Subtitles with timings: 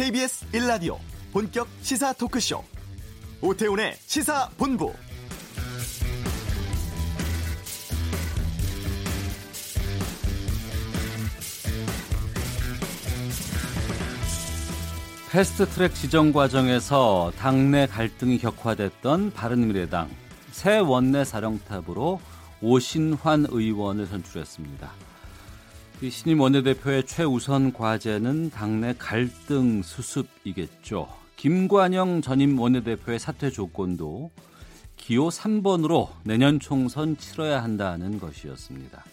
[0.00, 0.96] KBS 1라디오
[1.30, 2.64] 본격 시사 토크쇼
[3.42, 4.94] 오태훈의 시사본부
[15.30, 20.08] 패스트트랙 지정 과정에서 당내 갈등이 격화됐던 바른미래당
[20.50, 22.22] 새 원내 사령탑으로
[22.62, 25.09] 오신환 의원을 선출했습니다.
[26.08, 31.06] 신임 원내대표의 최우선 과제는 당내 갈등 수습이겠죠.
[31.36, 34.30] 김관영 전임 원내대표의 사퇴 조건도
[34.96, 39.04] 기호 3번으로 내년 총선 치러야 한다는 것이었습니다.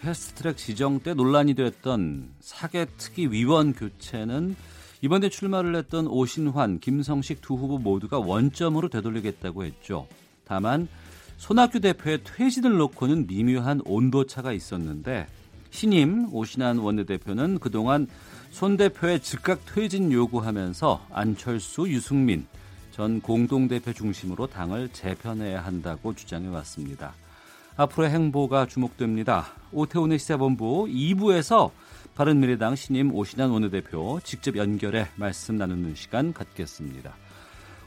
[0.00, 4.56] 패스트트랙 지정 때 논란이 됐던 사개특위 위원 교체는
[5.00, 10.06] 이번에 출마를 했던 오신환, 김성식 두 후보 모두가 원점으로 되돌리겠다고 했죠.
[10.44, 10.88] 다만
[11.38, 15.26] 손학규 대표의 퇴진을 놓고는 미묘한 온도차가 있었는데
[15.70, 18.06] 신임 오신환 원내대표는 그동안
[18.50, 22.46] 손 대표의 즉각 퇴진 요구하면서 안철수, 유승민
[22.90, 27.14] 전 공동대표 중심으로 당을 재편해야 한다고 주장해 왔습니다.
[27.76, 29.46] 앞으로의 행보가 주목됩니다.
[29.72, 31.70] 오태훈의 시사본부 2부에서
[32.14, 37.14] 바른미래당 신임 오신환 원내대표 직접 연결해 말씀 나누는 시간 갖겠습니다.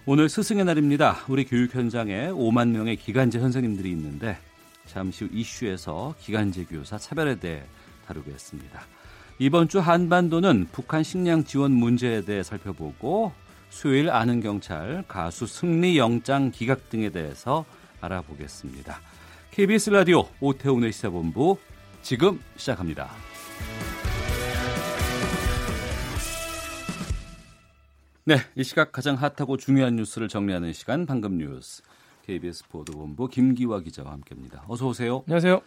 [0.06, 1.18] 오늘 스승의 날입니다.
[1.28, 4.38] 우리 교육 현장에 5만 명의 기간제 선생님들이 있는데
[4.94, 7.64] 잠시 후 이슈에서 기간제 교사 차별에 대해
[8.06, 8.80] 다루겠습니다.
[9.40, 13.34] 이번 주 한반도는 북한 식량 지원 문제에 대해 살펴보고
[13.72, 17.66] 수요일 아는 경찰 가수 승리 영장 기각 등에 대해서
[18.02, 19.00] 알아보겠습니다.
[19.50, 21.58] KBS 라디오 오태훈의 시사본부
[22.04, 23.10] 지금 시작합니다.
[28.26, 31.82] 네, 이 시각 가장 핫하고 중요한 뉴스를 정리하는 시간 방금 뉴스
[32.24, 34.66] KBS 보도본부 김기화 기자와 함께합니다.
[34.68, 35.24] 어서 오세요.
[35.28, 35.62] 안녕하세요.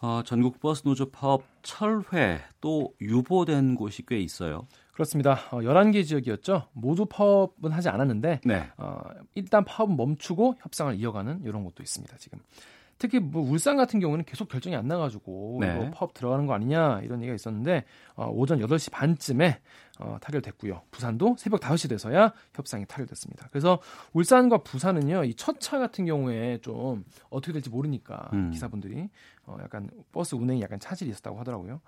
[0.00, 4.66] 어, 전국 버스 노조 파업 철회 또 유보된 곳이 꽤 있어요.
[4.92, 5.34] 그렇습니다.
[5.50, 6.68] 어, 11개 지역이었죠.
[6.72, 8.70] 모두 파업은 하지 않았는데 네.
[8.78, 9.00] 어,
[9.34, 12.16] 일단 파업은 멈추고 협상을 이어가는 이런 곳도 있습니다.
[12.16, 12.38] 지금
[12.98, 15.72] 특히 뭐 울산 같은 경우는 계속 결정이 안 나가지고 네.
[15.76, 17.84] 이거 파업 들어가는 거 아니냐 이런 얘기가 있었는데
[18.16, 19.60] 어, 오전 8시 반쯤에
[20.00, 20.82] 어, 타결됐고요.
[20.90, 23.48] 부산도 새벽 5시 돼서야 협상이 타결됐습니다.
[23.50, 23.80] 그래서
[24.12, 28.50] 울산과 부산은요, 이 첫 차 같은 경우에 좀 어떻게 될지 모르니까 음.
[28.50, 29.08] 기사분들이
[29.46, 31.80] 어, 약간 버스 운행이 약간 차질이 있었다고 하더라고요.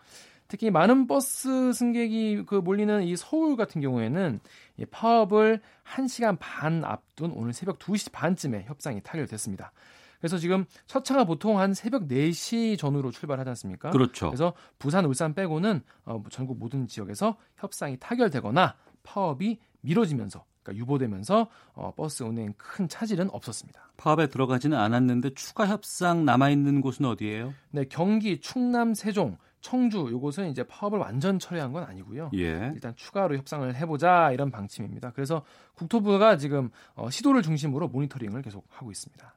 [0.48, 4.40] 특히 많은 버스 승객이 그 몰리는 이 서울 같은 경우에는
[4.78, 9.70] 이 파업을 1시간 반 앞둔 오늘 새벽 2시 반쯤에 협상이 타결됐습니다.
[10.20, 13.90] 그래서 지금 첫 차가 보통 한 새벽 4시 전후로 출발하지 않습니까?
[13.90, 14.28] 그렇죠.
[14.28, 21.92] 그래서 부산, 울산 빼고는 어, 전국 모든 지역에서 협상이 타결되거나 파업이 미뤄지면서 그러니까 유보되면서 어,
[21.96, 23.92] 버스 운행 큰 차질은 없었습니다.
[23.96, 27.54] 파업에 들어가지는 않았는데 추가 협상 남아 있는 곳은 어디예요?
[27.70, 32.30] 네, 경기, 충남, 세종, 청주 요곳은 이제 파업을 완전 철회한 건 아니고요.
[32.34, 32.70] 예.
[32.74, 35.12] 일단 추가로 협상을 해보자 이런 방침입니다.
[35.12, 35.42] 그래서
[35.74, 39.34] 국토부가 지금 어, 시도를 중심으로 모니터링을 계속 하고 있습니다.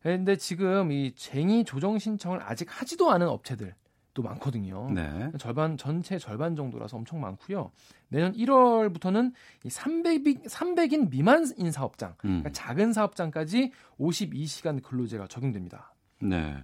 [0.00, 4.90] 그런데 지금 이 쟁의 조정 신청을 아직 하지도 않은 업체들도 많거든요.
[4.90, 5.30] 네.
[5.38, 7.72] 절반 전체 절반 정도라서 엄청 많고요.
[8.08, 9.32] 내년 1월부터는
[9.64, 12.40] 이 300인 300인 미만 인 사업장, 음.
[12.42, 15.92] 그러니까 작은 사업장까지 52시간 근로제가 적용됩니다.
[16.20, 16.56] 네.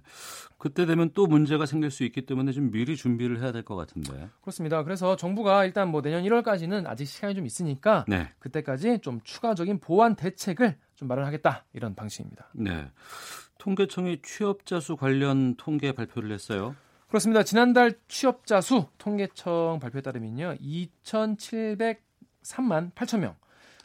[0.57, 4.29] 그때 되면 또 문제가 생길 수 있기 때문에 좀 미리 준비를 해야 될 것 같은데.
[4.41, 4.83] 그렇습니다.
[4.83, 8.29] 그래서 정부가 일단 뭐 내년 1월까지는 아직 시간이 좀 있으니까 네.
[8.39, 12.49] 그때까지 좀 추가적인 보완 대책을 좀 마련하겠다 이런 방식입니다.
[12.53, 12.89] 네.
[13.57, 16.75] 통계청이 취업자 수 관련 통계 발표를 했어요.
[17.07, 17.43] 그렇습니다.
[17.43, 20.55] 지난달 취업자 수 통계청 발표에 따르면요.
[20.59, 23.35] 2,703만 8천 명.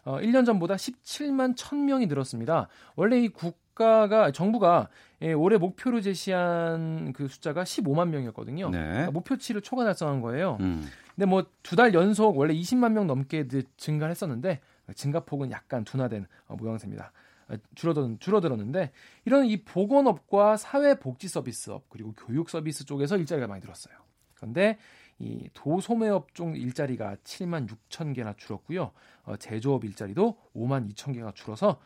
[0.04, 2.68] 어, 1년 전보다 17만 1,000명이 늘었습니다.
[2.96, 4.88] 원래 이 국 가가 정부가
[5.22, 8.70] 예, 올해 목표로 제시한 그 숫자가 15만 명이었거든요.
[8.70, 8.78] 네.
[8.78, 10.58] 그러니까 목표치를 초과 달성한 거예요.
[10.60, 10.84] 음.
[11.14, 14.60] 근데 뭐 두 달 연속 원래 20만 명 넘게 늘- 증가했었는데
[14.94, 17.12] 증가폭은 약간 둔화된 어, 모양새입니다.
[17.48, 18.90] 어, 줄어들, 줄어들었는데
[19.24, 23.94] 이런 이 보건업과 사회복지 서비스업 그리고 교육 서비스 쪽에서 일자리가 많이 늘었어요.
[24.34, 24.78] 그런데
[25.18, 28.92] 이 도소매업 쪽 일자리가 7만 6천 개나 줄었고요.
[29.24, 31.80] 어, 제조업 일자리도 5만 2천 개가 줄어서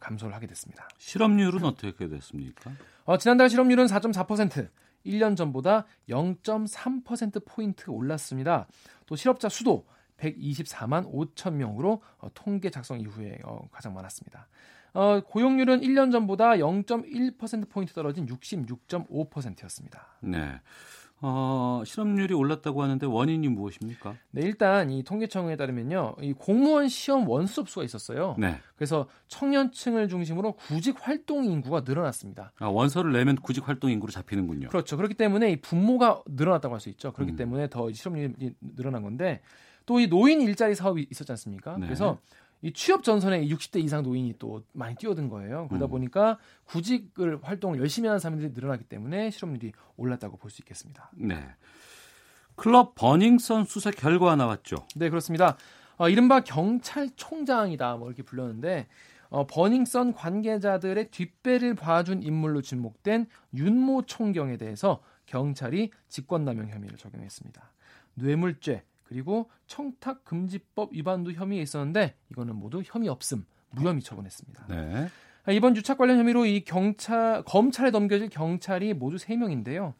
[0.00, 0.88] 감소를 하게 됐습니다.
[0.98, 2.72] 실업률은 어떻게 됐습니까?
[3.04, 4.68] 어, 지난달 실업률은 4.4%,
[5.06, 8.66] 1년 전보다 0.3% 포인트 올랐습니다.
[9.06, 9.86] 또 실업자 수도
[10.18, 14.48] 124만 5천 명으로 어, 통계 작성 이후에 어, 가장 많았습니다.
[14.94, 20.18] 어, 고용률은 1년 전보다 0.1% 포인트 떨어진 66.5%였습니다.
[20.20, 20.60] 네.
[21.24, 24.16] 어, 실업률이 올랐다고 하는데 원인이 무엇입니까?
[24.32, 28.34] 네, 일단 이 통계청에 따르면요, 이 공무원 시험 원수 접수가 있었어요.
[28.38, 28.56] 네.
[28.76, 32.52] 그래서 청년층을 중심으로 구직 활동 인구가 늘어났습니다.
[32.58, 34.68] 아, 원서를 내면 구직 활동 인구로 잡히는군요.
[34.68, 34.96] 그렇죠.
[34.96, 37.12] 그렇기 때문에 이 분모가 늘어났다고 할 수 있죠.
[37.12, 37.36] 그렇기 음.
[37.36, 39.40] 때문에 더 실업률이 늘어난 건데
[39.86, 41.76] 또 이 노인 일자리 사업이 있었지 않습니까?
[41.76, 41.86] 네.
[41.86, 42.18] 그래서
[42.62, 45.66] 이 취업 전선에 60대 이상 노인이 또 많이 뛰어든 거예요.
[45.68, 45.90] 그러다 음.
[45.90, 51.10] 보니까 구직을 활동을 열심히 하는 사람들이 늘어나기 때문에 실업률이 올랐다고 볼 수 있겠습니다.
[51.16, 51.44] 네.
[52.54, 54.76] 클럽 버닝썬 수사 결과 나왔죠.
[54.94, 55.56] 네, 그렇습니다.
[55.96, 58.86] 어, 이른바 경찰총장이다 뭐 이렇게 불렀는데
[59.30, 67.72] 어, 버닝썬 관계자들의 뒷배를 봐준 인물로 지목된 윤모 총경에 대해서 경찰이 직권남용 혐의를 적용했습니다.
[68.14, 74.66] 뇌물죄 그리고 청탁 금지법 위반도 혐의에 있었는데 이거는 모두 혐의 없음 무혐의 처분했습니다.
[74.68, 75.08] 네.
[75.44, 79.92] 아, 이번 유착 관련 혐의로 이 경찰 검찰에 넘겨질 경찰이 모두 3명인데요.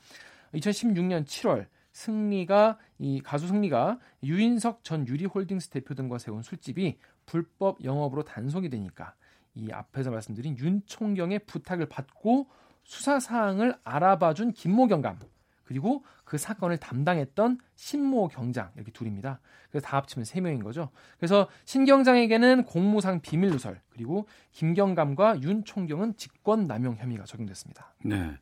[0.55, 8.25] 2016년 7월 승리가 이 가수 승리가 유인석 전 유리홀딩스 대표 등과 세운 술집이 불법 영업으로
[8.25, 9.15] 단속이 되니까
[9.55, 12.47] 이 앞에서 말씀드린 윤 총경의 부탁을 받고
[12.83, 15.19] 수사 사항을 알아봐준 김모 경감
[15.73, 19.41] 그리고 그 사건을 담당했던 신모 경장 이렇게 둘입니다.
[19.71, 20.91] 그래서 다 합치면 세 명인 거죠.
[21.19, 27.95] 그래서 신 경장에게는 공무상 비밀 누설 그리고 김 경감과 윤 총경은 직권 남용 혐의가 적용됐습니다.
[28.05, 28.33] 네.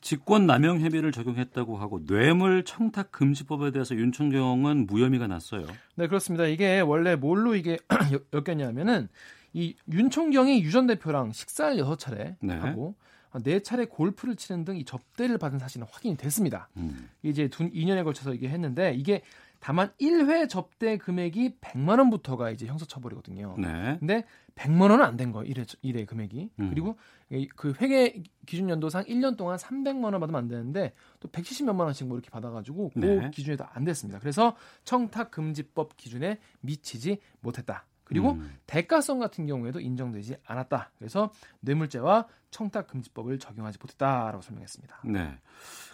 [0.00, 5.64] 직권 남용 혐의를 적용했다고 하고 뇌물 청탁 금지법에 대해서 윤 총경은 무혐의가 났어요.
[5.94, 6.46] 네 그렇습니다.
[6.46, 7.78] 이게 원래 뭘로 이게
[8.34, 9.08] 엮였냐면은
[9.54, 12.54] 이 윤 총경이 유 전 대표랑 식사를 여섯 차례 네.
[12.56, 12.96] 하고
[13.42, 16.68] 네 차례 골프를 치는 등 이 접대를 받은 사실은 확인이 됐습니다.
[16.76, 17.08] 음.
[17.22, 19.22] 이제 두 2년에 걸쳐서 이게 했는데 이게
[19.60, 23.54] 다만 1회 접대 금액이 100만 원부터가 이제 형사 처벌이거든요.
[23.58, 23.96] 네.
[24.00, 24.24] 근데
[24.56, 25.48] 100만 원은 안 된 거예요.
[25.54, 26.50] 1회, 1회 금액이.
[26.58, 26.70] 음.
[26.70, 26.96] 그리고
[27.30, 32.08] 이- 그 회계 기준 연도상 1년 동안 300만 원 받으면 안 되는데 또 170몇만 원씩
[32.08, 33.30] 뭐 이렇게 받아 가지고 그 네.
[33.30, 34.18] 기준에도 안 됐습니다.
[34.18, 37.86] 그래서 청탁 금지법 기준에 미치지 못했다.
[38.12, 38.54] 그리고 음.
[38.66, 40.90] 대가성 같은 경우에도 인정되지 않았다.
[40.98, 45.00] 그래서 뇌물죄와 청탁금지법을 적용하지 못했다라고 설명했습니다.
[45.06, 45.38] 네.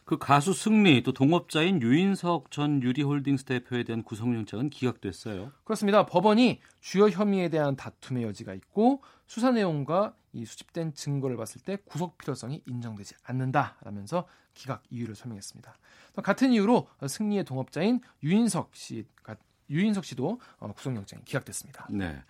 [0.05, 5.53] 그 가수 승리 또 동업자인 유인석 전 유리홀딩스 대표에 대한 구속영장은 기각됐어요.
[5.65, 6.07] 그렇습니다.
[6.07, 12.19] 법원이 주요 혐의에 대한 다툼의 여지가 있고 수사 내용과 이 수집된 증거를 봤을 때 구속
[12.19, 15.77] 필요성이 인정되지 않는다라면서 기각 이유를 설명했습니다.
[16.15, 19.37] 또 같은 이유로 승리의 동업자인 유인석 씨가
[19.71, 21.87] 유인석 씨도 어, 구속영장이 기각됐습니다.
[21.91, 22.23] 네.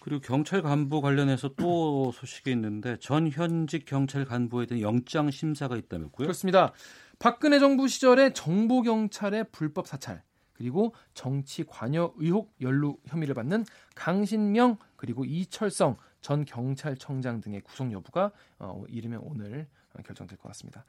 [0.00, 6.26] 그리고 경찰 간부 관련해서 또 소식이 있는데 전 현직 경찰 간부에 대한 영장 심사가 있다면고요.
[6.26, 6.72] 그렇습니다.
[7.18, 10.22] 박근혜 정부 시절에 정보 경찰의 불법 사찰
[10.52, 13.64] 그리고 정치 관여 의혹 연루 혐의를 받는
[13.94, 20.84] 강신명 그리고 이철성 전 경찰청장 등의 구속 여부가 어, 이르면 오늘 어, 결정될 것 같습니다.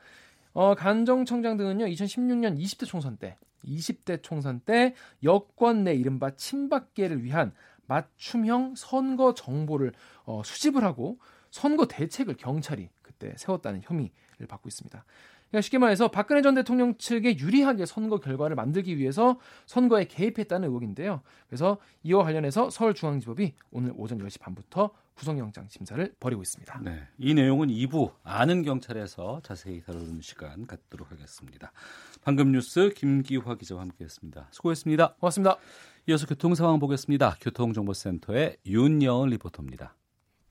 [0.54, 7.54] 어, 간정청장 등은요 2016년 20대 총선 때 20대 총선 때 여권 내 이른바 친박계를 위한
[7.88, 9.94] 맞춤형 선거 정보를
[10.26, 11.18] 어, 수집을 하고
[11.50, 15.04] 선거 대책을 경찰이 그때 세웠다는 혐의를 받고 있습니다.
[15.50, 21.22] 그러니까 쉽게 말해서 박근혜 전 대통령 측에 유리하게 선거 결과를 만들기 위해서 선거에 개입했다는 의혹인데요.
[21.48, 26.80] 그래서 이와 관련해서 서울중앙지법이 오늘 오전 10시 반부터 구속영장 심사를 벌이고 있습니다.
[26.82, 27.04] 네.
[27.18, 31.74] 이 내용은 2부 아는 경찰에서 자세히 다루는 시간 갖도록 하겠습니다.
[32.24, 34.48] 방금 뉴스 김기화 기자와 함께했습니다.
[34.52, 35.16] 수고했습니다.
[35.16, 35.58] 고맙습니다.
[36.08, 37.36] 이어서 교통 상황 보겠습니다.
[37.42, 39.94] 교통정보센터의 윤여은 리포터입니다.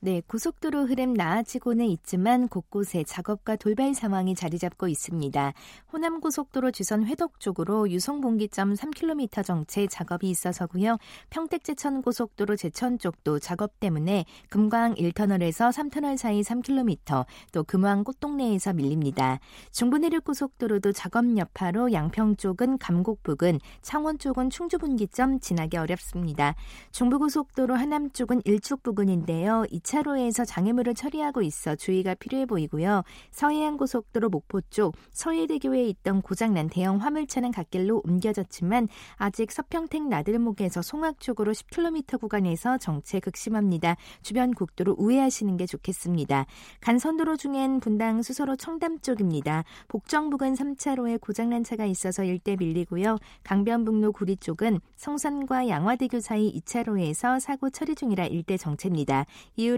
[0.01, 5.53] 네, 고속도로 흐름 나아지고는 있지만 곳곳에 작업과 돌발 상황이 자리 잡고 있습니다.
[5.93, 10.99] 호남 고속도로 주선 회덕 쪽으로 유성 분기점 3km 정체 작업이 있어서고요.
[11.31, 18.75] 평택 제천 고속도로 제천 쪽도 작업 때문에 금광 1터널에서 3터널 사이 3km, 또 금왕 꽃동네에서
[18.75, 19.41] 밀립니다.
[19.73, 26.55] 중부 내륙 고속도로도 작업 여파로 양평 쪽은 감곡 부근, 창원 쪽은 충주 분기점 지나기 어렵습니다.
[26.93, 29.65] 중부 고속도로 하남 쪽은 일축 부근인데요.
[29.89, 33.03] 2차로에서 장애물을 처리하고 있어 주의가 필요해 보이고요.
[33.31, 41.21] 서해안 고속도로 목포 쪽 서해대교에 있던 고장난 대형 화물차는 갓길로 옮겨졌지만 아직 서평택 나들목에서 송악
[41.21, 43.97] 쪽으로 10km 구간에서 정체 극심합니다.
[44.23, 46.47] 주변 국도로 우회하시는 게 좋겠습니다.
[46.81, 49.65] 간선도로 중엔 분당 수서로 청담 쪽입니다.
[49.89, 53.17] 복정 부근 3차로에 고장난 차가 있어서 일대 밀리고요.
[53.45, 59.25] 강변북로 구리 쪽은 성산과 양화대교 사이 2차로에서 사고 처리 중이라 일대 정체입니다.
[59.57, 59.78] 이후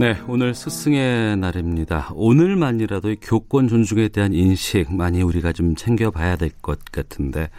[0.00, 2.08] 네, 오늘 스승의 날입니다.
[2.14, 7.50] 오늘만이라도 이 교권 존중에 대한 인식 많이 우리가 좀 챙겨봐야 될 것 같은데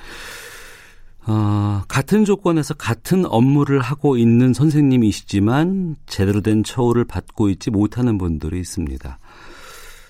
[1.28, 8.60] 어, 같은 조건에서 같은 업무를 하고 있는 선생님이시지만 제대로 된 처우를 받고 있지 못하는 분들이
[8.60, 9.20] 있습니다.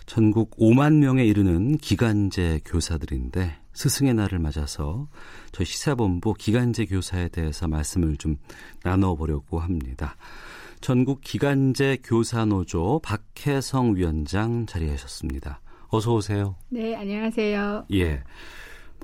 [0.05, 5.09] 전국 5만 명에 이르는 기간제 교사들인데 스승의 날을 맞아서
[5.51, 8.37] 저희 시사본부 기간제 교사에 대해서 말씀을 좀
[8.83, 10.15] 나눠보려고 합니다.
[10.81, 15.61] 전국 기간제 교사노조 박혜성 위원장 자리하셨습니다.
[15.89, 16.55] 어서 오세요.
[16.69, 17.85] 네, 안녕하세요.
[17.93, 18.23] 예.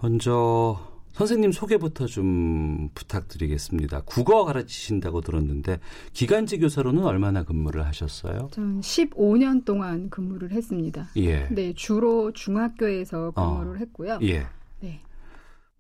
[0.02, 0.80] 먼저
[1.14, 4.02] 선생님 소개부터 좀 부탁드리겠습니다.
[4.06, 5.80] 국어 가르치신다고 들었는데
[6.14, 8.50] 기간제 교사로는 얼마나 근무를 하셨어요?
[8.52, 11.10] 전 15년 동안 근무를 했습니다.
[11.18, 11.48] 예.
[11.52, 13.76] 네, 주로 중학교에서 근무를 어.
[13.76, 14.18] 했고요.
[14.24, 14.48] 예.
[14.80, 15.00] 네.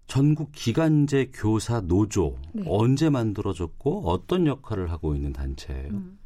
[0.08, 2.64] 전국 기간제 교사 노조 네.
[2.66, 5.90] 언제 만들어졌고 어떤 역할을 하고 있는 단체예요?
[5.90, 6.18] 음.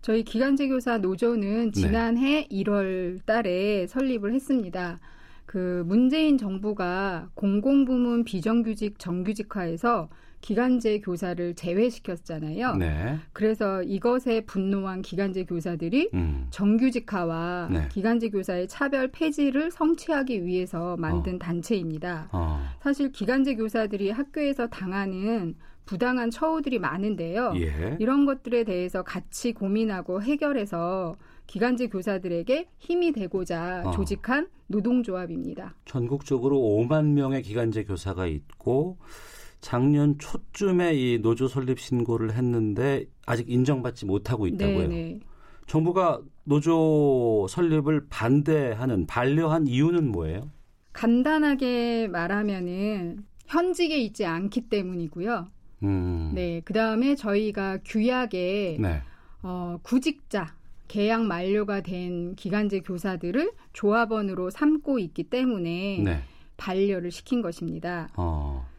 [0.00, 1.80] 저희 기간제 교사 노조는 네.
[1.80, 5.00] 지난해 1월 달에 설립을 했습니다.
[5.46, 10.08] 그 문재인 정부가 공공부문 비정규직 정규직화해서
[10.44, 12.76] 기간제 교사를 제외시켰잖아요.
[12.76, 13.18] 네.
[13.32, 16.48] 그래서 이것에 분노한 기간제 교사들이 음.
[16.50, 17.88] 정규직화와 네.
[17.90, 21.38] 기간제 교사의 차별 폐지를 성취하기 위해서 만든 어.
[21.38, 22.28] 단체입니다.
[22.32, 22.62] 어.
[22.82, 25.54] 사실 기간제 교사들이 학교에서 당하는
[25.86, 27.54] 부당한 처우들이 많은데요.
[27.56, 27.96] 예.
[27.98, 31.14] 이런 것들에 대해서 같이 고민하고 해결해서
[31.46, 33.90] 기간제 교사들에게 힘이 되고자 어.
[33.92, 35.74] 조직한 노동조합입니다.
[35.86, 38.98] 전국적으로 5만 명의 기간제 교사가 있고
[39.64, 44.88] 작년 초쯤에 이 노조 설립 신고를 했는데 아직 인정받지 못하고 있다고요.
[44.88, 45.18] 네.
[45.66, 50.50] 정부가 노조 설립을 반대하는 반려한 이유는 뭐예요?
[50.92, 55.48] 간단하게 말하면은 현직에 있지 않기 때문이고요.
[55.84, 56.32] 음.
[56.34, 59.00] 네, 그 다음에 저희가 규약에 네.
[59.42, 60.54] 어, 구직자
[60.88, 66.18] 계약 만료가 된 기간제 교사들을 조합원으로 삼고 있기 때문에 네.
[66.58, 68.10] 반려를 시킨 것입니다.
[68.18, 68.73] 어.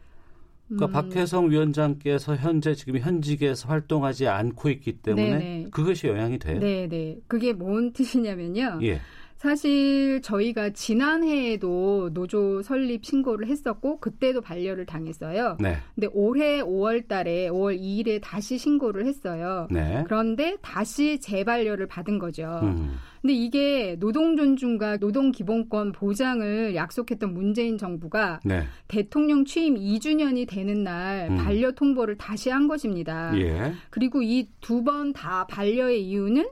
[0.68, 5.66] 그러니까 음, 박혜성 위원장께서 현재 지금 현직에서 활동하지 않고 있기 때문에 네네.
[5.70, 6.58] 그것이 영향이 돼요.
[6.58, 7.18] 네, 네.
[7.28, 8.80] 그게 뭔 뜻이냐면요.
[8.82, 9.00] 예.
[9.36, 15.58] 사실 저희가 지난해에도 노조 설립 신고를 했었고 그때도 반려를 당했어요.
[15.60, 15.76] 네.
[15.94, 19.68] 근데 올해 5월 달에 5월 2일에 다시 신고를 했어요.
[19.70, 20.02] 네.
[20.06, 22.60] 그런데 다시 재반려를 받은 거죠.
[22.62, 22.96] 음.
[23.26, 28.62] 근데 이게 노동 존중과 노동 기본권 보장을 약속했던 문재인 정부가 네.
[28.86, 31.36] 대통령 취임 2주년이 되는 날 음.
[31.36, 33.32] 반려 통보를 다시 한 것입니다.
[33.36, 33.72] 예.
[33.90, 36.48] 그리고 이 두 번 다 반려의 이유는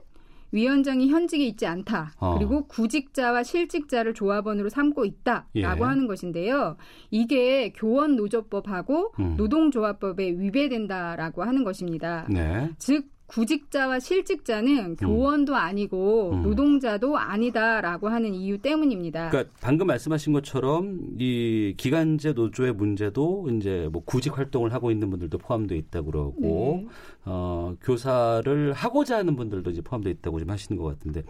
[0.51, 2.11] 위원장이 현직에 있지 않다.
[2.19, 2.35] 어.
[2.37, 5.63] 그리고 구직자와 실직자를 조합원으로 삼고 있다라고 예.
[5.65, 6.75] 하는 것인데요.
[7.09, 9.35] 이게 교원 노조법하고 음.
[9.37, 12.25] 노동조합법에 위배된다라고 하는 것입니다.
[12.29, 12.69] 네.
[12.77, 16.43] 즉 구직자와 실직자는 교원도 아니고 음.
[16.43, 19.29] 노동자도 아니다라고 하는 이유 때문입니다.
[19.29, 25.37] 그러니까 방금 말씀하신 것처럼 이 기간제 노조의 문제도 이제 뭐 구직 활동을 하고 있는 분들도
[25.37, 26.87] 포함되어 있다고 그러고 네.
[27.25, 31.23] 어, 교사를 하고자 하는 분들도 이제 포함되어 있다고 좀 하시는 것 같은데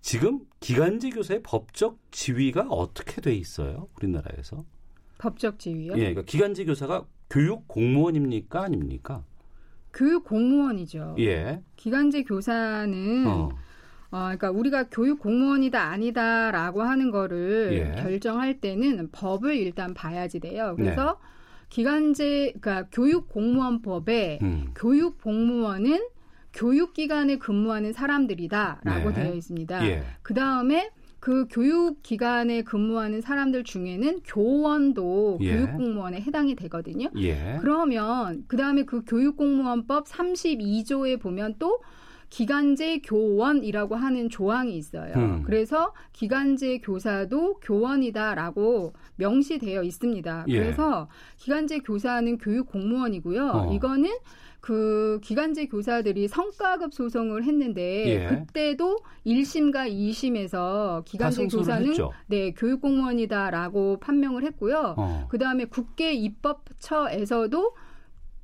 [0.00, 3.86] 지금 기간제 교사의 법적 지위가 어떻게 돼 있어요?
[3.96, 4.64] 우리나라에서?
[5.18, 5.92] 법적 지위요?
[5.92, 9.24] 예, 그러니까 기간제 교사가 교육 공무원입니까 아닙니까?
[9.92, 11.16] 교육 공무원이죠.
[11.18, 11.62] 예.
[11.76, 13.50] 기간제 교사는 어.
[14.10, 18.02] 어, 그러니까 우리가 교육 공무원이다 아니다라고 하는 거를 예.
[18.02, 20.74] 결정할 때는 법을 일단 봐야지 돼요.
[20.76, 20.84] 네.
[20.84, 21.18] 그래서
[21.70, 24.70] 기간제 그러니까 교육 공무원법에 음.
[24.74, 26.06] 교육 공무원은
[26.52, 29.14] 교육 기관에 근무하는 사람들이다라고 네.
[29.14, 29.88] 되어 있습니다.
[29.88, 30.02] 예.
[30.20, 30.90] 그 다음에
[31.22, 35.54] 그 교육 기관에 근무하는 사람들 중에는 교원도 예.
[35.54, 37.10] 교육 공무원에 해당이 되거든요.
[37.16, 37.58] 예.
[37.60, 41.78] 그러면 그 다음에 그 교육 공무원법 32조에 보면 또
[42.32, 45.12] 기간제 교원이라고 하는 조항이 있어요.
[45.16, 45.42] 음.
[45.44, 50.46] 그래서 기간제 교사도 교원이다라고 명시되어 있습니다.
[50.48, 50.58] 예.
[50.58, 53.50] 그래서 기간제 교사는 교육 공무원이고요.
[53.52, 53.74] 어.
[53.74, 54.10] 이거는
[54.62, 58.28] 그 기간제 교사들이 성과급 소송을 했는데 예.
[58.28, 62.12] 그때도 1심과 2심에서 다 기간제 교사는 했죠.
[62.28, 64.94] 네, 교육 공무원이다라고 판명을 했고요.
[64.96, 65.26] 어.
[65.28, 67.74] 그다음에 국회 입법처에서도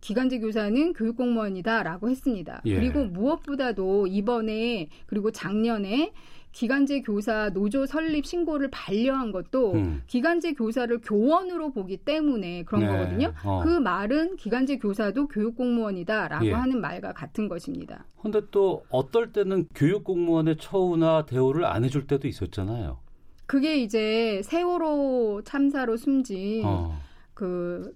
[0.00, 2.62] 기간제 교사는 교육 공무원이다라고 했습니다.
[2.66, 2.76] 예.
[2.76, 6.12] 그리고 무엇보다도 이번에 그리고 작년에
[6.52, 10.02] 기간제 교사 노조 설립 신고를 반려한 것도 음.
[10.06, 12.86] 기간제 교사를 교원으로 보기 때문에 그런 네.
[12.88, 13.34] 거거든요.
[13.44, 13.60] 어.
[13.62, 16.52] 그 말은 기간제 교사도 교육 공무원이다라고 예.
[16.52, 18.06] 하는 말과 같은 것입니다.
[18.20, 22.98] 근데 또 어떨 때는 교육 공무원의 처우나 대우를 안 해줄 때도 있었잖아요.
[23.46, 26.98] 그게 이제 세월호 참사로 숨진 어.
[27.34, 27.94] 그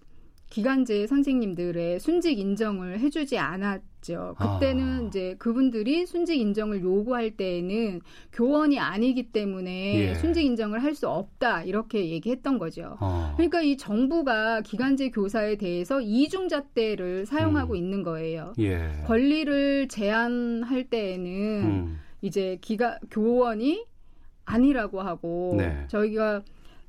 [0.53, 4.37] 기간제 선생님들의 순직 인정을 해주지 않았죠.
[4.39, 5.07] 그때는 아.
[5.09, 8.03] 이제 그분들이 순직 인정을 요구할 때에는
[8.35, 10.15] 교원이 아니기 때문에 예.
[10.17, 12.99] 순직 인정을 할 수 없다 이렇게 얘기했던 거죠.
[13.01, 13.33] 어.
[13.37, 17.77] 그러니까 이 정부가 기간제 교사에 대해서 이중잣대를 사용하고 음.
[17.77, 18.53] 있는 거예요.
[18.59, 18.91] 예.
[19.07, 21.31] 권리를 제한할 때에는
[21.63, 21.99] 음.
[22.21, 23.87] 이제 기가 교원이
[24.45, 25.87] 아니라고 하고 네.
[25.89, 26.43] 저희가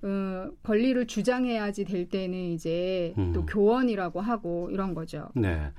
[0.03, 3.31] 어, 권리를 주장해야지 될 때는 이제 음.
[3.31, 5.29] 또 교원이라고 하고 이런 거죠.
[5.33, 5.71] 네.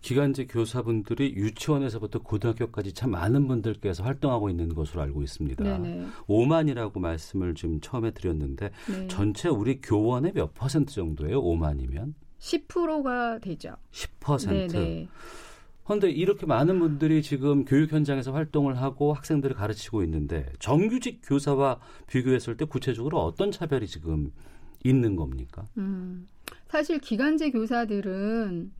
[0.00, 5.62] 기간제 교사분들이 유치원에서부터 고등학교까지 참 많은 분들께서 활동하고 있는 것으로 알고 있습니다.
[5.62, 6.06] 네네.
[6.26, 9.06] 5만이라고 말씀을 지금 처음에 드렸는데 네.
[9.06, 11.40] 전체 우리 교원의 몇 퍼센트 정도예요?
[11.40, 12.14] 5만이면?
[12.40, 13.76] 10%가 되죠.
[13.92, 14.48] 10%.
[14.48, 15.08] 네네.
[15.88, 22.58] 그런데 이렇게 많은 분들이 지금 교육 현장에서 활동을 하고 학생들을 가르치고 있는데 정규직 교사와 비교했을
[22.58, 24.30] 때 구체적으로 어떤 차별이 지금
[24.84, 25.66] 있는 겁니까?
[25.78, 26.28] 음.
[26.68, 28.70] 사실 기간제 교사들은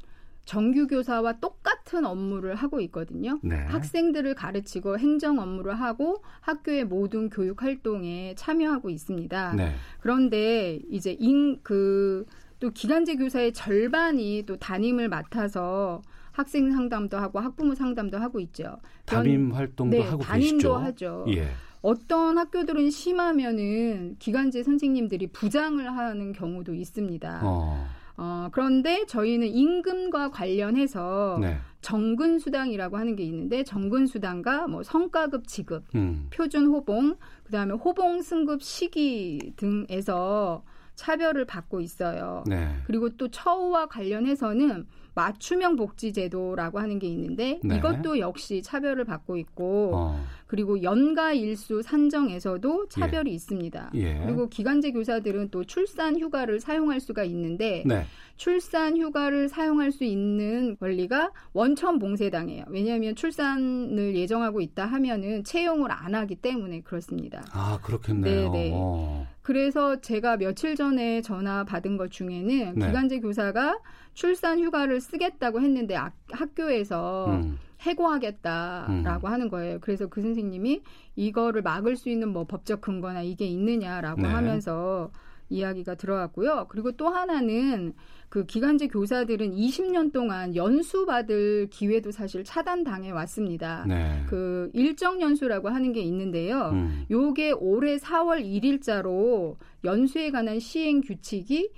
[0.45, 3.39] 정규 교사와 똑같은 업무를 하고 있거든요.
[3.43, 3.57] 네.
[3.57, 9.55] 학생들을 가르치고 행정 업무를 하고 학교의 모든 교육 활동에 참여하고 있습니다.
[9.55, 9.73] 네.
[10.01, 12.27] 그런데 이제 인 그
[12.61, 16.03] 또 기간제 교사의 절반이 또 담임을 맡아서
[16.39, 18.77] 학생 상담도 하고 학부모 상담도 하고 있죠.
[19.05, 20.75] 담임 활동도 네, 하고 담임도 계시죠?
[20.77, 21.25] 하죠.
[21.31, 21.49] 예.
[21.83, 27.41] 어떤 학교들은 심하면은 기간제 선생님들이 부장을 하는 경우도 있습니다.
[27.43, 27.87] 어.
[28.19, 28.49] 어.
[28.53, 31.59] 그런데 저희는 임금과 관련해서 네.
[31.81, 36.29] 정근 수당이라고 하는 게 있는데 정근 수당과 뭐 성과급 지급, 음.
[36.31, 37.17] 표준 호봉,
[37.47, 40.63] 그다음에 호봉 승급 시기 등에서
[40.95, 42.45] 차별을 받고 있어요.
[42.47, 42.69] 네.
[42.85, 44.87] 그리고 또 처우와 관련해서는
[45.19, 47.77] 맞춤형 복지제도라고 하는 게 있는데 네.
[47.77, 50.25] 이것도 역시 차별을 받고 있고 어.
[50.49, 53.91] 그리고 연가 일수 산정에서도 차별이 있습니다.
[53.95, 54.19] 예.
[54.25, 58.05] 그리고 기간제 교사들은 또 출산 휴가를 사용할 수가 있는데 네.
[58.37, 62.65] 출산 휴가를 사용할 수 있는 권리가 원천 봉쇄당해요.
[62.69, 67.45] 왜냐하면 출산을 예정하고 있다 하면은 채용을 안 하기 때문에 그렇습니다.
[67.53, 68.51] 아, 그렇겠네요.
[68.51, 68.71] 네, 네.
[68.75, 69.27] 어.
[69.43, 72.87] 그래서 제가 며칠 전에 전화 받은 것 중에는 네.
[72.87, 73.79] 기간제 교사가
[74.15, 77.59] 출산 휴가를 쓰겠다고 했는데 학- 학교에서 음.
[77.81, 79.79] 해고하겠다라고 하는 거예요.
[79.81, 80.83] 그래서 그 선생님이
[81.17, 84.29] 이거를 막을 수 있는 뭐 법적 근거나 이게 있느냐라고 네.
[84.29, 85.11] 하면서
[85.51, 86.67] 이야기가 들어왔고요.
[86.69, 87.95] 그리고 또 하나는
[88.29, 93.85] 그 기간제 교사들은 20년 동안 연수 받을 기회도 사실 차단당해 왔습니다.
[93.89, 94.23] 네.
[94.29, 96.71] 그 일정 연수라고 하는 게 있는데요.
[96.73, 97.07] 음.
[97.11, 101.71] 요게 올해 4월 1일자로 연수에 관한 시행 규칙이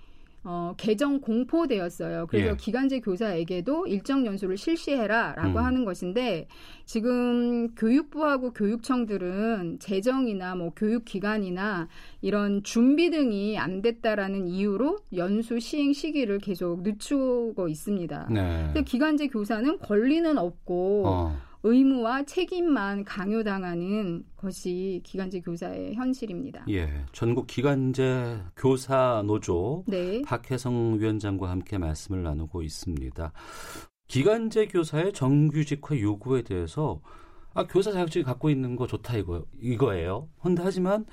[0.42, 2.26] 어, 개정 공포되었어요.
[2.26, 2.56] 그래서 예.
[2.56, 5.64] 기간제 교사에게도 일정 연수를 실시해라라고 음.
[5.64, 6.48] 하는 것인데
[6.86, 11.88] 지금 교육부하고 교육청들은 재정이나 뭐 교육기관이나
[12.22, 18.28] 이런 준비 등이 안 됐다라는 이유로 연수 시행 시기를 계속 늦추고 있습니다.
[18.30, 18.62] 네.
[18.66, 21.36] 근데 기간제 교사는 권리는 없고 어.
[21.62, 26.64] 의무와 책임만 강요당하는 것이 기간제 교사의 현실입니다.
[26.70, 27.04] 예.
[27.12, 30.22] 전국 기간제 교사 노조 네.
[30.22, 33.32] 박혜성 위원장과 함께 말씀을 나누고 있습니다.
[34.08, 37.00] 기간제 교사의 정규직화 요구에 대해서
[37.52, 40.28] 아, 교사 자격증 갖고 있는 거 좋다 이거 이거예요.
[40.42, 41.04] 근데 하지만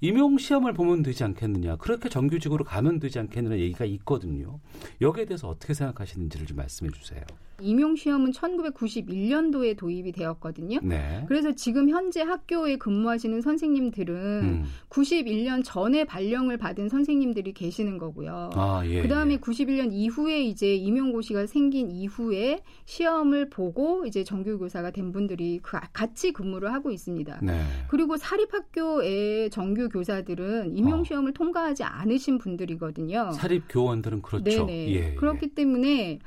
[0.00, 1.76] 임용 시험을 보면 되지 않겠느냐.
[1.76, 4.60] 그렇게 정규직으로 가면 되지 않겠느냐 얘기가 있거든요.
[5.00, 7.22] 여기에 대해서 어떻게 생각하시는지를 좀 말씀해 주세요.
[7.60, 10.78] 임용 시험은 1991년도에 도입이 되었거든요.
[10.82, 11.24] 네.
[11.26, 14.64] 그래서 지금 현재 학교에 근무하시는 선생님들은 음.
[14.88, 18.50] 91년 전에 발령을 받은 선생님들이 계시는 거고요.
[18.54, 19.02] 아, 예.
[19.02, 19.38] 그다음에 예.
[19.38, 26.72] 91년 이후에 이제 임용고시가 생긴 이후에 시험을 보고 이제 정규교사가 된 분들이 그 같이 근무를
[26.72, 27.40] 하고 있습니다.
[27.42, 27.60] 네.
[27.88, 31.04] 그리고 사립학교의 정규 교사들은 임용 어.
[31.04, 33.32] 시험을 통과하지 않으신 분들이거든요.
[33.32, 34.66] 사립 교원들은 그렇죠.
[34.66, 34.90] 네네.
[34.92, 36.20] 예, 그렇기 때문에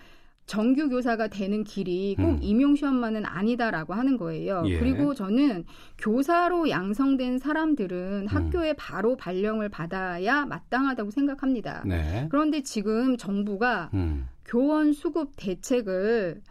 [0.46, 2.40] 정규 교사가 되는 길이 꼭 음.
[2.42, 4.64] 임용 시험만은 아니다라고 하는 거예요.
[4.66, 4.80] 예.
[4.80, 5.64] 그리고 저는
[5.98, 7.38] 교사로 양성된 음.
[7.38, 11.84] 사람들은 학교에 바로 발령을 받아야 마땅하다고 생각합니다.
[11.86, 12.28] 네.
[12.30, 14.28] 그런데 지금 정부가 음.
[14.46, 16.42] 교원 수급 대책을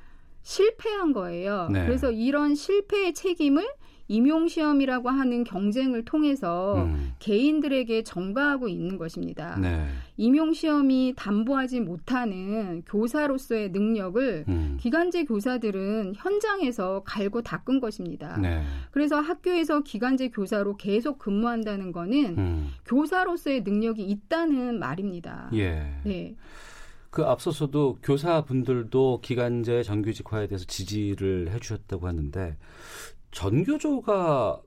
[0.42, 1.68] 실패한 거예요.
[1.70, 1.84] 네.
[1.84, 3.66] 그래서 이런 실패의 책임을
[4.10, 7.12] 임용 시험이라고 하는 경쟁을 통해서 음.
[7.20, 9.56] 개인들에게 전가하고 있는 것입니다.
[9.56, 9.86] 네.
[10.16, 14.76] 임용 시험이 담보하지 못하는 교사로서의 능력을 음.
[14.80, 18.36] 기간제 교사들은 현장에서 갈고 닦은 것입니다.
[18.38, 18.64] 네.
[18.90, 22.68] 그래서 학교에서 기간제 교사로 계속 근무한다는 거는 음.
[22.86, 25.50] 교사로서의 능력이 있다는 말입니다.
[25.54, 25.84] 예.
[26.04, 26.34] 네.
[27.10, 32.56] 그 앞서서도 교사분들도 기간제 정규직화에 대해서 지지를 해주셨다고 하는데
[33.30, 34.60] 전교조가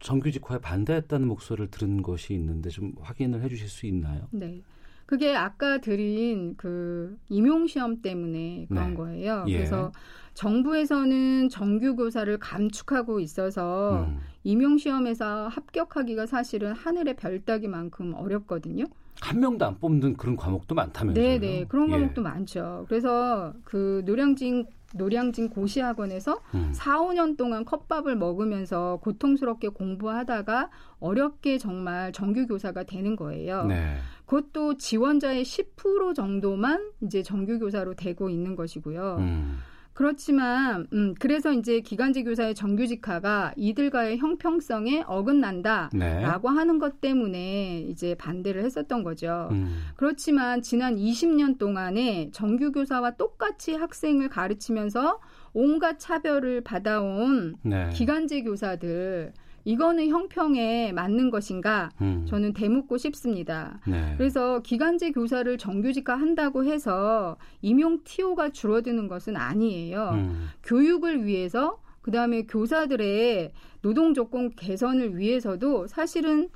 [0.00, 4.28] 정규직화에 반대했다는 목소리를 들은 것이 있는데 좀 확인을 해주실 수 있나요?
[4.30, 4.62] 네.
[5.06, 8.94] 그게 아까 드린 그 임용 시험 때문에 그런 네.
[8.94, 9.44] 거예요.
[9.48, 9.56] 예.
[9.56, 9.90] 그래서
[10.34, 14.18] 정부에서는 정규 교사를 감축하고 있어서 음.
[14.44, 18.84] 임용 시험에서 합격하기가 사실은 하늘의 별 따기만큼 어렵거든요.
[19.20, 21.24] 한 명도 안 뽑는 그런 과목도 많다면서요?
[21.24, 21.64] 네, 네.
[21.66, 21.92] 그런 예.
[21.92, 22.84] 과목도 많죠.
[22.88, 26.70] 그래서 그 노량진 노량진 고시학원에서 음.
[26.72, 33.64] 4, 5년 동안 컵밥을 먹으면서 고통스럽게 공부하다가 어렵게 정말 정규 교사가 되는 거예요.
[33.64, 33.98] 네.
[34.24, 39.16] 그것도 지원자의 10% 정도만 이제 정규 교사로 되고 있는 것이고요.
[39.18, 39.58] 음.
[39.98, 46.56] 그렇지만 음 그래서 이제 기간제 교사의 정규직화가 이들과의 형평성에 어긋난다라고 네.
[46.56, 49.48] 하는 것 때문에 이제 반대를 했었던 거죠.
[49.50, 49.86] 음.
[49.96, 55.18] 그렇지만 지난 20년 동안에 정규 교사와 똑같이 학생을 가르치면서
[55.52, 57.90] 온갖 차별을 받아온 네.
[57.92, 59.32] 기간제 교사들
[59.72, 61.90] 이거는 형평에 맞는 것인가?
[62.00, 62.24] 음.
[62.26, 63.80] 저는 되묻고 싶습니다.
[63.86, 64.14] 네.
[64.16, 70.10] 그래서 기간제 교사를 정규직화 한다고 해서 임용 TO가 줄어드는 것은 아니에요.
[70.14, 70.46] 음.
[70.62, 73.52] 교육을 위해서 그 다음에 교사들의
[73.82, 76.48] 노동 조건 개선을 위해서도 사실은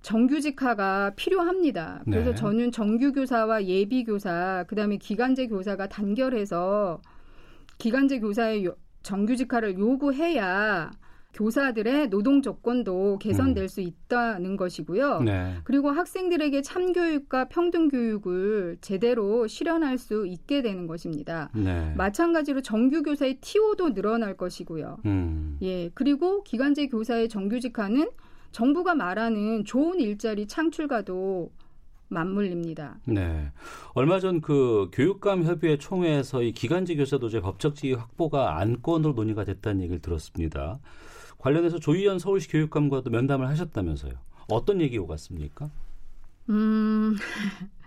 [0.00, 2.00] 정규직화가 필요합니다.
[2.06, 2.34] 그래서 네.
[2.36, 7.02] 저는 정규 교사와 예비 교사 그다음에 기간제 교사가 단결해서
[7.76, 10.90] 기간제 교사의 요- 정규직화를 요구해야
[11.32, 15.18] 교사들의 노동 조건도 개선될 수 있다는 것이고요.
[15.18, 15.24] 음.
[15.24, 15.54] 네.
[15.64, 21.50] 그리고 학생들에게 참교육과 평등 교육을 제대로 실현할 수 있게 되는 것입니다.
[21.54, 21.92] 네.
[21.96, 24.98] 마찬가지로 정규 교사의 TO도 늘어날 것이고요.
[25.06, 25.58] 음.
[25.62, 28.10] 예, 그리고 기간제 교사의 정규직화는
[28.52, 31.50] 정부가 말하는 좋은 일자리 창출과도
[32.08, 32.98] 맞물립니다.
[33.06, 33.52] 네.
[33.94, 39.44] 얼마 전 그 교육감 협의회 총회에서 이 기간제 교사 노조의 법적 지위 확보가 안건으로 논의가
[39.44, 40.80] 됐다는 얘기를 들었습니다.
[41.40, 44.12] 관련해서 조희연 서울시 교육감과도 면담을 하셨다면서요.
[44.48, 45.70] 어떤 얘기 오갔습니까?
[46.50, 47.16] 음,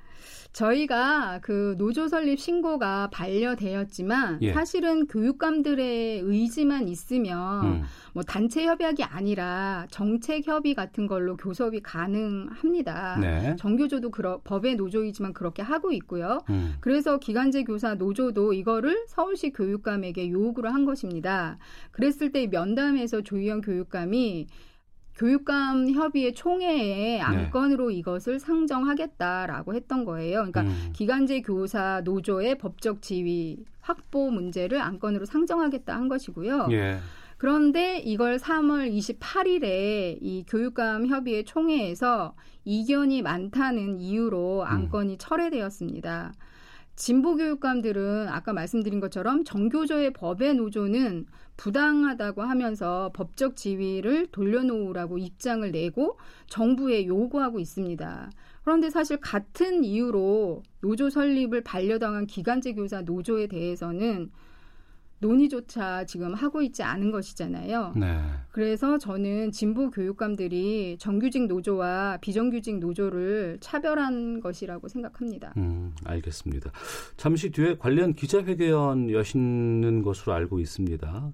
[0.54, 4.54] 저희가 그 노조 설립 신고가 반려되었지만 예.
[4.54, 7.84] 사실은 교육감들의 의지만 있으면 음.
[8.14, 13.18] 뭐 단체 협약이 아니라 정책 협의 같은 걸로 교섭이 가능합니다.
[13.20, 13.56] 네.
[13.58, 16.40] 정교조도 그러, 법의 노조이지만 그렇게 하고 있고요.
[16.52, 16.76] 음.
[16.80, 21.58] 그래서 기간제 교사 노조도 이거를 서울시 교육감에게 요구를 한 것입니다.
[21.92, 24.48] 그랬을 때 면담에서 조희연 교육감이
[25.16, 30.38] 교육감 협의회 총회에 안건으로 이것을 상정하겠다라고 했던 거예요.
[30.40, 30.90] 그러니까 음.
[30.94, 36.68] 기간제 교사 노조의 법적 지위 확보 문제를 안건으로 상정하겠다 한 것이고요.
[36.72, 36.98] 예.
[37.38, 46.34] 그런데 이걸 3월 28일에 이 교육감 협의회 총회에서 이견이 많다는 이유로 안건이 철회되었습니다.
[46.96, 51.26] 진보 교육감들은 아까 말씀드린 것처럼 정교조의 법의 노조는
[51.58, 58.30] 부당하다고 하면서 법적 지위를 돌려놓으라고 입장을 내고 정부에 요구하고 있습니다.
[58.64, 64.32] 그런데 사실 같은 이유로 노조 설립을 반려당한 기간제 교사 노조에 대해서는
[65.24, 67.94] 논의조차 지금 하고 있지 않은 것이잖아요.
[67.96, 68.20] 네.
[68.52, 75.54] 그래서 저는 진보 교육감들이 정규직 노조와 비정규직 노조를 차별한 것이라고 생각합니다.
[75.56, 76.72] 음, 알겠습니다.
[77.16, 81.32] 잠시 뒤에 관련 기자회견 여시는 것으로 알고 있습니다.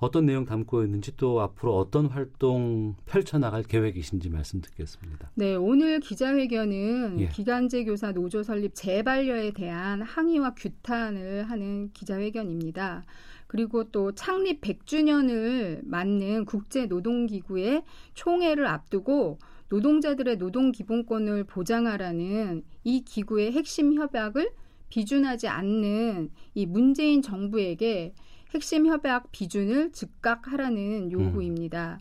[0.00, 5.30] 어떤 내용 담고 있는지 또 앞으로 어떤 활동 펼쳐나갈 계획이신지 말씀 듣겠습니다.
[5.34, 7.28] 네, 오늘 기자회견은 예.
[7.28, 13.04] 기간제 교사 노조 설립 재반려에 대한 항의와 규탄을 하는 기자회견입니다.
[13.46, 17.82] 그리고 또 창립 100주년을 맞는 국제 노동기구의
[18.14, 24.52] 총회를 앞두고 노동자들의 노동 기본권을 보장하라는 이 기구의 핵심 협약을
[24.88, 28.14] 비준하지 않는 이 문재인 정부에게
[28.52, 32.00] 핵심 협약 비준을 즉각 하라는 요구입니다.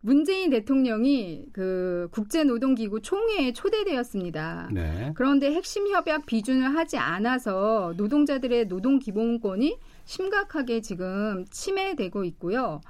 [0.00, 4.68] 문재인 대통령이 그 국제노동기구 총회에 초대되었습니다.
[4.72, 5.12] 네.
[5.16, 12.80] 그런데 핵심 협약 비준을 하지 않아서 노동자들의 노동 기본권이 심각하게 지금 침해되고 있고요.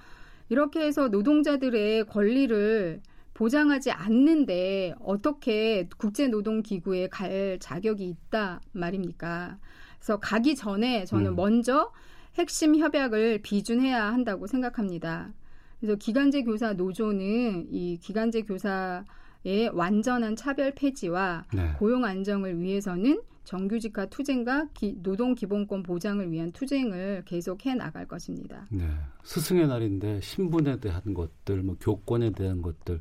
[0.50, 3.00] 이렇게 해서 노동자들의 권리를
[3.33, 9.59] 보장하지 않는데 어떻게 국제노동기구에 갈 자격이 있다 말입니까?
[9.98, 11.37] 그래서 가기 전에 저는 음.
[11.37, 11.92] 먼저
[12.37, 15.33] 핵심 협약을 비준해야 한다고 생각합니다.
[15.81, 21.72] 그래서 기간제 교사 노조는 이 기간제 교사의 완전한 차별 폐지와 네.
[21.79, 28.66] 고용 안정을 위해서는 정규직화 투쟁과 기- 노동 기본권 보장을 위한 투쟁을 계속해 나갈 것입니다.
[28.70, 28.88] 네.
[29.22, 33.01] 스승의 날인데 신분에 대한 것들, 뭐 교권에 대한 것들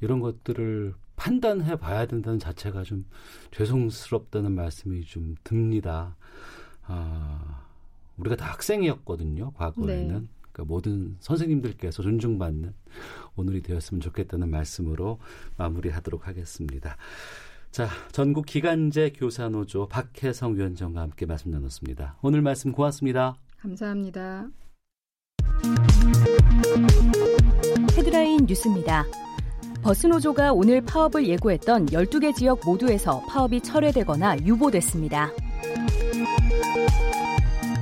[0.00, 3.06] 이런 것들을 판단해 봐야 된다는 자체가 좀
[3.52, 6.16] 죄송스럽다는 말씀이 좀 듭니다.
[6.88, 7.65] 아,
[8.18, 10.08] 우리가 다 학생이었거든요, 과거에는.
[10.08, 10.26] 네.
[10.52, 12.72] 그러니까 모든 선생님들께서 존중받는
[13.36, 15.18] 오늘이 되었으면 좋겠다는 말씀으로
[15.58, 16.96] 마무리하도록 하겠습니다.
[17.70, 22.16] 자, 전국 기간제 교사노조 박혜성 위원장과 함께 말씀 나눴습니다.
[22.22, 23.36] 오늘 말씀 고맙습니다.
[23.58, 24.48] 감사합니다.
[27.98, 29.04] 헤드라인 뉴스입니다.
[29.82, 35.30] 버스노조가 오늘 파업을 예고했던 12개 지역 모두에서 파업이 철회되거나 유보됐습니다.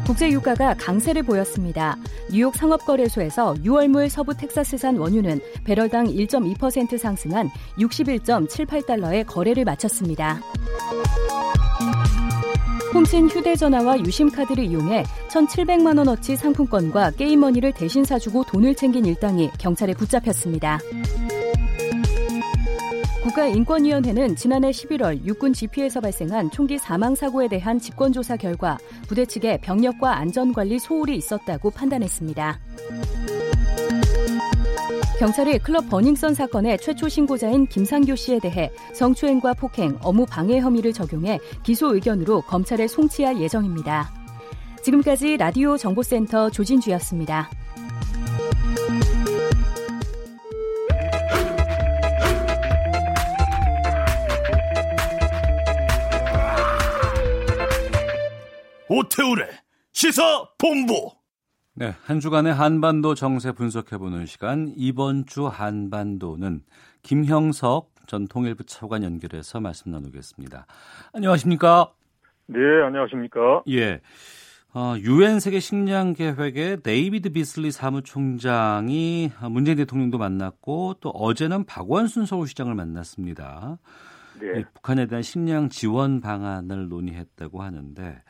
[0.07, 1.97] 국제 유가가 강세를 보였습니다.
[2.31, 10.41] 뉴욕 상업거래소에서 6월물 서부 텍사스산 원유는 배럴당 1.2% 상승한 61.78달러에 거래를 마쳤습니다.
[12.93, 20.79] 훔친 휴대전화와 유심카드를 이용해 1,700만 원어치 상품권과 게임머니를 대신 사주고 돈을 챙긴 일당이 경찰에 붙잡혔습니다.
[23.25, 28.77] 국가인권위원회는 지난해 11월 육군 지피에서 발생한 총기 사망 사고에 대한 직권조사 결과
[29.09, 32.61] 부대 측에 병력과 안전관리 소홀이 있었다고 판단했습니다.
[35.19, 41.41] 경찰이 클럽 버닝썬 사건의 최초 신고자인 김상교 씨에 대해 성추행과 폭행, 업무 방해 혐의를 적용해
[41.63, 44.13] 기소 의견으로 검찰에 송치할 예정입니다.
[44.83, 47.49] 지금까지 라디오 정보센터 조진주였습니다.
[58.89, 59.49] 오태우래
[59.93, 61.11] 시사 본부.
[61.75, 66.63] 네, 한 주간의 한반도 정세 분석해보는 시간 이번 주 한반도는
[67.03, 70.67] 김형석 전 통일부 차관 연결해서 말씀 나누겠습니다.
[71.15, 71.93] 안녕하십니까?
[72.47, 73.63] 네, 안녕하십니까?
[73.71, 74.01] 예.
[74.75, 82.75] 어, 유엔 세계 식량 계획의 데이비드 비슬리 사무총장이 문재인 대통령도 만났고 또 어제는 박원순 서울시장을
[82.75, 83.79] 만났습니다.
[84.41, 84.65] 네.
[84.75, 88.23] 북한에 대한 식량 지원 방안을 논의했다고 하는데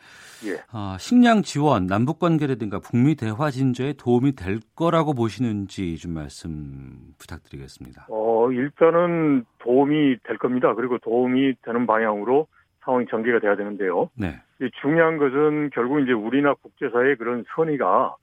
[0.46, 0.56] 예.
[0.72, 8.06] 어, 식량 지원, 남북 관계라든가 북미 대화 진전에 도움이 될 거라고 보시는지 좀 말씀 부탁드리겠습니다.
[8.10, 10.74] 어, 일단은 도움이 될 겁니다.
[10.74, 12.46] 그리고 도움이 되는 방향으로
[12.80, 14.10] 상황이 전개가 돼야 되는데요.
[14.14, 14.40] 네.
[14.80, 18.14] 중요한 것은 결국 이제 우리나 국제사회의 그런 선의가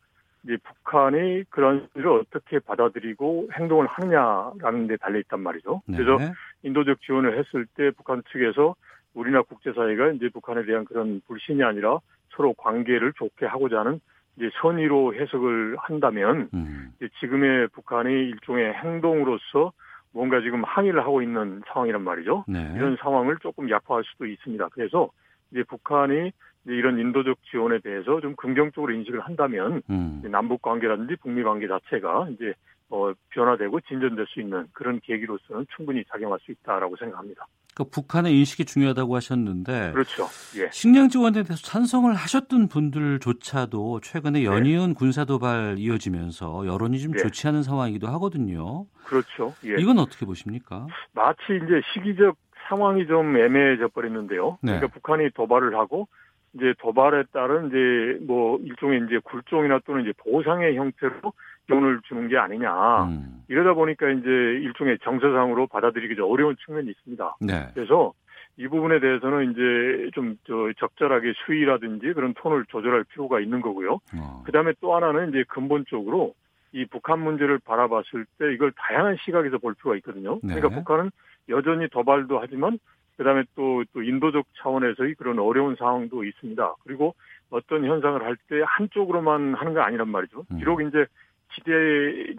[0.44, 5.82] 이제 북한이 그런 일을 어떻게 받아들이고 행동을 하느냐라는 데 달려 있단 말이죠.
[5.86, 5.98] 네.
[5.98, 8.76] 그래서 인도적 지원을 했을 때 북한 측에서
[9.14, 12.00] 우리나 국제사회가 이제 북한에 대한 그런 불신이 아니라
[12.36, 14.00] 서로 관계를 좋게 하고자 하는
[14.38, 16.94] 이제 선의로 해석을 한다면 음.
[17.20, 19.74] 지금의 북한이 일종의 행동으로서
[20.14, 22.46] 뭔가 지금 항의를 하고 있는 상황이란 말이죠.
[22.48, 22.74] 네.
[22.76, 24.70] 이런 상황을 조금 약화할 수도 있습니다.
[24.70, 25.10] 그래서
[25.52, 26.32] 이제 북한이
[26.64, 30.22] 이제 이런 인도적 지원에 대해서 좀 긍정적으로 인식을 한다면 음.
[30.26, 32.54] 남북 관계라든지 북미 관계 자체가 이제
[32.92, 37.48] 어, 변화되고 진전될 수 있는 그런 계기로서는 충분히 작용할 수 있다라고 생각합니다.
[37.74, 40.26] 그 북한의 인식이 중요하다고 하셨는데 그렇죠.
[40.60, 40.70] 예.
[40.72, 44.46] 식량 지원에 대해서 찬성을 하셨던 분들조차도 최근에 네.
[44.46, 44.94] 연이은 네.
[44.94, 47.20] 군사 도발 이어지면서 여론이 좀 예.
[47.20, 48.86] 좋지 않은 상황이기도 하거든요.
[49.06, 49.54] 그렇죠.
[49.66, 49.76] 예.
[49.80, 50.86] 이건 어떻게 보십니까?
[51.14, 52.36] 마치 이제 시기적
[52.68, 54.60] 상황이 좀 애매해져 버렸는데요.
[54.62, 54.74] 네.
[54.74, 56.10] 그러니까 북한이 도발을 하고
[56.54, 61.34] 이제 도발에 따른 이제 뭐 일종의 이제 굴종이나 또는 이제 보상의 형태로
[61.68, 63.04] 돈을 주는 게 아니냐.
[63.06, 63.44] 음.
[63.48, 67.38] 이러다 보니까 이제 일종의 정서상으로 받아들이기 좀 어려운 측면이 있습니다.
[67.42, 67.68] 네.
[67.74, 68.14] 그래서
[68.58, 74.00] 이 부분에 대해서는 이제 좀 저 적절하게 수위라든지 그런 톤을 조절할 필요가 있는 거고요.
[74.16, 74.44] 어.
[74.46, 76.34] 그 다음에 또 하나는 이제 근본적으로
[76.74, 80.40] 이 북한 문제를 바라봤을 때 이걸 다양한 시각에서 볼 필요가 있거든요.
[80.44, 80.56] 네.
[80.56, 81.12] 그러니까 북한은
[81.50, 82.80] 여전히 도발도 하지만
[83.22, 86.74] 그다음에 또, 또 인도적 차원에서의 그런 어려운 상황도 있습니다.
[86.84, 87.14] 그리고
[87.52, 90.44] 어떤 현상을 할 때 한쪽으로만 하는 게 아니란 말이죠.
[90.52, 90.58] 음.
[90.58, 91.06] 비록 이제
[91.54, 91.72] 기대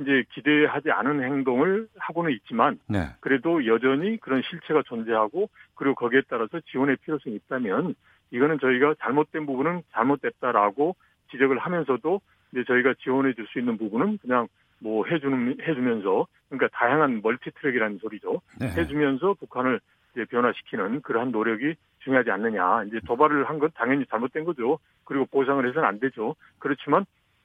[0.01, 3.11] 이제 기대하지 않은 행동을 하고는 있지만 네.
[3.21, 7.95] 그래도 여전히 그런 실체가 존재하고 그리고 거기에 따라서 지원의 필요성이 있다면
[8.33, 10.97] 이거는 저희가 잘못된 부분은 잘못됐다라고
[11.31, 12.21] 지적을 하면서도
[12.53, 14.49] 이제 저희가 지원해 줄 수 있는 부분은 그냥
[14.81, 18.41] 뭐 해주는 해주면서 그러니까 다양한 멀티트랙이라는 소리죠.
[18.59, 18.67] 네.
[18.67, 19.81] 해주면서 북한을
[20.13, 22.85] 이제 변화시키는 그러한 노력이 중요하지 않느냐.
[22.85, 24.79] 이제 도발을 한 건 당연히 잘못된 거죠.
[25.05, 26.35] 그리고 보상을 해서는 안 되죠.
[26.59, 27.05] 그렇지만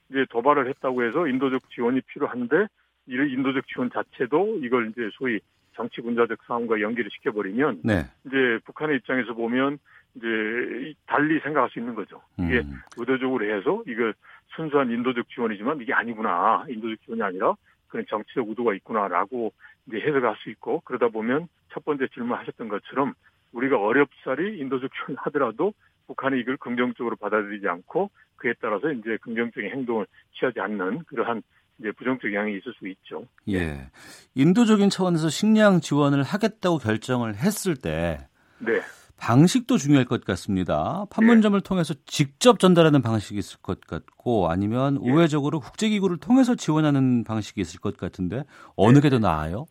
[0.10, 2.68] 이제 도발을 했다고 해서 인도적 지원이 필요한데
[3.08, 5.40] 이런 인도적 지원 자체도 이걸 이제 소위
[5.74, 8.06] 정치 군사적 상황과 연계를 시켜버리면 네.
[8.26, 9.78] 이제 북한의 입장에서 보면
[10.16, 12.22] 이제 달리 생각할 수 있는 거죠.
[12.40, 12.82] 이게 음.
[12.98, 14.12] 의도적으로 해서 이거
[14.56, 16.66] 순수한 인도적 지원이지만 이게 아니구나.
[16.68, 17.54] 인도적 지원이 아니라
[17.90, 19.54] 그런 정치적 의도가 있구나라고
[19.88, 23.14] 이제 해석할 수 있고 그러다 보면 첫 번째 질문하셨던 것처럼
[23.54, 25.74] 우리가 어렵사리 인도적 지원 하더라도
[26.08, 30.06] 북한이 이걸 긍정적으로 받아들이지 않고 그에 따라서 이제 긍정적인 행동을
[30.38, 31.42] 취하지 않는 그러한
[31.80, 33.26] 이제 부정적 영향이 있을 수 있죠.
[33.50, 33.90] 예.
[34.36, 38.28] 인도적인 차원에서 식량 지원을 하겠다고 결정을 했을 때
[38.60, 38.82] 네.
[39.18, 41.06] 방식도 중요할 것 같습니다.
[41.10, 41.64] 판문점을 네.
[41.68, 45.12] 통해서 직접 전달하는 방식이 있을 것 같고 아니면 네.
[45.12, 48.44] 우회적으로 국제기구를 통해서 지원하는 방식이 있을 것 같은데
[48.76, 49.02] 어느 네.
[49.02, 49.66] 게더 나아요?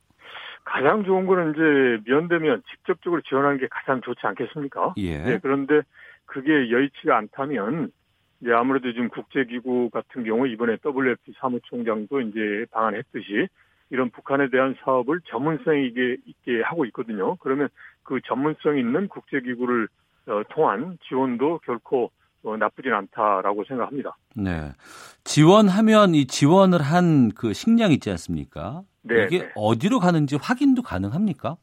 [0.67, 4.95] 가장 좋은 거는 이제 면대면 직접적으로 지원하는 게 가장 좋지 않겠습니까?
[4.99, 5.19] 예.
[5.19, 5.81] 네, 그런데
[6.27, 7.93] 그게 여의치가 않다면
[8.41, 13.47] 이제 아무래도 지금 국제기구 같은 경우 이번에 WFP 사무총장도 이제 방한했듯이
[13.91, 17.37] 이런 북한에 대한 사업을 전문성 있게, 있게 하고 있거든요.
[17.37, 17.69] 그러면
[18.03, 19.89] 그 전문성 있는 국제기구를
[20.27, 22.11] 어, 통한 지원도 결코
[22.43, 24.17] 어, 나쁘진 않다라고 생각합니다.
[24.35, 24.73] 네.
[25.23, 28.83] 지원하면 이 지원을 한 그 식량 있지 않습니까?
[29.07, 29.25] 네.
[29.25, 29.53] 이게 네.
[29.55, 31.57] 어디로 가는지 확인도 가능합니까?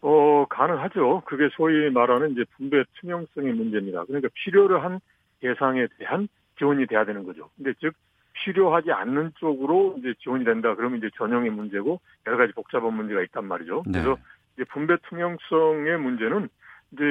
[0.00, 1.22] 어, 가능하죠.
[1.24, 4.04] 그게 소위 말하는 이제 분배 투명성의 문제입니다.
[4.04, 5.00] 그러니까 필요로 한
[5.40, 7.48] 대상에 대한 지원이 돼야 되는 거죠.
[7.56, 7.94] 근데 즉,
[8.34, 10.74] 필요하지 않는 쪽으로 이제 지원이 된다.
[10.74, 13.84] 그러면 이제 전형의 문제고 여러 가지 복잡한 문제가 있단 말이죠.
[13.86, 14.02] 네.
[14.02, 14.18] 그래서
[14.54, 16.48] 이제 분배 투명성의 문제는
[16.92, 17.04] 이제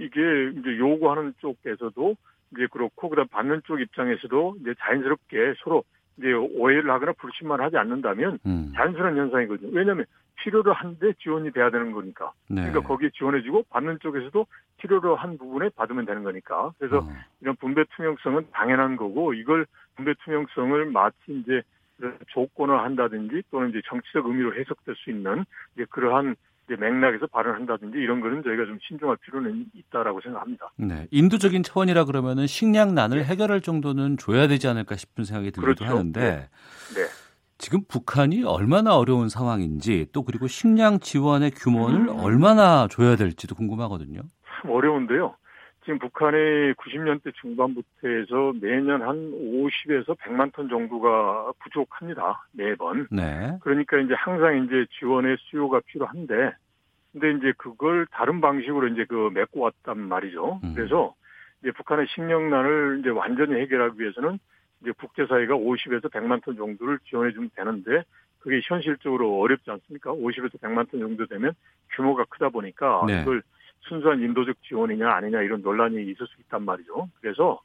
[0.00, 2.16] 이게 이제 요구하는 쪽에서도
[2.52, 5.84] 이제 그렇고 그다음 받는 쪽 입장에서도 이제 자연스럽게 서로
[6.18, 8.72] 이제 오해를 하거나 불신만 하지 않는다면 음.
[8.74, 9.70] 자연스러운 현상이거든요.
[9.72, 10.04] 왜냐하면
[10.36, 12.32] 필요로 한데 지원이 돼야 되는 거니까.
[12.48, 12.62] 네.
[12.62, 14.46] 그러니까 거기에 지원해주고 받는 쪽에서도
[14.78, 16.72] 필요로 한 부분에 받으면 되는 거니까.
[16.78, 17.08] 그래서 어.
[17.40, 21.62] 이런 분배 투명성은 당연한 거고 이걸 분배 투명성을 마치 이제
[22.28, 25.44] 조건을 한다든지 또는 이제 정치적 의미로 해석될 수 있는
[25.74, 26.34] 이제 그러한
[26.68, 30.72] 맥락에서 발언한다든지 이런 거는 저희가 좀 신중할 필요는 있다라고 생각합니다.
[30.76, 31.06] 네.
[31.10, 35.96] 인도적인 차원이라 그러면은 식량난을 해결할 정도는 줘야 되지 않을까 싶은 생각이 들기도 그렇죠.
[35.96, 36.48] 하는데
[36.94, 37.02] 네.
[37.58, 42.18] 지금 북한이 얼마나 어려운 상황인지 또 그리고 식량 지원의 규모를 음.
[42.20, 44.20] 얼마나 줘야 될지도 궁금하거든요.
[44.62, 45.36] 참 어려운데요.
[45.84, 52.46] 지금 북한이 90년대 중반부터 해서 매년 한 50에서 100만 톤 정도가 부족합니다.
[52.52, 53.08] 매번.
[53.10, 53.58] 네.
[53.62, 56.52] 그러니까 이제 항상 이제 지원의 수요가 필요한데,
[57.12, 60.60] 근데 이제 그걸 다른 방식으로 이제 그 메꿔 왔단 말이죠.
[60.62, 60.74] 음.
[60.74, 61.14] 그래서
[61.62, 64.38] 이제 북한의 식량난을 이제 완전히 해결하기 위해서는
[64.82, 68.04] 이제 국제사회가 50에서 100만 톤 정도를 지원해 주면 되는데,
[68.38, 70.12] 그게 현실적으로 어렵지 않습니까?
[70.12, 71.52] 50에서 100만 톤 정도 되면
[71.94, 73.22] 규모가 크다 보니까 네.
[73.22, 73.42] 이걸
[73.82, 77.08] 순수한 인도적 지원이냐 아니냐 이런 논란이 있을 수 있단 말이죠.
[77.20, 77.60] 그래서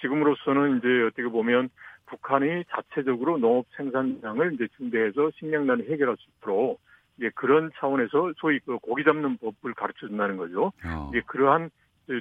[0.00, 1.70] 지금으로서는 이제 어떻게 보면
[2.06, 6.80] 북한이 자체적으로 농업 생산량을 이제 증대해서 식량난을 해결할 수 있도록
[7.16, 10.72] 이제 그런 차원에서 소위 그 고기 잡는 법을 가르쳐 준다는 거죠.
[10.84, 11.10] 어.
[11.10, 11.70] 이제 그러한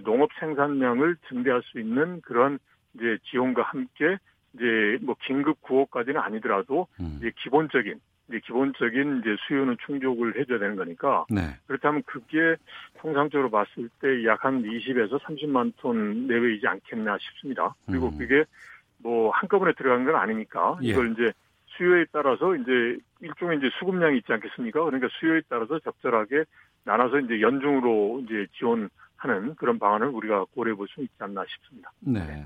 [0.03, 2.59] 농업 생산량을 증대할 수 있는 그런
[2.95, 4.17] 이제 지원과 함께
[4.53, 7.17] 이제 뭐 긴급 구호까지는 아니더라도 음.
[7.19, 11.41] 이제 기본적인 이제 기본적인 이제 수요는 충족을 해줘야 되는 거니까 네.
[11.67, 12.55] 그렇다면 그게
[12.99, 17.75] 통상적으로 봤을 때 약 한 20에서 30만 톤 내외이지 않겠나 싶습니다.
[17.85, 18.17] 그리고 음.
[18.17, 18.45] 그게
[18.99, 20.87] 뭐 한꺼번에 들어간 건 아니니까 예.
[20.89, 21.31] 이걸 이제
[21.77, 24.83] 수요에 따라서 이제 일종의 이제 수급량이 있지 않겠습니까?
[24.83, 26.45] 그러니까 수요에 따라서 적절하게
[26.85, 31.91] 나눠서 이제 연중으로 이제 지원하는 그런 방안을 우리가 고려해 볼 수 있지 않나 싶습니다.
[31.99, 32.45] 네.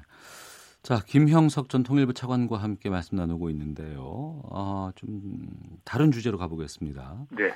[0.87, 4.41] 자, 김형석 전 통일부 차관과 함께 말씀 나누고 있는데요.
[4.49, 5.45] 아, 좀
[5.83, 7.25] 다른 주제로 가보겠습니다.
[7.31, 7.51] 네.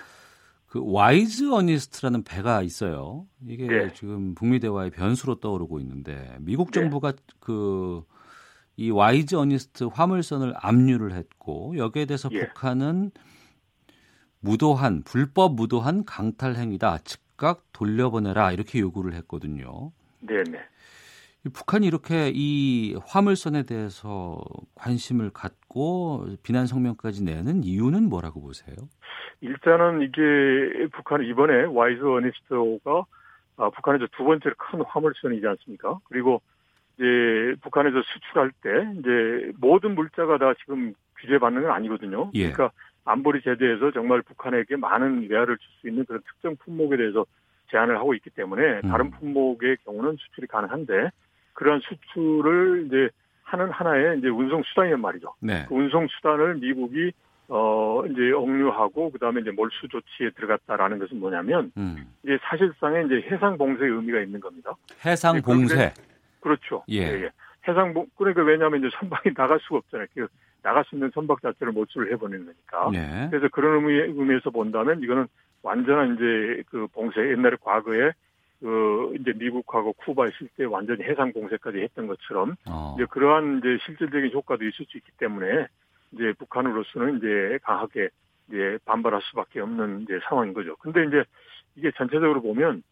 [0.67, 3.26] 그 와이즈 어니스트라는 배가 있어요.
[3.48, 3.94] 이게 네.
[3.94, 6.82] 지금 북미 대화의 변수로 떠오르고 있는데 미국 네.
[6.82, 12.48] 정부가 그이 와이즈 어니스트 화물선을 압류를 했고 여기에 대해서 예.
[12.48, 13.12] 북한은
[14.41, 16.98] 무도한 불법 무도한 강탈 행위다.
[17.06, 19.94] 즉각 돌려보내라 이렇게 요구를 했거든요.
[20.20, 20.60] 네, 네.
[21.43, 24.39] 이 북한이 이렇게 이 화물선에 대해서
[24.75, 28.75] 관심을 갖고 비난 성명까지 내는 이유는 뭐라고 보세요?
[29.41, 33.06] 일단은 이게 북한 이번에 와이즈 어니스트가
[33.58, 35.99] 아, 북한에서 두 번째로 큰 화물선이지 않습니까?
[36.06, 36.41] 그리고
[36.97, 42.30] 이제 북한에서 수출할 때 이제 모든 물자가 다 지금 규제받는 건 아니거든요.
[42.36, 42.51] 예.
[42.51, 42.71] 그러니까
[43.06, 47.25] 안보리 제재에서 정말 북한에게 많은 위안을 줄수 있는 그런 특정 품목에 대해서
[47.71, 48.89] 제한을 하고 있기 때문에 음.
[48.89, 51.10] 다른 품목의 경우는 수출이 가능한데
[51.54, 53.10] 그러한 수출을 이제
[53.44, 55.34] 하는 하나의 이제 운송 수단이란 말이죠.
[55.42, 55.66] 네.
[55.68, 57.12] 그 운송 수단을 미국이
[57.50, 62.08] 어 이제 억류하고 그다음에 이제 몰수 조치에 들어갔다라는 것은 뭐냐면 음.
[62.24, 64.74] 이제 사실상의 이제 해상 봉쇄의 의미가 있는 겁니다.
[65.06, 65.94] 해상 네, 봉쇄.
[66.40, 66.84] 그렇죠.
[66.90, 67.30] 예.
[67.68, 70.08] 해상 봉 그러니까 왜냐하면 이제 선박이 나갈 수가 없잖아요.
[70.16, 70.28] 그
[70.64, 72.90] 나갈 수 있는 선박 자체를 몰수를 해버리는 거니까.
[72.92, 73.28] 네.
[73.30, 75.28] 그래서 그런 의미, 의미에서 본다면 이거는
[75.64, 78.12] 완전한 이제 그 봉쇄 옛날에 과거에
[78.62, 82.95] 그 이제 미국하고 쿠바 있을 때 완전히 해상 봉쇄까지 했던 것처럼 어.
[82.95, 85.67] 이제 그러한 이제 실질적인 효과도 있을 수 있기 때문에
[86.12, 88.10] 이제 북한으로서는 이제 강하게
[88.48, 90.75] 이제 반발할 수밖에 없는 이제 상황인 거죠.
[90.77, 91.23] 근데 이제
[91.75, 92.83] 이게 전체적으로 보면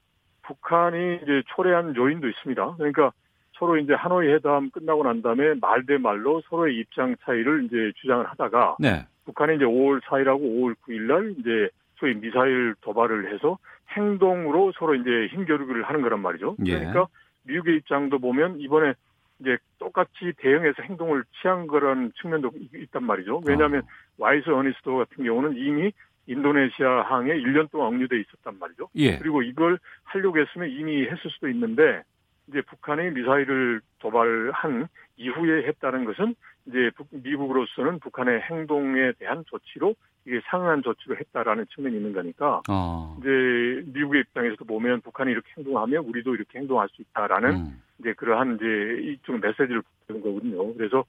[0.42, 2.76] 북한이 이제 초래한 요인도 있습니다.
[2.78, 3.12] 그러니까
[3.60, 8.26] 서로 이제 하노이 회담 끝나고 난 다음에 말 대 말로 서로의 입장 차이를 이제 주장을
[8.26, 9.06] 하다가 네.
[9.26, 11.70] 북한이 이제 5월 4일하고 5월 9일 날 이제
[12.00, 13.58] 소위 미사일 도발을 해서
[13.92, 16.56] 행동으로 서로 이제 힘겨루기를 하는 거란 말이죠.
[16.66, 16.78] 예.
[16.78, 17.08] 그러니까
[17.44, 18.94] 미국의 입장도 보면 이번에
[19.40, 23.42] 이제 똑같이 대응해서 행동을 취한 거라는 측면도 있- 있단 말이죠.
[23.46, 23.88] 왜냐하면 어.
[24.18, 25.92] 와이스 어니스트 같은 경우는 이미
[26.28, 28.90] 인도네시아 항에 1년 동안 억류돼 있었단 말이죠.
[28.96, 29.18] 예.
[29.18, 32.04] 그리고 이걸 하려고 했으면 이미 했을 수도 있는데
[32.48, 34.88] 이제 북한이 미사일을 도발한
[35.18, 36.36] 이후에 했다는 것은
[36.68, 39.96] 이제 미국으로서는 북한의 행동에 대한 조치로
[40.30, 43.18] 이게 상응한 조치로 했다라는 측면이 있는 거니까 어.
[43.20, 47.82] 이제 미국의 입장에서도 보면 북한이 이렇게 행동하면 우리도 이렇게 행동할 수 있다라는 음.
[48.00, 50.74] 이제 그러한 이제 이쪽 메시지를 보는 거거든요.
[50.76, 51.04] 그래서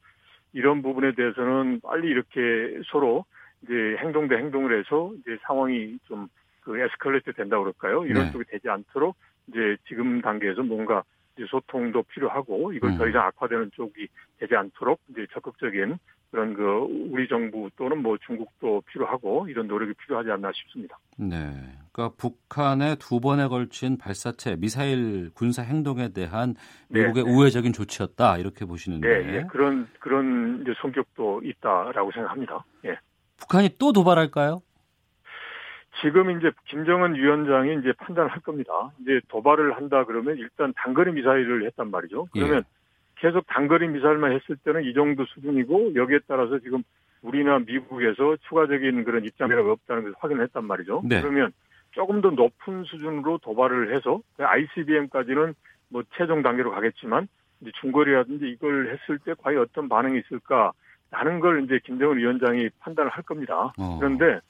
[0.55, 3.27] 이런 부분에 대해서는 빨리 이렇게 서로
[3.62, 6.29] 이제 행동 대 행동을 해서 이제 상황이 좀
[6.61, 8.05] 그 에스컬레이트 된다 그럴까요?
[8.05, 8.33] 이런 네.
[8.33, 9.16] 쪽이 되지 않도록
[9.49, 11.03] 이제 지금 단계에서 뭔가
[11.37, 13.11] 이제 소통도 필요하고 이걸 더 음.
[13.11, 14.09] 이상 악화되는 쪽이
[14.39, 15.99] 되지 않도록 이제 적극적인
[16.31, 16.62] 그런 그
[17.11, 20.99] 우리 정부 또는 뭐 중국도 필요하고 이런 노력이 필요하지 않나 싶습니다.
[21.16, 21.37] 네.
[21.93, 26.55] 그러니까 북한의 두 번에 걸친 발사체 미사일 군사 행동에 대한
[26.89, 27.31] 네, 미국의 네.
[27.31, 32.64] 우회적인 조치였다 이렇게 보시는데 네, 예, 그런 그런 이제 성격도 있다라고 생각합니다.
[32.85, 32.97] 예.
[33.39, 34.61] 북한이 또 도발할까요?
[36.03, 38.72] 지금 이제 김정은 위원장이 이제 판단을 할 겁니다.
[39.01, 42.26] 이제 도발을 한다 그러면 일단 단거리 미사일을 했단 말이죠.
[42.33, 42.80] 그러면 예.
[43.21, 46.83] 계속 단거리 미사일만 했을 때는 이 정도 수준이고 여기에 따라서 지금
[47.23, 51.03] 우리나 미국에서 추가적인 그런 입장이라가 없다는 것을 확인을 했단 말이죠.
[51.05, 51.21] 네.
[51.21, 51.53] 그러면
[51.91, 55.55] 조금 더 높은 수준으로 도발을 해서 ICBM까지는
[55.91, 57.29] 뭐 최종 단계로 가겠지만
[57.61, 60.73] 이제 중거리라든지 이걸 했을 때 과연 어떤 반응이 있을까
[61.11, 63.73] 라는 걸 이제 김정은 위원장이 판단을 할 겁니다.
[63.77, 63.99] 어.
[63.99, 64.41] 그런데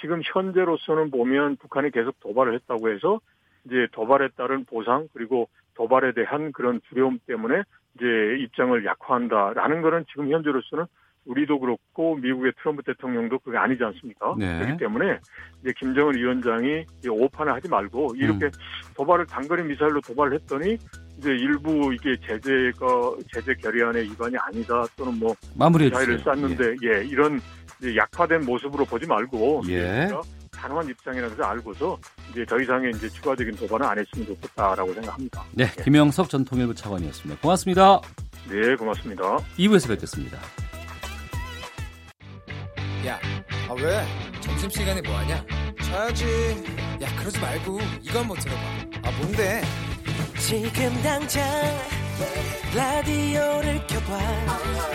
[0.00, 3.20] 지금 현재로서는 보면 북한이 계속 도발을 했다고 해서
[3.64, 5.48] 이제 도발에 따른 보상 그리고
[5.80, 7.62] 도발에 대한 그런 두려움 때문에
[7.96, 8.04] 이제
[8.40, 10.84] 입장을 약화한다라는 거는 지금 현재로서는
[11.24, 14.34] 우리도 그렇고 미국의 트럼프 대통령도 그게 아니지 않습니까?
[14.38, 14.58] 네.
[14.58, 15.18] 그렇기 때문에
[15.62, 18.50] 이제 김정은 위원장이 오판을 하지 말고 이렇게 음.
[18.94, 20.76] 도발을 단거리 미사일로 도발을 했더니
[21.18, 22.86] 이제 일부 이게 제재가
[23.32, 26.34] 제재 결의안의 위반이 아니다 또는 뭐 미사일을 주세요.
[26.34, 27.40] 쐈는데 예, 이런
[27.96, 30.04] 약화된 모습으로 보지 말고 예.
[30.04, 30.20] 우리가
[30.60, 31.98] 단호한 입장이라는 것을 알고서
[32.30, 35.44] 이제 더 이상의 이제 추가적인 도발은 안 했으면 좋겠다라고 생각합니다.
[35.52, 37.40] 네, 김영석 전 통일부 차관이었습니다.
[37.40, 38.00] 고맙습니다.
[38.48, 39.38] 네, 고맙습니다.
[39.58, 40.38] 2부에서 뵙겠습니다.
[43.06, 43.18] 야,
[43.68, 44.04] 아 왜?
[44.40, 45.44] 점심시간에 뭐하냐?
[45.82, 46.24] 자야지.
[47.00, 48.60] 야, 그러지 말고 이거 한번 들어봐.
[49.04, 49.62] 아, 뭔데?
[50.38, 51.42] 지금 당장
[52.74, 54.18] 라디오를 켜봐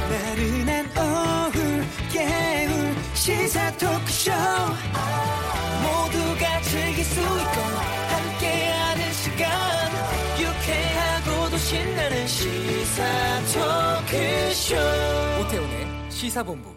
[0.09, 2.94] 나른한 오후 깨울
[3.25, 4.31] 시사 토크쇼
[5.81, 7.61] 모두가 즐길 수 있고
[8.13, 9.49] 함께하는 시간
[10.39, 13.03] 유쾌하고도 신나는 시사
[13.55, 14.75] 토크쇼
[15.41, 16.69] 오태훈의 시사본부.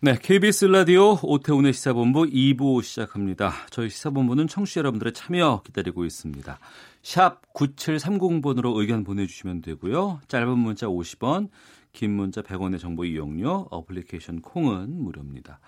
[0.00, 3.52] 네, KBS 라디오 오태훈의 시사본부 2부 시작합니다.
[3.68, 6.58] 저희 시사본부는 청취자 여러분들의 참여 기다리고 있습니다.
[7.02, 10.20] 샵 9730번으로 의견 보내주시면 되고요.
[10.28, 11.50] 짧은 문자 50원,
[11.92, 15.60] 긴 문자 100원의 정보 이용료, 어플리케이션 콩은 무료입니다.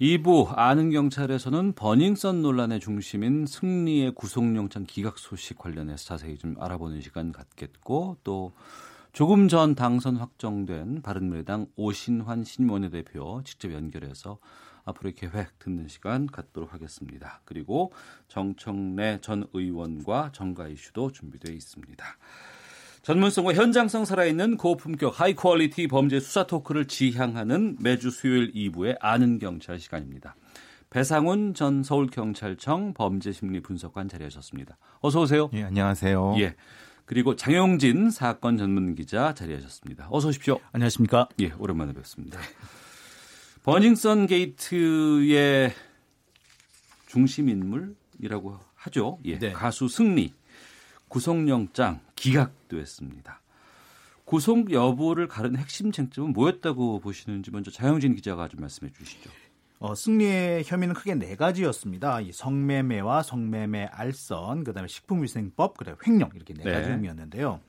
[0.00, 7.32] 2부 아는 경찰에서는 버닝썬 논란의 중심인 승리의 구속영장 기각 소식 관련해서 자세히 좀 알아보는 시간
[7.32, 8.52] 갖겠고 또
[9.14, 14.38] 조금 전 당선 확정된 바른미래당 오신환 신원내대표 직접 연결해서
[14.84, 17.40] 앞으로의 계획 듣는 시간 갖도록 하겠습니다.
[17.46, 17.94] 그리고
[18.28, 22.04] 정청래 전 의원과 정가 이슈도 준비되어 있습니다.
[23.06, 29.78] 전문성과 현장성 살아있는 고품격 high quality 범죄 수사 토크를 지향하는 매주 수요일 2부의 아는 경찰
[29.78, 30.34] 시간입니다.
[30.90, 34.76] 배상훈 전 서울경찰청 범죄심리 분석관 자리하셨습니다.
[34.98, 35.50] 어서 오세요.
[35.52, 36.34] 예, 안녕하세요.
[36.40, 36.56] 예.
[37.04, 40.08] 그리고 장용진 사건 전문 기자 자리하셨습니다.
[40.10, 40.58] 어서 오십시오.
[40.72, 41.28] 안녕하십니까?
[41.38, 42.40] 예, 오랜만에 뵙습니다.
[43.62, 45.72] 버닝썬 게이트의
[47.06, 49.20] 중심 인물이라고 하죠.
[49.26, 49.38] 예.
[49.38, 49.52] 네.
[49.52, 50.32] 가수 승리
[51.08, 53.40] 구속영장 기각됐습니다.
[54.24, 59.30] 구속 여부를 가른 핵심 쟁점은 뭐였다고 보시는지 먼저 장영진 기자가 좀 말씀해 주시죠.
[59.78, 62.20] 어, 승리의 혐의는 크게 네 가지였습니다.
[62.22, 66.94] 이 성매매와 성매매 알선, 그다음에 식품위생법, 그다음에 횡령 이렇게 네 가지 네.
[66.94, 67.60] 혐의였는데요.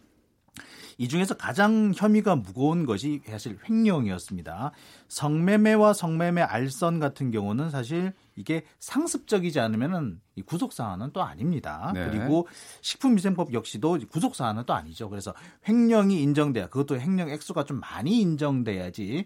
[0.98, 4.72] 이 중에서 가장 혐의가 무거운 것이 사실 횡령이었습니다.
[5.08, 11.92] 성매매와 성매매 알선 같은 경우는 사실 이게 상습적이지 않으면은 이 구속 사안은 또 아닙니다.
[11.94, 12.08] 네.
[12.10, 12.48] 그리고
[12.82, 15.10] 식품위생법 역시도 구속 사안은 또 아니죠.
[15.10, 15.34] 그래서
[15.68, 19.26] 횡령이 인정돼야 그것도 횡령 액수가 좀 많이 인정돼야지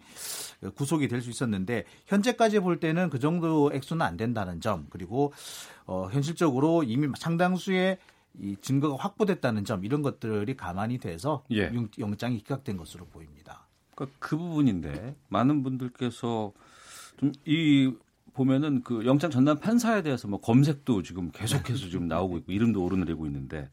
[0.75, 5.33] 구속이 될 수 있었는데 현재까지 볼 때는 그 정도 액수는 안 된다는 점 그리고
[5.85, 7.97] 어, 현실적으로 이미 상당수의
[8.39, 11.71] 이 증거가 확보됐다는 점 이런 것들이 가만히 돼서 예.
[11.73, 13.67] 영- 영장이 기각된 것으로 보입니다.
[13.95, 16.53] 그러니까 그 부분인데 많은 분들께서
[17.17, 17.91] 좀 이
[18.33, 23.25] 보면은 그 영장 전담 판사에 대해서 뭐 검색도 지금 계속해서 지금 나오고 있고 이름도 오르내리고
[23.25, 23.69] 있는데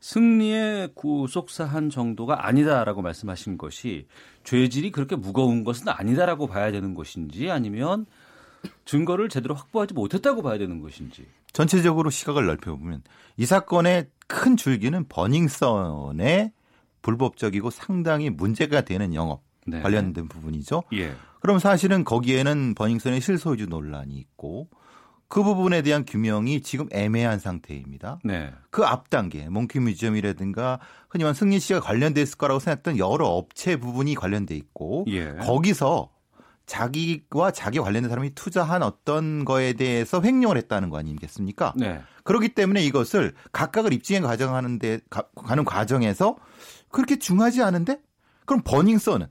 [0.00, 4.06] 승리의 구속 사한 정도가 아니다라고 말씀하신 것이
[4.44, 8.06] 죄질이 그렇게 무거운 것은 아니다라고 봐야 되는 것인지 아니면
[8.84, 11.26] 증거를 제대로 확보하지 못했다고 봐야 되는 것인지.
[11.52, 13.02] 전체적으로 시각을 넓혀보면
[13.36, 16.52] 이 사건의 큰 줄기는 버닝썬의
[17.02, 19.80] 불법적이고 상당히 문제가 되는 영업 네.
[19.80, 20.84] 관련된 부분이죠.
[20.94, 21.14] 예.
[21.40, 24.68] 그럼 사실은 거기에는 버닝썬의 실소유주 논란이 있고
[25.28, 28.18] 그 부분에 대한 규명이 지금 애매한 상태입니다.
[28.24, 28.50] 네.
[28.70, 34.14] 그 앞 단계 몽키 뮤지엄이라든가 흔히 말 승리 씨가 관련됐을 거라고 생각했던 여러 업체 부분이
[34.14, 35.34] 관련돼 있고 예.
[35.34, 36.10] 거기서
[36.68, 41.72] 자기와 자기 관련된 사람이 투자한 어떤 거에 대해서 횡령을 했다는 거 아니겠습니까?
[41.76, 42.00] 네.
[42.22, 45.00] 그렇기 때문에 이것을 각각을 입증해 가정하는데
[45.34, 46.36] 가는 과정에서
[46.90, 48.00] 그렇게 중하지 않은데
[48.44, 49.26] 그럼 버닝썬은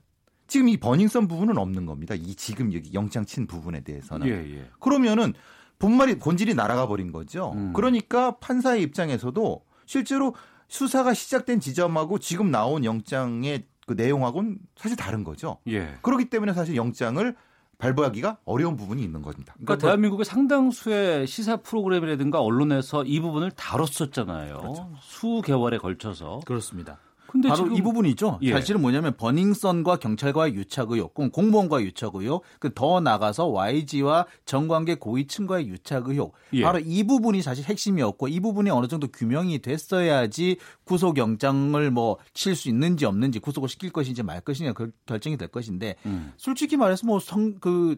[0.48, 2.14] 지금 이 버닝썬 부분은 없는 겁니다.
[2.14, 4.26] 이 지금 여기 영장 친 부분에 대해서는.
[4.26, 4.70] 예, 예.
[4.80, 5.32] 그러면은
[5.78, 7.52] 본말이 본질이 날아가 버린 거죠.
[7.54, 7.72] 음.
[7.72, 10.34] 그러니까 판사의 입장에서도 실제로
[10.66, 15.58] 수사가 시작된 지점하고 지금 나온 영장의 그 내용하고는 사실 다른 거죠.
[15.66, 15.96] 예.
[16.02, 17.34] 그렇기 때문에 사실 영장을
[17.78, 19.54] 발부하기가 어려운 부분이 있는 겁니다.
[19.54, 24.58] 그러니까, 그러니까 대한민국의 상당수의 시사 프로그램이라든가 언론에서 이 부분을 다뤘었잖아요.
[24.58, 24.92] 그렇죠.
[25.00, 26.40] 수개월에 걸쳐서.
[26.44, 26.98] 그렇습니다.
[27.30, 28.38] 근데 바로 이 부분이죠.
[28.42, 28.52] 예.
[28.52, 36.08] 사실은 뭐냐면 버닝썬과 경찰과의 유착 의혹, 공무원과의 유착 의혹, 그더 나가서 YG와 정관계 고위층과의 유착
[36.08, 36.34] 의혹.
[36.54, 36.62] 예.
[36.62, 42.56] 바로 이 부분이 사실 핵심이었고 이 부분이 어느 정도 규명이 됐어야지 구속 영장을 뭐 칠
[42.56, 44.72] 수 있는지 없는지 구속을 시킬 것인지 말 것이냐
[45.06, 46.32] 결정이 될 것인데 음.
[46.38, 47.96] 솔직히 말해서 뭐 성 그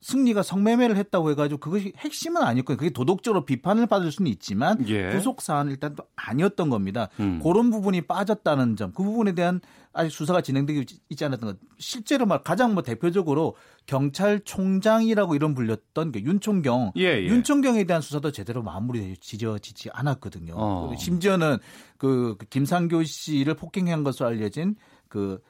[0.00, 5.10] 승리가 성매매를 했다고 해가지고 그것이 핵심은 아니었고 그게 도덕적으로 비판을 받을 수는 있지만 예.
[5.10, 7.08] 구속 사안은 일단 또 아니었던 겁니다.
[7.18, 7.40] 음.
[7.42, 9.60] 그런 부분이 빠졌다는 점, 그 부분에 대한
[9.92, 11.58] 아직 수사가 진행되고 있지 않았던 것.
[11.78, 17.24] 실제로 말 가장 뭐 대표적으로 경찰총장이라고 이런 불렸던 그 윤총경, 예, 예.
[17.26, 20.54] 윤총경에 대한 수사도 제대로 마무리 지어지지 않았거든요.
[20.56, 20.94] 어.
[20.96, 21.58] 심지어는
[21.98, 24.76] 그 김상교 씨를 폭행한 것으로 알려진
[25.08, 25.42] 그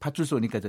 [0.00, 0.60] 파출소니까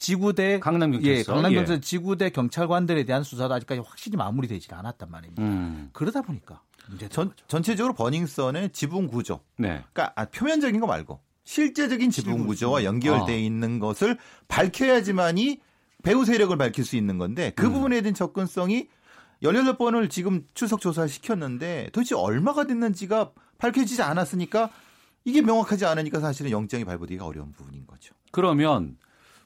[0.00, 1.80] 지구대 강남 경찰서 예, 강남 경찰 예.
[1.80, 5.42] 지구대 경찰관들에 대한 수사도 아직까지 확실히 마무리되지 않았단 말입니다.
[5.42, 5.90] 음.
[5.92, 6.62] 그러다 보니까
[7.10, 9.84] 전, 전체적으로 버닝썬의 지붕 구조, 네.
[9.92, 13.36] 그러니까 아, 표면적인 거 말고 실제적인 지붕 구조와 연결돼 아.
[13.36, 14.16] 있는 것을
[14.48, 15.60] 밝혀야지만이
[16.02, 17.74] 배후 세력을 밝힐 수 있는 건데 그 음.
[17.74, 18.88] 부분에 대한 접근성이
[19.42, 24.70] 18번을 지금 출석 조사를 시켰는데 도대체 얼마가 됐는지가 밝혀지지 않았으니까
[25.26, 28.14] 이게 명확하지 않으니까 사실은 영장이 발부되기가 어려운 부분인 거죠.
[28.32, 28.96] 그러면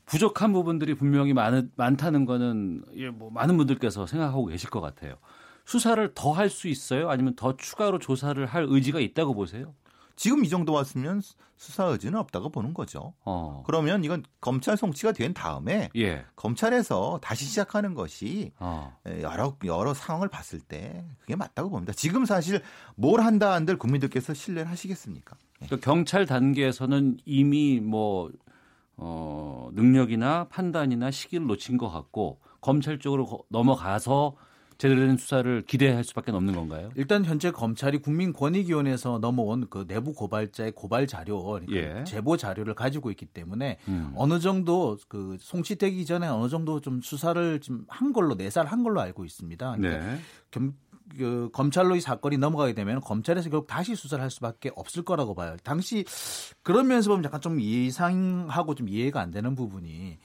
[0.06, 2.84] 부족한 부분들이 분명히 많, 많다는 거는
[3.14, 5.14] 뭐 많은 분들께서 생각하고 계실 것 같아요.
[5.64, 7.08] 수사를 더 할 수 있어요?
[7.10, 9.74] 아니면 더 추가로 조사를 할 의지가 있다고 보세요?
[10.16, 11.22] 지금 이 정도 왔으면
[11.56, 13.14] 수사 의지는 없다고 보는 거죠.
[13.24, 13.64] 어.
[13.66, 16.24] 그러면 이건 검찰 송치가 된 다음에 예.
[16.36, 18.96] 검찰에서 다시 시작하는 것이 어.
[19.22, 21.92] 여러 여러 상황을 봤을 때 그게 맞다고 봅니다.
[21.94, 22.62] 지금 사실
[22.94, 25.36] 뭘 한다 한들 국민들께서 신뢰를 하시겠습니까?
[25.58, 28.30] 그러니까 경찰 단계에서는 이미 뭐
[28.96, 34.36] 어, 능력이나 판단이나 시기를 놓친 것 같고 검찰 쪽으로 넘어가서
[34.76, 36.90] 제대로 된 수사를 기대할 수밖에 없는 건가요?
[36.96, 42.04] 일단 현재 검찰이 국민권익위원회에서 넘어온 그 내부 고발자의 고발 자료, 그러니까 예.
[42.04, 44.12] 제보 자료를 가지고 있기 때문에 음.
[44.16, 49.00] 어느 정도 그 송치되기 전에 어느 정도 좀 수사를 좀 한 걸로 내살 한 걸로
[49.00, 49.76] 알고 있습니다.
[49.76, 50.18] 그러니까 네.
[51.16, 55.56] 그 검찰로 이 사건이 넘어가게 되면 검찰에서 결국 다시 수사를 할 수밖에 없을 거라고 봐요.
[55.62, 56.04] 당시
[56.62, 60.18] 그런 면에서 보면 약간 좀 예상하고 좀 이해가 안 되는 부분이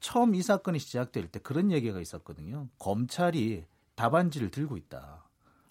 [0.00, 2.68] 처음 이 사건이 시작될 때 그런 얘기가 있었거든요.
[2.78, 3.64] 검찰이
[3.96, 5.29] 답안지를 들고 있다.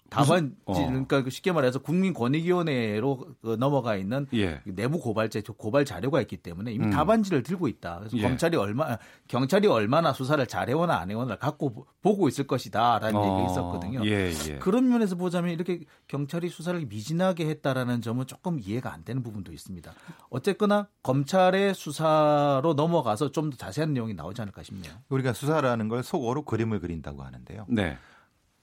[0.09, 0.73] 답안 어.
[0.73, 4.61] 그러니까 그 쉽게 말해서 국민권익위원회로 그 넘어가 있는 예.
[4.65, 6.91] 내부 고발자 고발 자료가 있기 때문에 이미 음.
[6.91, 7.99] 답안지를 들고 있다.
[7.99, 8.21] 그래서 예.
[8.21, 8.97] 검찰이 얼마
[9.27, 13.23] 경찰이 얼마나 수사를 잘해오나 안 해오나 갖고 보고 있을 것이다라는 어.
[13.23, 14.05] 얘기가 있었거든요.
[14.05, 19.21] 예, 예, 그런 면에서 보자면 이렇게 경찰이 수사를 미진하게 했다라는 점은 조금 이해가 안 되는
[19.21, 19.91] 부분도 있습니다.
[20.29, 24.93] 어쨌거나 검찰의 수사로 넘어가서 좀 더 자세한 내용이 나오지 않을까 싶네요.
[25.09, 27.65] 우리가 수사라는 걸 속어로 그림을 그린다고 하는데요.
[27.69, 27.97] 네.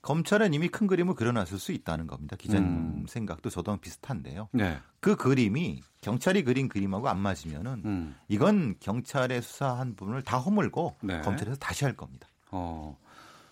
[0.07, 2.37] 검찰은 이미 큰 그림을 그려놨을 수 있다는 겁니다.
[2.37, 3.07] 기자님 음.
[3.09, 4.49] 생각도 저도 비슷한데요.
[4.53, 4.79] 네.
[5.01, 8.15] 그 그림이 경찰이 그린 그림하고 안 맞으면은 음.
[8.29, 11.21] 이건 경찰의 수사한 부분을 다 허물고 네.
[11.23, 12.29] 검찰에서 다시 할 겁니다.
[12.53, 12.97] 어.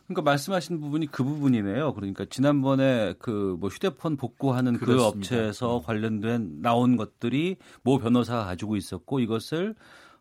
[0.07, 1.92] 그러니까 말씀하신 부분이 그 부분이네요.
[1.94, 5.11] 그러니까 지난번에 그 뭐 휴대폰 복구하는 그 그렇습니다.
[5.11, 5.82] 그 업체에서 음.
[5.82, 9.74] 관련된 나온 것들이 모 변호사가 가지고 있었고 이것을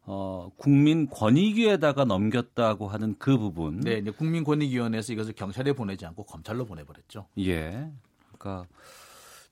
[0.06, 3.80] 어, 국민권익위에다가 넘겼다고 하는 그 부분.
[3.80, 7.28] 네, 이제 국민권익위원회에서 이것을 경찰에 보내지 않고 검찰로 보내버렸죠.
[7.40, 7.90] 예.
[8.38, 8.68] 그러니까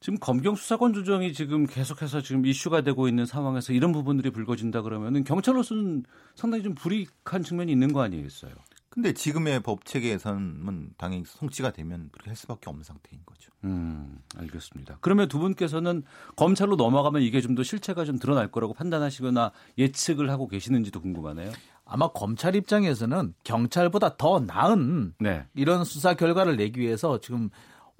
[0.02, 5.24] 지금 검경 수사권 조정이 지금 계속해서 지금 이슈가 되고 있는 상황에서 이런 부분들이 불거진다 그러면은
[5.24, 6.04] 경찰로서는
[6.36, 8.52] 상당히 좀 불이익한 측면이 있는 거 아니겠어요?
[8.92, 13.50] 근데 지금의 법 체계에서는 당연히 송치가 되면 그렇게 할 수밖에 없는 상태인 거죠.
[13.64, 14.98] 음, 알겠습니다.
[15.00, 16.04] 그러면 두 분께서는
[16.36, 21.52] 검찰로 넘어가면 이게 좀 더 실체가 좀 드러날 거라고 판단하시거나 예측을 하고 계시는지도 궁금하네요.
[21.86, 25.46] 아마 검찰 입장에서는 경찰보다 더 나은 네.
[25.56, 27.50] 이런 수사 결과를 내기 위해서 지금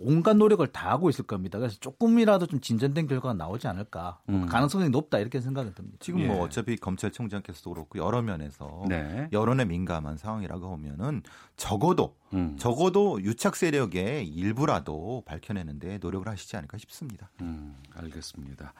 [0.04, 1.60] 온갖 노력을 다 하고 있을 겁니다.
[1.60, 4.20] 그래서 조금이라도 좀 진전된 결과가 나오지 않을까.
[4.30, 4.46] 음.
[4.46, 5.98] 가능성이 높다 이렇게 생각이 듭니다.
[6.00, 6.38] 지금 뭐 예.
[6.38, 9.28] 뭐 어차피 검찰총장께서도 그렇고 여러 면에서 네.
[9.32, 11.24] 여론에 민감한 상황이라고 보면은
[11.58, 12.56] 적어도 음.
[12.58, 17.30] 적어도 유착 세력의 일부라도 밝혀내는데 노력을 하시지 않을까 싶습니다.
[17.42, 18.74] 음, 알겠습니다.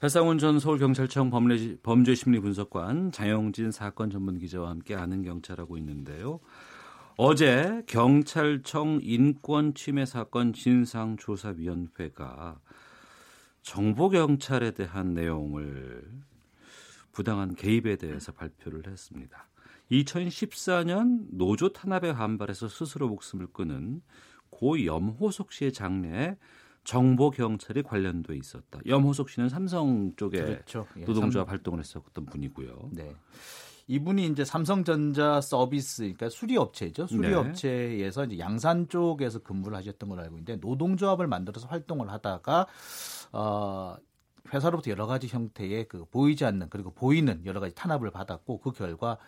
[0.00, 1.30] 배상훈 전 서울경찰청
[1.82, 6.40] 범죄심리분석관 장영진 사건 전문 기자와 함께 아는 경찰하고 있는데요.
[7.20, 12.60] 어제 경찰청 인권 침해 사건 진상조사위원회가
[13.60, 16.08] 정보 경찰에 대한 내용을
[17.10, 19.48] 부당한 개입에 대해서 발표를 했습니다.
[19.90, 24.00] 2014년 노조 탄압에 반발해서 스스로 목숨을 끊은
[24.50, 26.36] 고 염호석 씨의 장례에
[26.84, 28.78] 정보 경찰이 관련돼 있었다.
[28.86, 30.86] 염호석 씨는 삼성 쪽에 그렇죠.
[30.96, 31.50] 예, 노동조합 삼...
[31.50, 32.90] 활동을 했었던 분이고요.
[32.92, 33.12] 네.
[33.88, 37.06] 이분이 이제 삼성전자 서비스, 그러니까 수리업체죠.
[37.06, 42.66] 수리업체에서 이제 양산 쪽에서 근무를 하셨던 걸로 알고 있는데 노동조합을 만들어서 활동을 하다가
[43.32, 43.96] 어
[44.52, 49.18] 회사로부터 여러 가지 형태의 그 보이지 않는 그리고 보이는 여러 가지 탄압을 받았고 그 결과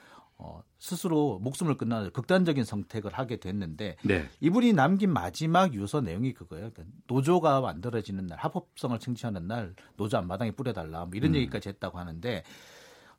[0.42, 4.26] 어, 스스로 목숨을 끊는 극단적인 선택을 하게 됐는데 네.
[4.40, 6.70] 이분이 남긴 마지막 유서 내용이 그거예요.
[6.72, 11.36] 그러니까 노조가 만들어지는 날 합법성을 chứng취하는 날 노조 앞마당에 뿌려달라 뭐 이런 음.
[11.36, 12.42] 얘기까지 했다고 하는데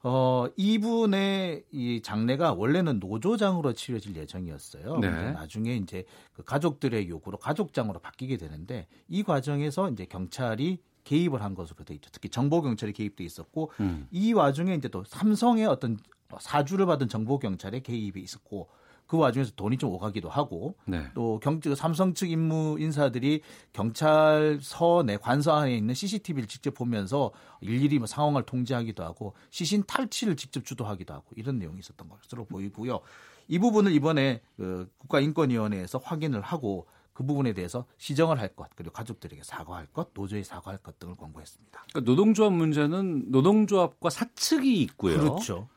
[0.03, 4.97] 어, 이분의 이 장례가 원래는 노조장으로 치러질 예정이었어요.
[4.97, 5.31] 네.
[5.31, 11.83] 나중에 이제 그 가족들의 요구로 가족장으로 바뀌게 되는데 이 과정에서 이제 경찰이 개입을 한 것으로
[11.83, 12.09] 돼 있죠.
[12.11, 14.07] 특히 정보 경찰이 개입돼 있었고 음.
[14.11, 15.97] 이 와중에 이제 또 삼성의 어떤
[16.39, 18.69] 사주를 받은 정보 경찰의 개입이 있었고
[19.11, 21.03] 그 와중에서 돈이 좀 오가기도 하고 네.
[21.13, 23.41] 또 경찰 삼성 측 임무 인사들이
[23.73, 30.37] 경찰서 내 관서 안에 있는 CCTV를 직접 보면서 일일이 뭐 상황을 통제하기도 하고 시신 탈취를
[30.37, 33.01] 직접 주도하기도 하고 이런 내용이 있었던 것으로 보이고요.
[33.49, 39.43] 이 부분을 이번에 그 국가인권위원회에서 확인을 하고 그 부분에 대해서 시정을 할 것, 그리고 가족들에게
[39.43, 41.83] 사과할 것, 노조에 사과할 것 등을 권고했습니다.
[41.89, 45.19] 그러니까 노동조합 문제는 노동조합과 사측이 있고요.
[45.19, 45.67] 그렇죠.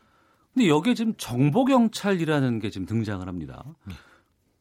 [0.54, 3.64] 근데 여기에 지금 정보경찰이라는 게 지금 등장을 합니다.
[3.84, 3.94] 네.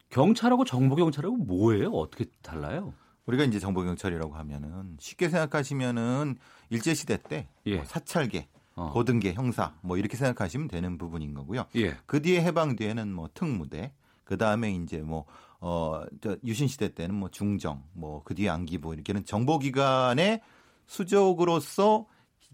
[0.10, 1.92] 경찰하고 정보경찰하고 뭐예요?
[1.92, 2.94] 어떻게 달라요?
[3.26, 6.36] 우리가 이제 정보경찰이라고 하면은 쉽게 생각하시면은
[6.70, 7.78] 일제시대 때 예.
[7.78, 8.92] 뭐 사찰계, 어.
[8.92, 11.66] 고등계, 형사 뭐 이렇게 생각하시면 되는 부분인 거고요.
[11.76, 11.96] 예.
[12.06, 15.26] 그 뒤에 해방 뒤에는 뭐 특무대, 그 다음에 이제 뭐
[15.62, 20.42] 어, 저 유신 시대 때는 뭐 중정, 뭐 그 뒤에 안기부 이렇게는 정보기관의
[20.88, 22.08] 수족으로서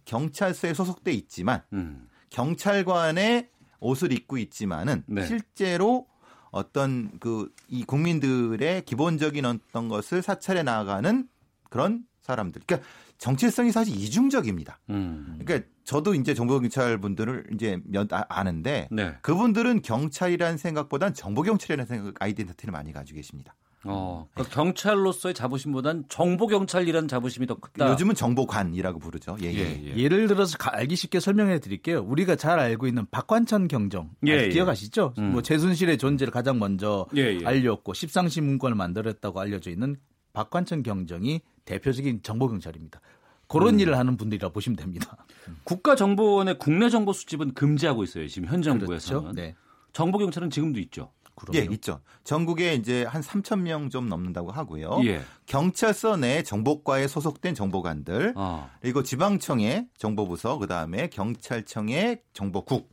[0.06, 2.08] 경찰서에 소속돼 있지만 음.
[2.30, 3.50] 경찰관의
[3.80, 5.26] 옷을 입고 있지만은 네.
[5.26, 6.08] 실제로
[6.52, 11.28] 어떤 그 이 국민들의 기본적인 어떤 것을 사찰해 나가는
[11.70, 12.64] 그런 사람들.
[12.66, 14.80] 그러니까 정체성이 사실 이중적입니다.
[14.90, 15.38] 음.
[15.40, 19.16] 그러니까 저도 이제 정보경찰 분들을 이제 몇 아, 아는데 네.
[19.22, 23.56] 그분들은 경찰이라는 생각보단 정보경찰이라는 생각 아이덴티티를 많이 가지고 계십니다.
[23.86, 27.90] 어, 그러니까 경찰로서의 자부심보단 정보 경찰이라는 자부심이 더 크다.
[27.92, 29.38] 요즘은 정보관이라고 부르죠.
[29.42, 29.94] 예, 예.
[29.96, 30.08] 예.
[30.10, 32.02] 를 들어서 알기 쉽게 설명해 드릴게요.
[32.02, 34.50] 우리가 잘 알고 있는 박관천 경정 예, 예.
[34.50, 35.14] 기억하시죠?
[35.18, 35.32] 음.
[35.32, 37.46] 뭐 최순실의 존재를 가장 먼저 예, 예.
[37.46, 39.96] 알렸고 십상시 문건을 만들었다고 알려져 있는
[40.34, 43.00] 박관천 경정이 대표적인 정보 경찰입니다.
[43.48, 43.80] 그런 음.
[43.80, 45.18] 일을 하는 분들이라 보시면 됩니다.
[45.64, 48.28] 국가정보원의 국내 정보 수집은 금지하고 있어요.
[48.28, 49.22] 지금 현 정부에서는.
[49.22, 49.36] 그렇죠?
[49.36, 49.56] 네.
[49.92, 51.12] 정보 경찰은 지금도 있죠.
[51.40, 51.58] 그럼요.
[51.58, 52.02] 예, 있죠.
[52.24, 55.00] 전국에 이제 한 3천 명 좀 넘는다고 하고요.
[55.06, 55.22] 예.
[55.48, 58.70] 경찰서 내 정보과에 소속된 정보관들, 어.
[58.82, 62.90] 그리고 지방청의 정보부서, 그 다음에 경찰청의 정보국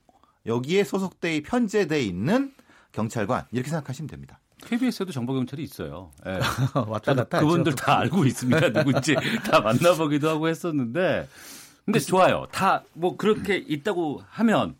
[0.47, 2.53] 여기에 소속돼 편제돼 있는
[2.92, 4.38] 경찰관 이렇게 생각하시면 됩니다.
[4.62, 6.12] KBS에도 정보경찰이 있어요.
[6.24, 6.38] 네.
[6.88, 7.84] 왔다 갔다 그분들 하죠.
[7.84, 8.72] 다 알고 있습니다.
[8.72, 9.14] 누군지
[9.51, 11.28] 다 만나보기도 하고 했었는데.
[11.84, 12.47] 근데 좋아요.
[12.53, 14.76] 다 뭐 그렇게 있다고 하면.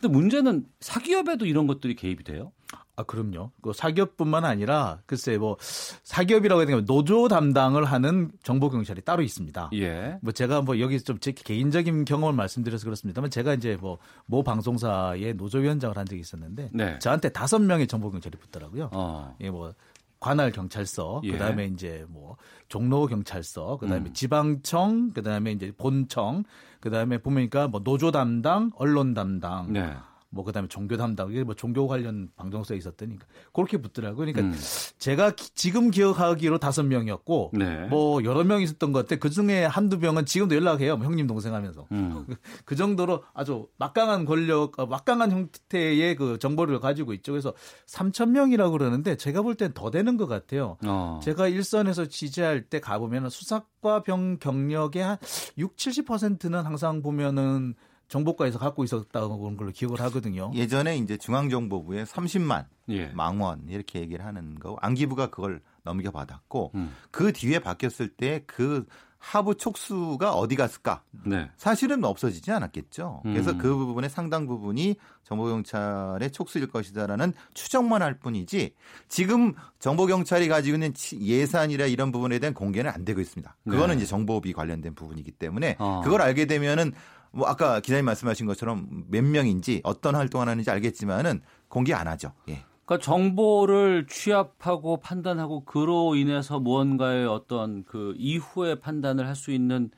[0.00, 2.52] 근데 문제는 사기업에도 이런 것들이 개입이 돼요?
[2.96, 3.50] 아, 그럼요.
[3.60, 9.70] 그 사기업뿐만 아니라 글쎄 뭐 사기업이라고 해야 되면 노조 담당을 하는 정보 경찰이 따로 있습니다.
[9.74, 10.18] 예.
[10.22, 15.34] 뭐 제가 뭐 여기 좀 제 개인적인 경험을 말씀드려서 그렇습니다만 제가 이제 뭐 모 방송사의
[15.34, 16.98] 노조 위원장을 한 적이 있었는데 네.
[16.98, 18.90] 저한테 다섯 명의 정보 경찰이 붙더라고요.
[18.92, 19.36] 어.
[19.40, 19.74] 예, 뭐
[20.20, 21.32] 관할 경찰서, 예.
[21.32, 22.36] 그다음에 이제 뭐
[22.68, 24.14] 종로 경찰서, 그다음에 음.
[24.14, 26.44] 지방청, 그다음에 이제 본청,
[26.80, 29.72] 그다음에 보니까 뭐 노조 담당, 언론 담당.
[29.72, 29.92] 네.
[30.34, 33.16] 뭐 그다음에 종교 담당 이게 뭐 종교 관련 방송사에 있었더니
[33.52, 34.26] 그렇게 붙더라고요.
[34.26, 34.54] 그러니까 음.
[34.98, 37.86] 제가 기, 지금 기억하기로 다섯 명이었고 네.
[37.86, 39.18] 뭐 여러 명 있었던 것 같아.
[39.20, 40.96] 그 중에 한두 명은 지금도 연락해요.
[40.96, 42.26] 뭐 형님 동생 하면서 음.
[42.66, 47.32] 그 정도로 아주 막강한 권력, 어, 막강한 형태의 그 정보를 가지고 있죠.
[47.32, 47.54] 그래서
[47.86, 50.76] 3천 명이라고 그러는데 제가 볼 땐 더 되는 것 같아요.
[50.84, 51.20] 어.
[51.22, 55.16] 제가 일선에서 취재할 때 가보면 수사과 병 경력의 한
[55.56, 57.74] 6, 70%는 항상 보면은
[58.14, 60.52] 정보과에서 갖고 있었다고 그런 걸로 기억을 하거든요.
[60.54, 63.06] 예전에 이제 중앙정보부에 30만 예.
[63.08, 66.94] 망원 이렇게 얘기를 하는 거 안기부가 그걸 넘겨받았고 음.
[67.10, 68.86] 그 뒤에 바뀌었을 때 그
[69.24, 71.02] 하부 촉수가 어디 갔을까?
[71.24, 71.50] 네.
[71.56, 73.20] 사실은 없어지지 않았겠죠.
[73.22, 73.58] 그래서 음.
[73.58, 78.74] 그 부분의 상당 부분이 정보경찰의 촉수일 것이다라는 추정만 할 뿐이지
[79.08, 83.56] 지금 정보경찰이 가지고 있는 예산이라 이런 부분에 대한 공개는 안 되고 있습니다.
[83.64, 84.02] 그거는 네.
[84.02, 86.02] 이제 정보비 관련된 부분이기 때문에 어.
[86.04, 86.92] 그걸 알게 되면은
[87.34, 92.32] 뭐 아까 기자님 말씀하신 것처럼 몇 명인지 어떤 활동을 하는지 알겠지만은 공개 안 하죠.
[92.48, 92.62] 예.
[92.84, 99.90] 그러니까 정보를 취합하고 판단하고 그로 인해서 무언가의 어떤 그 이후의 판단을 할 수 있는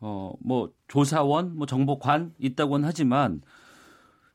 [0.00, 3.42] 어 뭐 조사원, 뭐 정보관 있다고는 하지만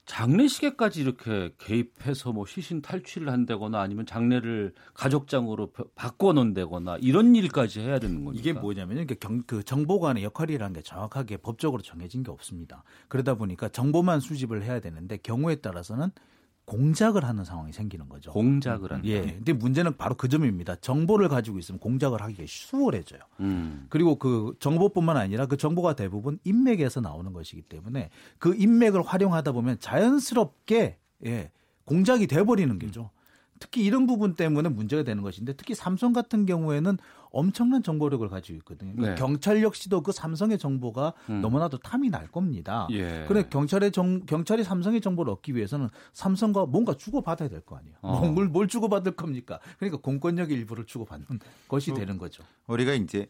[0.06, 8.00] 장례식에까지 이렇게 개입해서 뭐 시신 탈취를 한다거나 아니면 장례를 가족장으로 바꿔 놓는다거나 이런 일까지 해야
[8.00, 9.06] 되는 거니까 이게 뭐냐면요.
[9.48, 12.84] 그 정보관의 역할이라는 게 정확하게 법적으로 정해진 게 없습니다.
[13.08, 16.12] 그러다 보니까 정보만 수집을 해야 되는데 경우에 따라서는
[16.66, 18.32] 공작을 하는 상황이 생기는 거죠.
[18.32, 19.08] 공작을 한다.
[19.08, 19.22] 예.
[19.22, 20.76] 근데 문제는 바로 그 점입니다.
[20.76, 23.20] 정보를 가지고 있으면 공작을 하기가 수월해져요.
[23.42, 23.86] 음.
[23.90, 28.10] 그리고 그 정보뿐만 아니라 그 정보가 대부분 인맥에서 나오는 것이기 때문에
[28.40, 31.52] 그 인맥을 활용하다 보면 자연스럽게 예,
[31.86, 33.10] 공작이 돼버리는 거죠.
[33.60, 36.98] 특히 이런 부분 때문에 문제가 되는 것인데 특히 삼성 같은 경우에는
[37.34, 38.94] 엄청난 정보력을 가지고 있거든요.
[38.96, 39.20] 그러니까 네.
[39.20, 41.42] 경찰 역시도 그 삼성의 정보가 음.
[41.42, 42.88] 너무나도 탐이 날 겁니다.
[42.92, 43.26] 예.
[43.28, 47.96] 그래 경찰의 정, 경찰이 삼성의 정보를 얻기 위해서는 삼성과 뭔가 주고 받아야 될 거 아니에요.
[48.02, 48.26] 어.
[48.30, 49.60] 뭘, 뭘 주고 받을 겁니까?
[49.80, 51.26] 그러니까 공권력의 일부를 주고 받는
[51.68, 51.96] 것이 어.
[51.96, 52.44] 되는 거죠.
[52.68, 53.28] 우리가 이제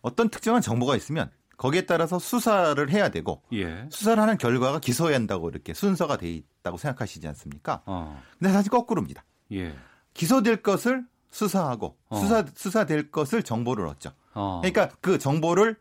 [0.00, 3.86] 어떤 특정한 정보가 있으면 거기에 따라서 수사를 해야 되고 예.
[3.90, 7.82] 수사를 하는 결과가 기소해야 한다고 이렇게 순서가 돼 있다고 생각하시지 않습니까?
[7.84, 8.18] 어.
[8.38, 9.24] 근데 사실 거꾸로입니다.
[9.52, 9.74] 예.
[10.14, 12.16] 기소될 것을 수사하고 어.
[12.20, 14.12] 수사 수사될 것을 정보를 얻죠.
[14.34, 14.60] 어.
[14.62, 15.76] 그러니까 그 정보를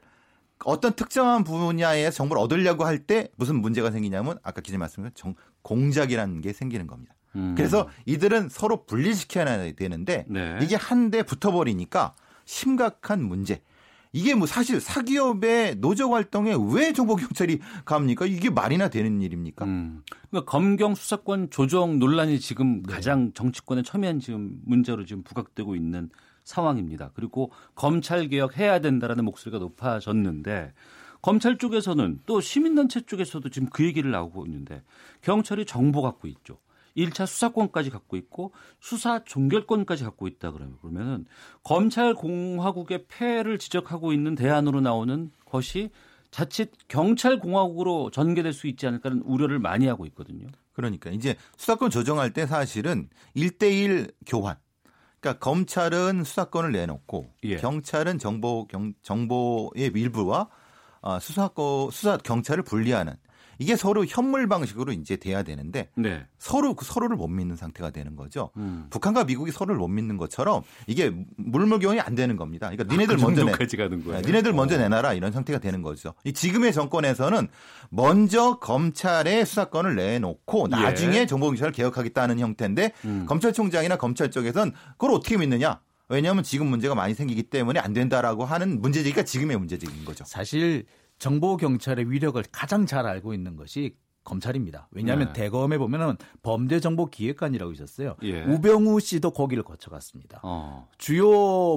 [0.65, 6.53] 어떤 특정한 분야에 정보를 얻으려고 할 때 무슨 문제가 생기냐면 아까 기자 말씀하신 공작이라는 게
[6.53, 7.15] 생기는 겁니다.
[7.35, 7.53] 음.
[7.55, 10.57] 그래서 이들은 서로 분리시켜야 되는데 네.
[10.61, 13.61] 이게 한데 붙어버리니까 심각한 문제.
[14.11, 18.25] 이게 뭐 사실 사기업의 노조 활동에 왜 정보경찰이 갑니까?
[18.25, 19.65] 이게 말이나 되는 일입니까?
[19.65, 20.01] 음.
[20.29, 22.93] 그러니까 검경 수사권 조정 논란이 지금 네.
[22.93, 26.09] 가장 정치권의 첨예한 지금 문제로 지금 부각되고 있는
[26.43, 27.11] 상황입니다.
[27.13, 30.73] 그리고 검찰 개혁 해야 된다라는 목소리가 높아졌는데
[31.21, 34.81] 검찰 쪽에서는 또 시민단체 쪽에서도 지금 그 얘기를 나오고 있는데
[35.21, 36.57] 경찰이 정보 갖고 있죠.
[36.97, 41.25] 1차 수사권까지 갖고 있고 수사 종결권까지 갖고 있다 그러면 그러면은
[41.63, 45.89] 검찰 공화국의 폐해를 지적하고 있는 대안으로 나오는 것이
[46.31, 50.47] 자칫 경찰 공화국으로 전개될 수 있지 않을까라는 우려를 많이 하고 있거든요.
[50.73, 54.55] 그러니까 이제 수사권 조정할 때 사실은 1대1 교환.
[55.19, 57.57] 그러니까 검찰은 수사권을 내놓고 예.
[57.57, 60.47] 경찰은 정보 경, 정보의 일부와
[61.01, 63.15] 어, 수사권 수사 경찰을 분리하는
[63.59, 66.25] 이게 서로 현물 방식으로 이제 돼야 되는데 네.
[66.37, 68.51] 서로 그 서로를 못 믿는 상태가 되는 거죠.
[68.57, 68.87] 음.
[68.89, 72.69] 북한과 미국이 서로를 못 믿는 것처럼 이게 물물교환이 안 되는 겁니다.
[72.69, 74.21] 그러니까 니네들 아, 그 먼저 내, 가는 거예요.
[74.21, 74.77] 네, 니네들 먼저 어.
[74.77, 76.13] 내놔라 이런 상태가 되는 거죠.
[76.23, 77.49] 이 지금의 정권에서는
[77.89, 80.75] 먼저 검찰의 수사권을 내놓고 예.
[80.75, 81.25] 나중에 예.
[81.25, 83.25] 정보경찰을 개혁하겠다는 형태인데 음.
[83.27, 85.81] 검찰총장이나 검찰 쪽에선 그걸 어떻게 믿느냐?
[86.07, 90.23] 왜냐하면 지금 문제가 많이 생기기 때문에 안 된다라고 하는 문제제기가 지금의 문제제기인 거죠.
[90.25, 90.85] 사실
[91.19, 94.87] 정보 경찰의 위력을 가장 잘 알고 있는 것이 검찰입니다.
[94.91, 95.43] 왜냐하면 네.
[95.43, 98.15] 대검에 보면은 범죄정보기획관이라고 있었어요.
[98.23, 98.43] 예.
[98.43, 100.41] 우병우 씨도 거기를 거쳐갔습니다.
[100.43, 100.87] 어.
[100.97, 101.27] 주요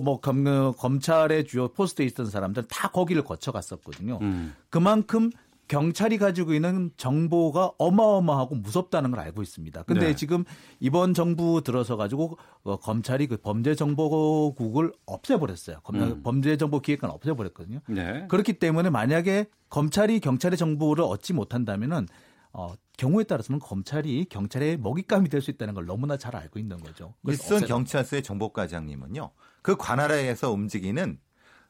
[0.01, 4.19] 뭐 검, 검찰의 주요 포스트에 있던 사람들 다 거기를 거쳐갔었거든요.
[4.21, 4.55] 음.
[4.71, 5.31] 그만큼
[5.69, 9.83] 경찰이 가지고 있는 정보가 어마어마하고 무섭다는 걸 알고 있습니다.
[9.85, 10.15] 근데 네.
[10.17, 10.45] 지금
[10.81, 15.79] 이번 정부 들어서 가지고 어, 검찰이 그 범죄정보국을 없애버렸어요.
[15.95, 16.23] 음.
[16.23, 17.81] 범죄정보기획관 없애버렸거든요.
[17.89, 18.27] 네.
[18.29, 22.07] 그렇기 때문에 만약에 검찰이 경찰의 정보를 얻지 못한다면은
[22.53, 27.15] 어, 경우에 따라서는 검찰이 경찰의 먹잇감이 될 수 있다는 걸 너무나 잘 알고 있는 거죠.
[27.27, 29.31] 일선 경찰서의 정보과장님은요,
[29.63, 31.19] 그 관할에서 움직이는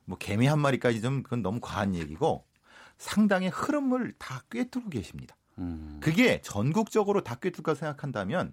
[0.04, 2.44] 뭐 개미 한 마리까지 좀 그건 너무 과한 얘기고
[3.02, 5.36] 상당히 흐름을 다 꿰뚫고 계십니다.
[5.58, 5.98] 음.
[6.00, 8.52] 그게 전국적으로 다 꿰뚫까 생각한다면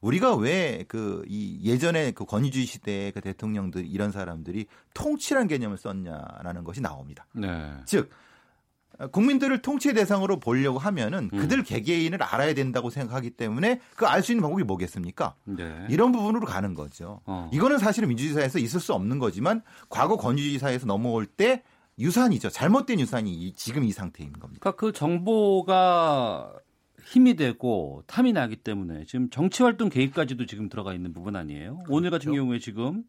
[0.00, 6.64] 우리가 왜 그 이 예전에 그 권위주의 시대의 그 대통령들 이런 사람들이 통치란 개념을 썼냐라는
[6.64, 7.24] 것이 나옵니다.
[7.32, 7.72] 네.
[7.86, 8.10] 즉
[9.10, 11.38] 국민들을 통치 대상으로 보려고 하면은 음.
[11.38, 15.34] 그들 개개인을 알아야 된다고 생각하기 때문에 그 알 수 있는 방법이 뭐겠습니까?
[15.44, 15.86] 네.
[15.88, 17.20] 이런 부분으로 가는 거죠.
[17.26, 17.48] 어.
[17.52, 21.62] 이거는 사실은 민주주의 사회에서 있을 수 없는 거지만 과거 권위주의 사회에서 넘어올 때
[21.98, 22.50] 유산이죠.
[22.50, 24.60] 잘못된 유산이 지금 이 상태인 겁니다.
[24.60, 26.54] 그러니까 그 정보가
[27.04, 31.76] 힘이 되고 탐이 나기 때문에 지금 정치 활동 개입까지도 지금 들어가 있는 부분 아니에요.
[31.76, 31.94] 그렇죠.
[31.94, 33.04] 오늘 같은 경우에 지금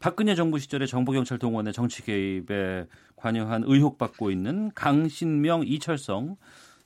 [0.00, 6.36] 박근혜 정부 시절에 정보경찰 동원의 정치 개입에 관여한 의혹 받고 있는 강신명, 이철성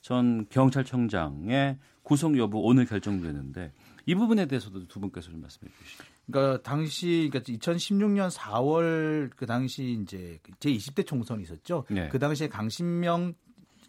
[0.00, 3.72] 전 경찰청장의 구속 여부 오늘 결정되는데
[4.06, 6.04] 이 부분에 대해서도 두 분께서 좀 말씀해 주시죠.
[6.26, 11.84] 그러니까 당시 그러니까 2016년 4월 그 당시 이제 제 20대 총선이 있었죠.
[11.90, 12.08] 네.
[12.08, 13.34] 그 당시에 강신명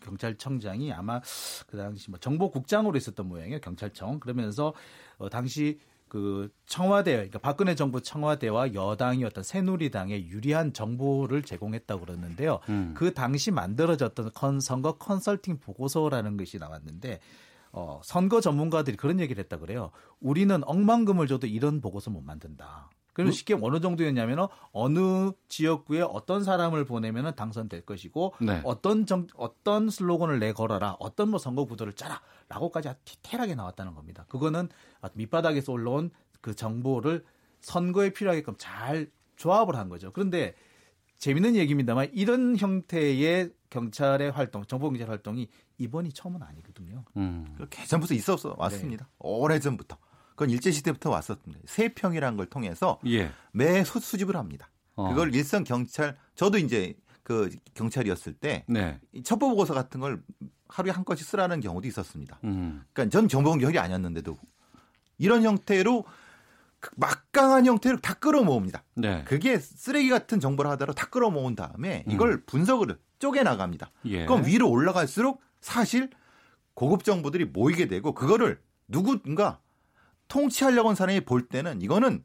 [0.04, 1.22] 경찰청장이 아마
[1.68, 3.60] 그 당시 뭐 정보국장으로 있었던 모양이에요.
[3.60, 4.20] 경찰청.
[4.20, 4.74] 그러면서
[5.18, 5.80] 어, 당시
[6.14, 12.60] 그 청와대, 그러니까 박근혜 정부 청와대와 여당이 어떤 새누리당에 유리한 정보를 제공했다고 그러는데요.
[12.70, 12.94] 음.
[12.96, 17.20] 그 당시 만들어졌던 컨, 선거 컨설팅 보고서라는 것이 나왔는데
[17.74, 19.92] 어, 선거 전문가들이 그런 얘기를 했다 그래요.
[20.22, 22.90] 우리는 억만금을 줘도 이런 보고서 못 만든다.
[23.14, 23.32] 그럼 음?
[23.32, 28.62] 쉽게 어느 정도였냐면 어느 지역구에 어떤 사람을 보내면 당선될 것이고 네.
[28.64, 34.26] 어떤 정, 어떤 슬로건을 내걸어라 어떤 뭐 선거 구도를 짜라라고까지 디테일하게 나왔다는 겁니다.
[34.30, 34.70] 그거는
[35.14, 36.12] 밑바닥에서 올라온
[36.42, 37.24] 그 정보를
[37.62, 40.12] 선거에 필요하게끔 잘 조합을 한 거죠.
[40.12, 40.54] 그런데
[41.24, 45.48] 재밌는 얘기입니다만 이런 형태의 경찰의 활동, 정보경찰 활동이
[45.78, 47.06] 이번이 처음은 아니거든요.
[47.16, 47.58] 음.
[47.70, 49.06] 개전부터 있었어 왔습니다.
[49.06, 49.12] 네.
[49.20, 49.98] 오래 전부터.
[50.32, 53.32] 그건 일제 시대부터 왔었는데 세평이라는 걸 통해서 예.
[53.54, 54.70] 매 수집을 합니다.
[54.96, 55.08] 어.
[55.08, 56.94] 그걸 일선 경찰 저도 이제
[57.24, 59.00] 그 경찰이었을 때 네.
[59.24, 60.22] 첩보 보고서 같은 걸
[60.68, 62.38] 하루에 한 건씩 쓰라는 경우도 있었습니다.
[62.44, 62.84] 음.
[62.92, 64.38] 그러니까 전 정보공격이 아니었는데도
[65.20, 66.10] 이런 형태로 그
[66.96, 68.84] 막강한 형태로 다 끌어모읍니다.
[68.96, 69.24] 네.
[69.26, 72.44] 그게 쓰레기 같은 정보를 하더라도 다 끌어모은 다음에 이걸 음.
[72.46, 73.92] 분석을 쪼개 나갑니다.
[74.06, 74.26] 예.
[74.26, 76.10] 그럼 위로 올라갈수록 사실
[76.74, 79.60] 고급 정보들이 모이게 되고 그거를 누군가
[80.28, 82.24] 통치하려고 하는 사람이 볼 때는 이거는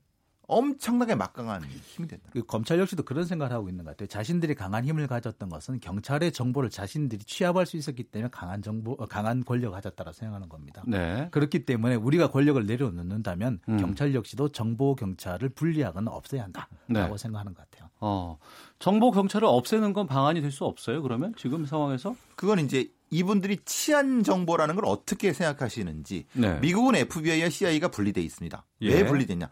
[0.49, 2.24] 엄청나게 막강한 힘이 된다.
[2.32, 4.09] 그 검찰 역시도 그런 생각을 하고 있는 것 같아요.
[4.09, 9.05] 자신들이 강한 힘을 가졌던 것은 경찰의 정보를 자신들이 취합할 수 있었기 때문에 강한 정보, 어,
[9.07, 10.82] 강한 권력을 가졌다고 생각하는 겁니다.
[10.86, 11.28] 네.
[11.30, 13.76] 그렇기 때문에 우리가 권력을 내려놓는다면 음.
[13.78, 17.16] 경찰 역시도 정보 경찰을 분리하거나 없애야 한다라고 네.
[17.18, 17.90] 생각하는 것 같아요.
[18.01, 18.38] 어,
[18.78, 21.03] 정보 경찰을 없애는 건 방안이 될 수 없어요.
[21.03, 22.16] 그러면 지금 상황에서?
[22.36, 26.59] 그건 이제 이분들이 치안 정보라는 걸 어떻게 생각하시는지 네.
[26.61, 28.64] 미국은 FBI와 CIA가 분리돼 있습니다.
[28.82, 28.94] 예.
[28.94, 29.51] 왜 분리됐냐?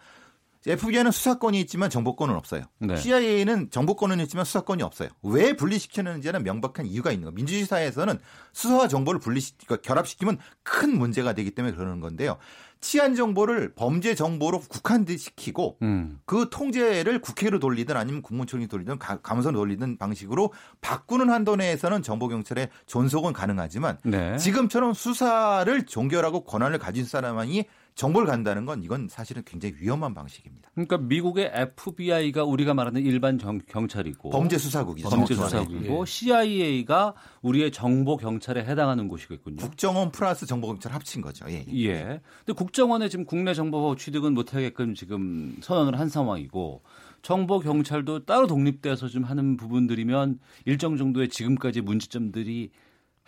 [0.67, 2.62] FBI는 수사권이 있지만 정보권은 없어요.
[2.79, 2.97] 네.
[2.97, 5.09] CIA는 정보권은 있지만 수사권이 없어요.
[5.23, 7.35] 왜 분리시키는지는 명백한 이유가 있는 거예요.
[7.35, 8.19] 민주주의 사회에서는
[8.53, 12.39] 수사와 정보를 분리시, 그러니까 결합시키면 큰 문제가 되기 때문에 그러는 건데요.
[12.81, 16.21] 치안 정보를 범죄 정보로 국한시키고 음.
[16.25, 20.53] 그 통제를 국회로 돌리든 아니면 국무총리 돌리든 감사로 돌리든 방식으로
[20.83, 24.37] 바꾸는 한도 내에서는 정보 경찰의 존속은 가능하지만 네.
[24.37, 27.64] 지금처럼 수사를 종결하고 권한을 가진 사람만이
[27.97, 30.70] 정보를 간다는 건 이건 사실은 굉장히 위험한 방식입니다.
[30.74, 35.09] 그러니까 미국의 FBI가 우리가 말하는 일반 정, 경찰이고 범죄 수사국이죠.
[35.09, 36.05] 범죄 수사국이고 예.
[36.07, 39.57] CIA가 우리의 정보 경찰에 해당하는 곳이겠군요.
[39.57, 41.47] 국정원 플러스 정보 경찰 합친 거죠.
[41.49, 41.64] 예.
[41.72, 41.86] 예.
[41.86, 42.20] 예.
[42.44, 46.82] 근데 국정원에 지금 국내 정보 취득은 못 하게끔 지금 선언을 한 상황이고
[47.22, 52.70] 정보 경찰도 따로 독립돼서 좀 하는 부분들이면 일정 정도의 지금까지 문제점들이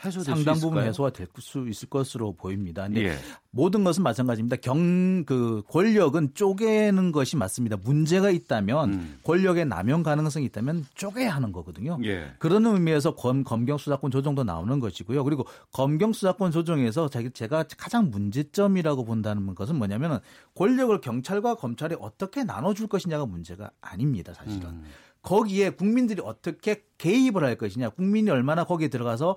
[0.04, 2.82] 해소될 상당 부분 해소가 될 수 있을 것으로 보입니다.
[2.84, 3.16] 근데 예.
[3.50, 4.56] 모든 것은 마찬가지입니다.
[4.56, 7.76] 경 그 권력은 쪼개는 것이 맞습니다.
[7.76, 9.18] 문제가 있다면 음.
[9.24, 11.98] 권력의 남용 가능성이 있다면 쪼개야 하는 거거든요.
[12.04, 12.32] 예.
[12.38, 15.24] 그런 의미에서 검, 검경 수사권 조정도 나오는 것이고요.
[15.24, 20.18] 그리고 검경 수사권 조정에서 제가 가장 문제점이라고 본다는 것은 뭐냐면은
[20.54, 24.32] 권력을 경찰과 검찰이 어떻게 나눠줄 것이냐가 문제가 아닙니다.
[24.34, 24.68] 사실은.
[24.68, 24.84] 음.
[25.22, 29.36] 거기에 국민들이 어떻게 개입을 할 것이냐, 국민이 얼마나 거기에 들어가서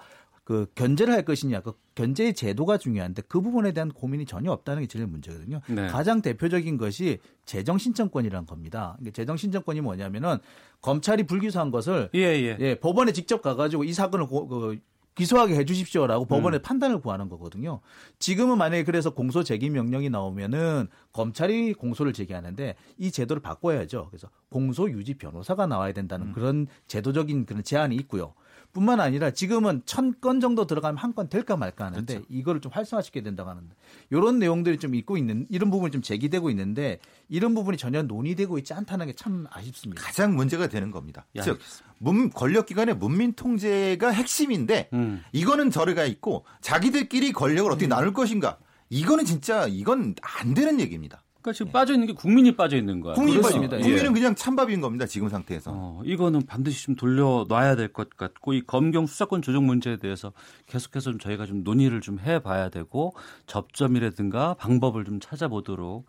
[0.52, 4.88] 그 견제를 할 것이냐, 그 견제의 제도가 중요한데 그 부분에 대한 고민이 전혀 없다는 게
[4.88, 5.62] 제일 문제거든요.
[5.70, 5.88] 네.
[5.88, 8.98] 가장 대표적인 것이 재정 신청권이라는 겁니다.
[9.14, 10.40] 재정 신청권이 뭐냐면은
[10.82, 12.58] 검찰이 불기소한 것을 예, 예.
[12.60, 14.78] 예 법원에 직접 가가지고 이 사건을 고, 그,
[15.16, 16.62] 기소하게 해 주십시오라고 법원의 음.
[16.64, 17.80] 판단을 구하는 거거든요.
[18.20, 24.08] 지금은 만약에 그래서 공소 제기 명령이 나오면은 검찰이 공소를 제기하는데 이 제도를 바꿔야죠.
[24.10, 26.34] 그래서 공소 유지 변호사가 나와야 된다는 음.
[26.34, 28.34] 그런 제도적인 그런 제한이 있고요.
[28.74, 32.28] 뿐만 아니라 지금은 천 건 정도 들어가면 한 건 될까 말까 하는데 그렇죠.
[32.30, 33.76] 이거를 좀 활성화시켜야 된다고 하는데
[34.10, 37.00] 이런 내용들이 좀 있고 있는 이런 부분이 좀 제기되고 있는데
[37.30, 40.02] 이런 부분이 전혀 논의되고 있지 않다는 게 참 아쉽습니다.
[40.02, 41.26] 가장 문제가 되는 겁니다.
[41.36, 41.60] 예, 즉
[42.00, 45.24] 문, 권력기관의 문민 통제가 핵심인데 음.
[45.34, 47.90] 이거는 저래가 있고 자기들끼리 권력을 어떻게 음.
[47.90, 48.58] 나눌 것인가
[48.90, 51.22] 이거는 진짜 이건 안 되는 얘기입니다.
[51.42, 51.72] 그러니까 지금 네.
[51.74, 53.16] 빠져 있는 게 국민이 빠져 있는 거야.
[53.16, 53.78] 국민이 빠집니다.
[53.78, 54.14] 국민은 예.
[54.14, 55.06] 그냥 찬밥인 겁니다.
[55.06, 55.72] 지금 상태에서.
[55.74, 60.32] 어, 이거는 반드시 좀 돌려놔야 될 것 같고 이 검경 수사권 조정 문제에 대해서
[60.68, 63.14] 계속해서 좀 저희가 좀 논의를 좀 해봐야 되고
[63.48, 66.06] 접점이라든가 방법을 좀 찾아보도록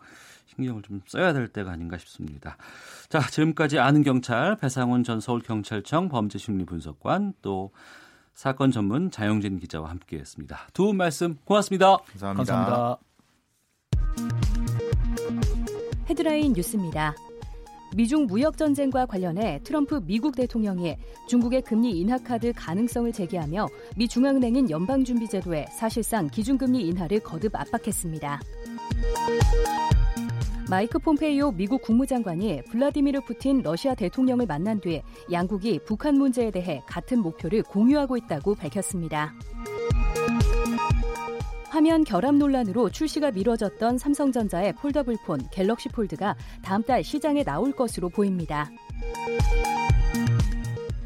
[0.55, 2.57] 신경을 좀 써야 될 때가 아닌가 싶습니다.
[3.09, 7.71] 자, 지금까지 아는 경찰 배상훈 전 서울경찰청 범죄심리분석관 또
[8.33, 10.67] 사건 전문 자영진 기자와 함께했습니다.
[10.73, 11.97] 두 분 말씀 고맙습니다.
[11.97, 12.53] 감사합니다.
[12.53, 13.12] 감사합니다.
[16.13, 17.15] 헤드라인 뉴스입니다.
[17.95, 20.95] 미중 무역 전쟁과 관련해 트럼프 미국 대통령이
[21.27, 28.39] 중국의 금리 인하 카드 가능성을 제기하며 미 중앙은행인 연방준비제도에 사실상 기준금리 인하를 거듭 압박했습니다.
[30.69, 35.01] 마이크 폼페이오 미국 국무장관이 블라디미르 푸틴 러시아 대통령을 만난 뒤
[35.31, 39.33] 양국이 북한 문제에 대해 같은 목표를 공유하고 있다고 밝혔습니다.
[41.73, 48.09] 화면 결함 논란으로 출시가 미뤄졌던 삼성전자의 폴더블 폰 갤럭시 폴드가 다음 달 시장에 나올 것으로
[48.09, 48.69] 보입니다.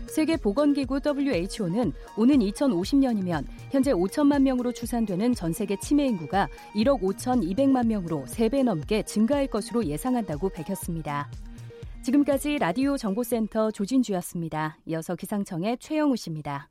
[0.10, 8.26] 세계보건기구 WHO는 오는 2050년이면 현재 5천만 명으로 추산되는 전 세계 치매 인구가 1억 5천2백만 명으로
[8.26, 11.32] 3배 넘게 증가할 것으로 예상한다고 밝혔습니다.
[12.02, 14.80] 지금까지 라디오 정보센터 조진주였습니다.
[14.88, 16.68] 이어서 기상청의 최영우 씨입니다.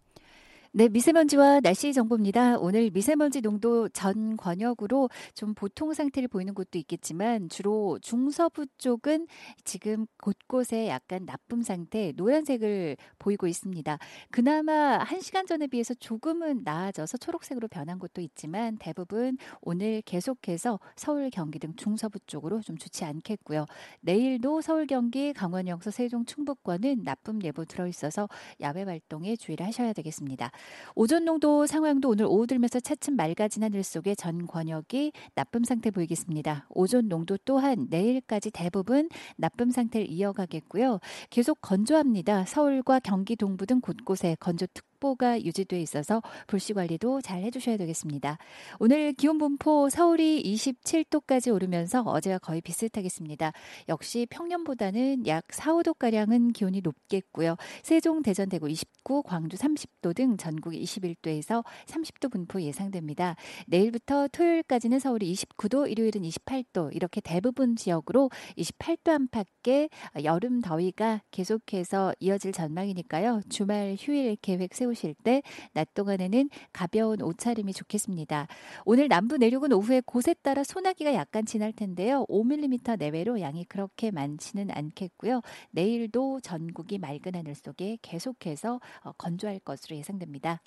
[0.78, 2.58] 네, 미세먼지와 날씨 정보입니다.
[2.58, 9.26] 오늘 미세먼지 농도 전 권역으로 좀 보통 상태를 보이는 곳도 있겠지만 주로 중서부 쪽은
[9.64, 13.98] 지금 곳곳에 약간 나쁨 상태, 노란색을 보이고 있습니다.
[14.30, 21.30] 그나마 한 시간 전에 비해서 조금은 나아져서 초록색으로 변한 곳도 있지만 대부분 오늘 계속해서 서울,
[21.30, 23.64] 경기 등 중서부 쪽으로 좀 좋지 않겠고요.
[24.02, 28.28] 내일도 서울, 경기, 강원, 영서, 세종, 충북권은 나쁨 예보 들어 있어서
[28.60, 30.50] 야외 활동에 주의를 하셔야 되겠습니다.
[30.94, 36.66] 오존 농도 상황도 오늘 오후 들면서 차츰 맑아진 하늘 속에 전 권역이 나쁨 상태 보이겠습니다.
[36.70, 41.00] 오존 농도 또한 내일까지 대부분 나쁨 상태를 이어가겠고요.
[41.30, 42.44] 계속 건조합니다.
[42.46, 48.38] 서울과 경기 동부 등 곳곳에 건조 특 습보가 유지돼 있어서 불씨 관리도 잘 해주셔야 되겠습니다.
[48.78, 53.52] 오늘 기온 분포 서울이 27도까지 오르면서 어제와 거의 비슷하겠습니다.
[53.88, 57.56] 역시 평년보다는 약 4, 5도가량은 기온이 높겠고요.
[57.82, 63.36] 세종, 대전, 대구 29, 광주 30도 등 전국이 21도에서 30도 분포 예상됩니다.
[63.66, 69.90] 내일부터 토요일까지는 서울이 29도, 일요일은 28도 이렇게 대부분 지역으로 28도 안팎의
[70.24, 73.42] 여름 더위가 계속해서 이어질 전망이니까요.
[73.48, 78.46] 주말 휴일 계획 세우 세우실 때 낮 동안에는 가벼운 옷차림이 좋겠습니다.
[78.84, 82.24] 오늘 남부 내륙은 오후에 곳에 따라 소나기가 약간 지날 텐데요.
[82.28, 85.42] 5mm 내외로 양이 그렇게 많지는 않겠고요.
[85.70, 90.60] 내일도 전국이 맑은 하늘 속에 계속해서 어, 건조할 것으로 예상됩니다.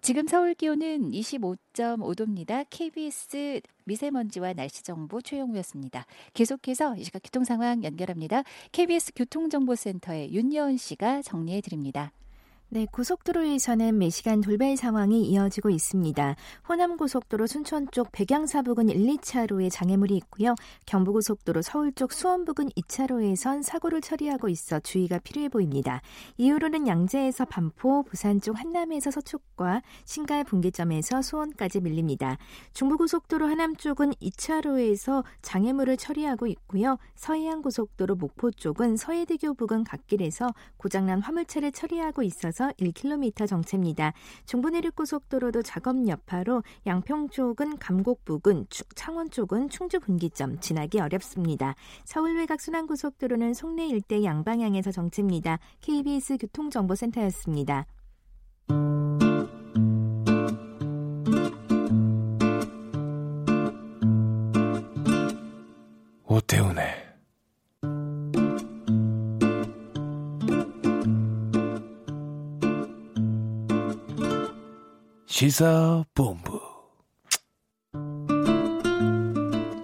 [0.00, 2.66] 지금 서울 기온은 25.5도입니다.
[2.68, 6.04] KBS 미세먼지와 날씨 정보 최영우였습니다.
[6.34, 8.42] 계속해서 이 시각 교통 상황 연결합니다.
[8.72, 12.12] KBS 교통정보센터의 윤여은 씨가 정리해 드립니다.
[12.74, 16.34] 네, 고속도로에서는 매시간 돌발 상황이 이어지고 있습니다.
[16.68, 20.56] 호남고속도로 순천 쪽 백양사 부근 1, 2차로에 장애물이 있고요.
[20.86, 26.00] 경부고속도로 서울 쪽 수원 부근 2차로에선 사고를 처리하고 있어 주의가 필요해 보입니다.
[26.36, 32.38] 이후로는 양재에서 반포, 부산 쪽 한남에서 서초과 신갈 분기점에서 수원까지 밀립니다.
[32.72, 36.98] 중부고속도로 하남 쪽은 2차로에서 장애물을 처리하고 있고요.
[37.14, 44.12] 서해안고속도로 목포 쪽은 서해대교 부근 갓길에서 고장난 화물차를 처리하고 있어서 1km 정체입니다.
[44.46, 51.74] 중부내륙고속도로도 작업 여파로 양평 쪽은 감곡 부근, 창원 쪽은 충주 분기점 지나기 어렵습니다.
[52.04, 55.58] 서울 외곽 순환고속도로는 송내 일대 양방향에서 정체입니다.
[55.80, 57.86] KBS 교통정보센터였습니다.
[66.26, 67.03] 오태훈의
[75.34, 76.60] 시사본부.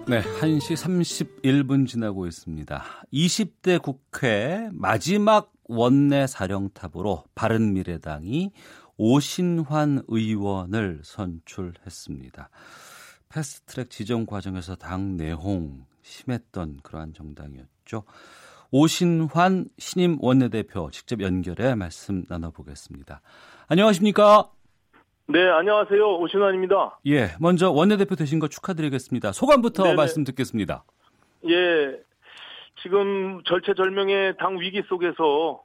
[0.07, 2.81] 네, 1시 31분 지나고 있습니다.
[3.11, 8.51] 20대 국회 마지막 원내 사령탑으로 바른미래당이
[8.95, 12.49] 오신환 의원을 선출했습니다.
[13.27, 18.05] 패스트트랙 지정 과정에서 당 내홍 심했던 그러한 정당이었죠.
[18.71, 23.21] 오신환 신임 원내대표 직접 연결해 말씀 나눠보겠습니다.
[23.67, 24.49] 안녕하십니까?
[25.31, 26.17] 네, 안녕하세요.
[26.17, 26.99] 오신환입니다.
[27.07, 29.31] 예, 먼저 원내대표 되신 거 축하드리겠습니다.
[29.31, 29.95] 소감부터 네네.
[29.95, 30.83] 말씀 듣겠습니다.
[31.47, 31.97] 예,
[32.81, 35.63] 지금 절체절명의 당 위기 속에서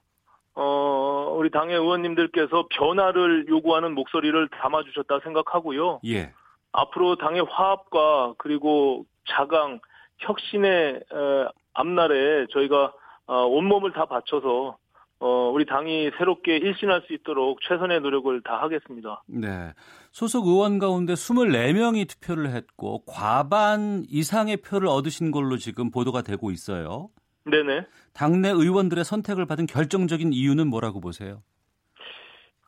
[0.55, 5.99] 어, 우리 당의 의원님들께서 변화를 요구하는 목소리를 담아주셨다 생각하고요.
[6.07, 6.33] 예.
[6.71, 9.81] 앞으로 당의 화합과 그리고 자강,
[10.19, 11.01] 혁신의
[11.75, 12.93] 앞날에 저희가
[13.27, 14.77] 어, 온몸을 다 바쳐서
[15.19, 19.23] 어, 우리 당이 새롭게 일신할 수 있도록 최선의 노력을 다 하겠습니다.
[19.27, 19.73] 네.
[20.13, 27.09] 소속 의원 가운데 24명이 투표를 했고 과반 이상의 표를 얻으신 걸로 지금 보도가 되고 있어요.
[27.45, 27.87] 네네.
[28.13, 31.43] 당내 의원들의 선택을 받은 결정적인 이유는 뭐라고 보세요?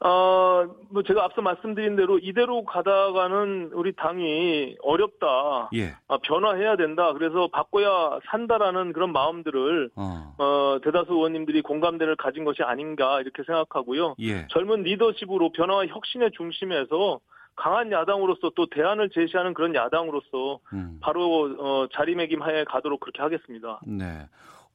[0.01, 5.70] 어, 뭐 제가 앞서 말씀드린 대로 이대로 가다가는 우리 당이 어렵다.
[5.74, 5.96] 예.
[6.07, 7.12] 아, 변화해야 된다.
[7.12, 10.34] 그래서 바꿔야 산다라는 그런 마음들을 어.
[10.38, 14.14] 어, 대다수 의원님들이 공감대를 가진 것이 아닌가 이렇게 생각하고요.
[14.20, 14.46] 예.
[14.49, 17.18] 젊은 리더십으로 변화와 혁신의 중심에서
[17.57, 20.99] 강한 야당으로서 또 대안을 제시하는 그런 야당으로서 음.
[21.03, 23.80] 바로 어, 자리매김하에 가도록 그렇게 하겠습니다.
[23.84, 24.28] 네.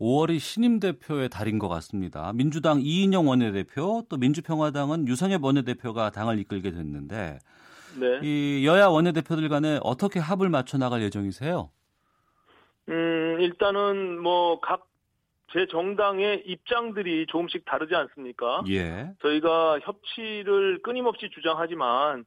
[0.04, 2.34] 5월이 신임 대표의 달인 것 같습니다.
[2.34, 7.40] 민주당 이인영 원내대표 또 민주평화당은 유성엽 원내대표가 당을 이끌게 됐는데
[8.00, 8.20] 네.
[8.22, 11.70] 이 여야 원내대표들 간에 어떻게 합을 맞춰 나갈 예정이세요?
[12.90, 14.94] 음, 일단은 뭐 각
[15.54, 18.64] 제 정당의 입장들이 조금씩 다르지 않습니까?
[18.70, 19.12] 예.
[19.22, 22.26] 저희가 협치를 끊임없이 주장하지만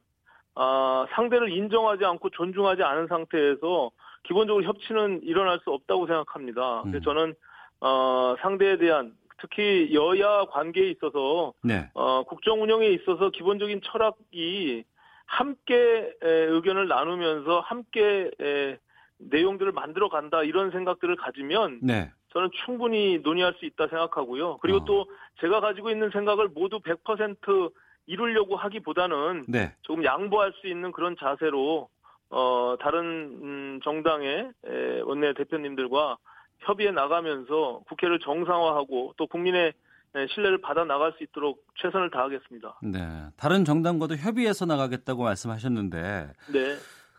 [0.55, 3.91] 아, 상대를 인정하지 않고 존중하지 않은 상태에서
[4.23, 6.83] 기본적으로 협치는 일어날 수 없다고 생각합니다.
[6.83, 6.91] 음.
[6.91, 7.35] 그래서 저는
[7.81, 11.89] 어, 상대에 대한 특히 여야 관계에 있어서 네.
[11.93, 14.83] 어, 국정 운영에 있어서 기본적인 철학이
[15.25, 15.75] 함께
[16.23, 18.77] 에, 의견을 나누면서 함께 에,
[19.19, 22.11] 내용들을 만들어 간다 이런 생각들을 가지면 네.
[22.29, 24.57] 저는 충분히 논의할 수 있다 생각하고요.
[24.57, 24.85] 그리고 어.
[24.85, 25.05] 또
[25.41, 27.71] 제가 가지고 있는 생각을 모두 100%
[28.05, 29.73] 이루려고 하기보다는 네.
[29.81, 31.89] 조금 양보할 수 있는 그런 자세로
[32.29, 33.05] 어 다른
[33.41, 36.17] 음, 정당의 에, 원내 대표님들과
[36.59, 39.73] 협의해 나가면서 국회를 정상화하고 또 국민의
[40.15, 42.79] 에, 신뢰를 받아 나갈 수 있도록 최선을 다하겠습니다.
[42.83, 43.25] 네.
[43.35, 46.75] 다른 정당과도 협의해서 나가겠다고 말씀하셨는데 네.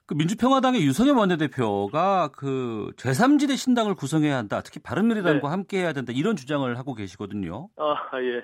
[0.06, 4.62] 그 민주평화당의 유성엽 원내대표가 그 제3지대 신당을 구성해야 한다.
[4.62, 5.50] 특히 바른미래당과 네.
[5.50, 6.12] 함께 해야 된다.
[6.16, 7.68] 이런 주장을 하고 계시거든요.
[7.76, 8.42] 아, 예.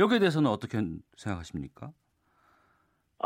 [0.00, 0.82] 여기에 대해서는 어떻게
[1.16, 1.92] 생각하십니까?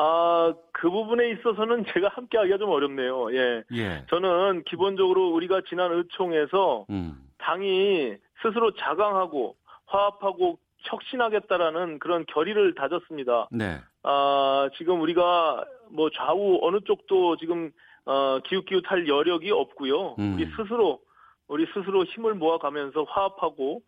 [0.01, 3.35] 아, 그 부분에 있어서는 제가 함께 하기가 좀 어렵네요.
[3.35, 3.65] 예.
[3.73, 4.05] 예.
[4.09, 7.21] 저는 기본적으로 우리가 지난 의총에서 음.
[7.39, 13.49] 당이 스스로 자강하고 화합하고 혁신하겠다라는 그런 결의를 다졌습니다.
[13.51, 13.79] 네.
[14.05, 17.73] 아, 지금 우리가 뭐 좌우 어느 쪽도 지금
[18.05, 20.15] 어, 기웃기웃할 여력이 없고요.
[20.21, 20.35] 음.
[20.35, 21.01] 우리 스스로
[21.49, 23.83] 우리 스스로 힘을 모아가면서 화합하고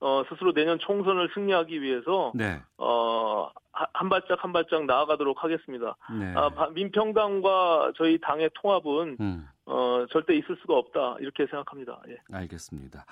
[0.00, 2.60] 어, 스스로 내년 총선을 승리하기 위해서 네.
[2.78, 5.96] 어, 하- 한 발짝 한 발짝 나아가도록 하겠습니다.
[6.18, 6.32] 네.
[6.36, 9.48] 아, 바- 민평당과 저희 당의 통합은 음.
[9.64, 12.00] 어, 절대 있을 수가 없다 이렇게 생각합니다.
[12.08, 12.16] 예.
[12.32, 13.04] 알겠습니다.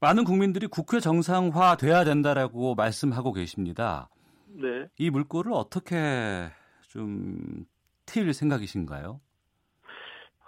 [0.00, 4.08] 많은 국민들이 국회 정상화 돼야 된다라고 말씀하고 계십니다.
[4.46, 4.86] 네.
[4.98, 6.48] 이 물꼬를 어떻게
[6.88, 7.66] 좀
[8.06, 9.20] 튈 생각이신가요?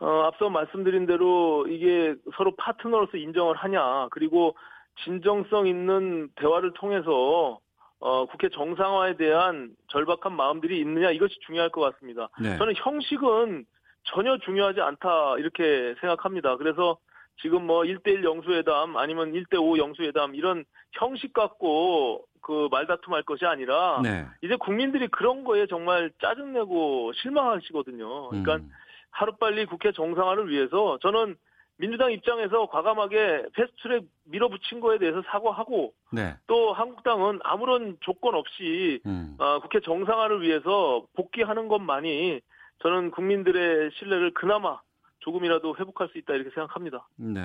[0.01, 4.57] 어, 앞서 말씀드린 대로 이게 서로 파트너로서 인정을 하냐, 그리고
[5.05, 7.59] 진정성 있는 대화를 통해서
[8.01, 12.28] 어, 국회 정상화에 대한 절박한 마음들이 있느냐 이것이 중요할 것 같습니다.
[12.41, 12.57] 네.
[12.57, 13.66] 저는 형식은
[14.05, 16.57] 전혀 중요하지 않다 이렇게 생각합니다.
[16.57, 16.97] 그래서
[17.43, 24.26] 지금 뭐 1대1 영수회담 아니면 1대5 영수회담 이런 형식 갖고 그 말다툼할 것이 아니라 네.
[24.43, 28.28] 이제 국민들이 그런 거에 정말 짜증내고 실망하시거든요.
[28.28, 28.70] 그러니까 음.
[29.11, 31.36] 하루빨리 국회 정상화를 위해서 저는
[31.81, 36.37] 민주당 입장에서 과감하게 패스트트랙 밀어붙인 거에 대해서 사과하고 네.
[36.47, 39.35] 또 한국당은 아무런 조건 없이 음.
[39.39, 42.43] 어, 국회 정상화를 위해서 복귀하는 것만이
[42.83, 44.78] 저는 국민들의 신뢰를 그나마
[45.20, 47.09] 조금이라도 회복할 수 있다 이렇게 생각합니다.
[47.16, 47.41] 네.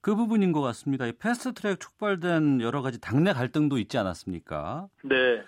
[0.00, 1.06] 그 부분인 것 같습니다.
[1.06, 4.86] 이 패스트트랙 촉발된 여러 가지 당내 갈등도 있지 않았습니까?
[5.02, 5.42] 네.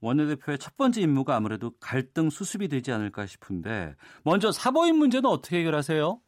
[0.00, 6.20] 원내대표의 첫 번째 임무가 아무래도 갈등 수습이 되지 않을까 싶은데 먼저 사보임 문제는 어떻게 해결하세요?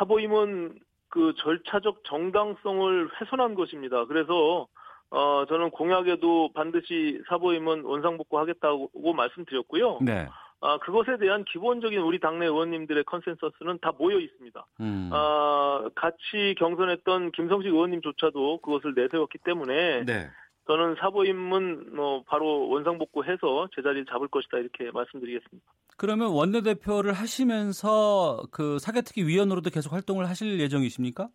[0.00, 0.78] 사보임은
[1.08, 4.06] 그 절차적 정당성을 훼손한 것입니다.
[4.06, 4.66] 그래서
[5.10, 9.98] 어 저는 공약에도 반드시 사보임은 원상복구 하겠다고 말씀드렸고요.
[10.02, 10.28] 네.
[10.62, 14.66] 아 그것에 대한 기본적인 우리 당내 의원님들의 컨센서스는 다 모여 있습니다.
[14.80, 15.10] 음.
[15.12, 20.30] 아 같이 경선했던 김성식 의원님조차도 그것을 내세웠기 때문에 네.
[20.70, 25.66] 저는 사보임은 뭐 바로 원상복구해서 제자리를 잡을 것이다 이렇게 말씀드리겠습니다.
[25.96, 31.28] 그러면 원내대표를 하시면서 그 사개특위 위원으로도 계속 활동을 하실 예정이십니까?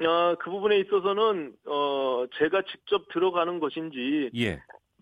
[0.00, 4.60] 아, 그 부분에 있어서는 어 제가 직접 들어가는 것인지 예.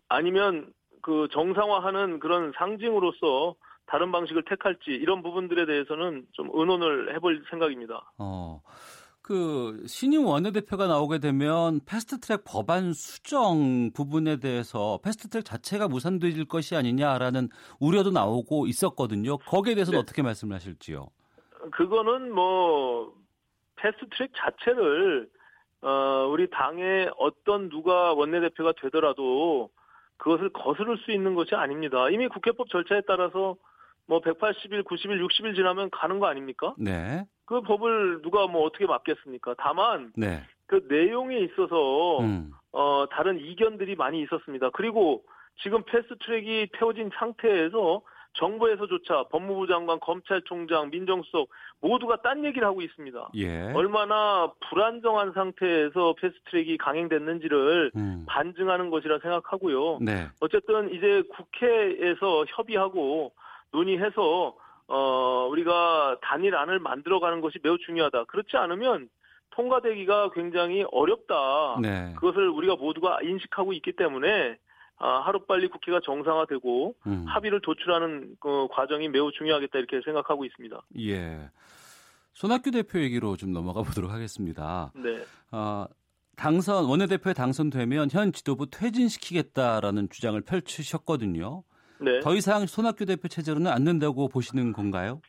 [0.09, 0.71] 아니면
[1.01, 3.55] 그 정상화하는 그런 상징으로서
[3.87, 8.13] 다른 방식을 택할지 이런 부분들에 대해서는 좀 의논을 해볼 생각입니다.
[8.19, 8.61] 어.
[9.29, 17.51] 그 신임 원내대표가 나오게 되면 패스트트랙 법안 수정 부분에 대해서 패스트트랙 자체가 무산될 것이 아니냐라는
[17.79, 19.37] 우려도 나오고 있었거든요.
[19.37, 20.01] 거기에 대해서는 네.
[20.01, 21.09] 어떻게 말씀을 하실지요?
[21.73, 23.13] 그거는 뭐
[23.77, 25.29] 패스트트랙 자체를
[25.83, 29.69] 어 우리 당의 어떤 누가 원내대표가 되더라도
[30.17, 32.09] 그것을 거스를 수 있는 것이 아닙니다.
[32.09, 33.57] 이미 국회법 절차에 따라서
[34.07, 36.75] 뭐 180일, 90일, 60일 지나면 가는 거 아닙니까?
[36.79, 37.27] 네.
[37.49, 39.55] 그 법을 누가 뭐 어떻게 막겠습니까?
[39.57, 40.43] 다만 네.
[40.67, 42.53] 그 내용에 있어서 음.
[42.73, 44.69] 어 다른 이견들이 많이 있었습니다.
[44.75, 45.25] 그리고
[45.63, 48.03] 지금 패스트트랙이 태워진 상태에서
[48.35, 51.49] 정부에서조차 법무부 장관, 검찰총장, 민정수석
[51.81, 53.31] 모두가 딴 얘기를 하고 있습니다.
[53.37, 53.73] 예.
[53.73, 58.27] 얼마나 불안정한 상태에서 패스트트랙이 강행됐는지를 음.
[58.29, 60.01] 반증하는 것이라 생각하고요.
[60.03, 60.27] 네.
[60.41, 63.33] 어쨌든 이제 국회에서 협의하고
[63.73, 64.55] 논의해서
[64.89, 68.25] 어 우리가 단일안을 만들어가는 것이 매우 중요하다.
[68.25, 69.09] 그렇지 않으면
[69.51, 71.79] 통과되기가 굉장히 어렵다.
[71.81, 72.15] 네.
[72.15, 74.59] 그것을 우리가 모두가 인식하고 있기 때문에
[75.01, 77.25] 아, 하루빨리 국회가 정상화되고 음.
[77.27, 80.81] 합의를 도출하는 그 과정이 매우 중요하겠다 이렇게 생각하고 있습니다.
[81.01, 81.51] 예.
[82.33, 84.93] 손학규 대표 얘기로 좀 넘어가 보도록 하겠습니다.
[84.95, 85.25] 네.
[85.53, 85.87] 어,
[86.37, 91.65] 당선 원내대표에 당선되면 현 지도부 퇴진시키겠다라는 주장을 펼치셨거든요.
[92.01, 92.21] 네.
[92.21, 95.21] 더 이상 손학규 대표 체제로는 안 된다고 보시는 건가요?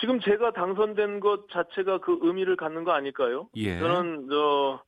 [0.00, 3.48] 지금 제가 당선된 것 자체가 그 의미를 갖는 거 아닐까요?
[3.56, 3.78] 예.
[3.78, 4.80] 저는 저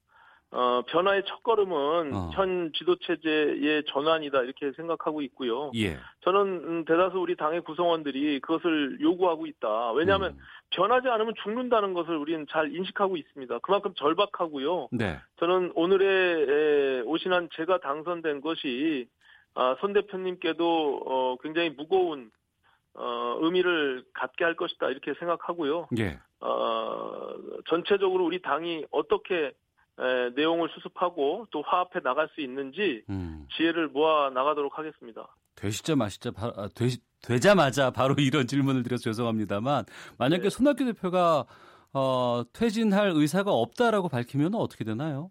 [0.53, 2.31] 어, 변화의 첫걸음은 어.
[2.35, 5.71] 현 지도체제의 전환이다 이렇게 생각하고 있고요.
[5.77, 5.97] 예.
[6.23, 9.93] 저는 음, 대다수 우리 당의 구성원들이 그것을 요구하고 있다.
[9.93, 10.39] 왜냐하면 음.
[10.71, 13.61] 변하지 않으면 죽는다는 것을 우리는 잘 인식하고 있습니다.
[13.61, 14.89] 그만큼 절박하고요.
[14.93, 15.19] 네.
[15.37, 19.07] 저는 오늘의 오신한 제가 당선된 것이
[19.55, 22.31] 아, 손 대표님께도 어, 굉장히 무거운
[22.95, 25.89] 어, 의미를 갖게 할 것이다 이렇게 생각하고요.
[25.99, 26.19] 예.
[26.41, 27.35] 어,
[27.69, 29.53] 전체적으로 우리 당이 어떻게
[29.99, 33.47] 에, 내용을 수습하고 또 화합해 나갈 수 있는지 음.
[33.57, 35.29] 지혜를 모아 나가도록 하겠습니다.
[35.57, 36.87] 되시자 마시자 바, 아, 되,
[37.23, 39.85] 되자마자 바로 이런 질문을 드려서 죄송합니다만
[40.19, 40.51] 만약에 네.
[40.51, 41.45] 손학규 대표가
[41.93, 45.31] 어, 퇴진할 의사가 없다라고 밝히면 어떻게 되나요?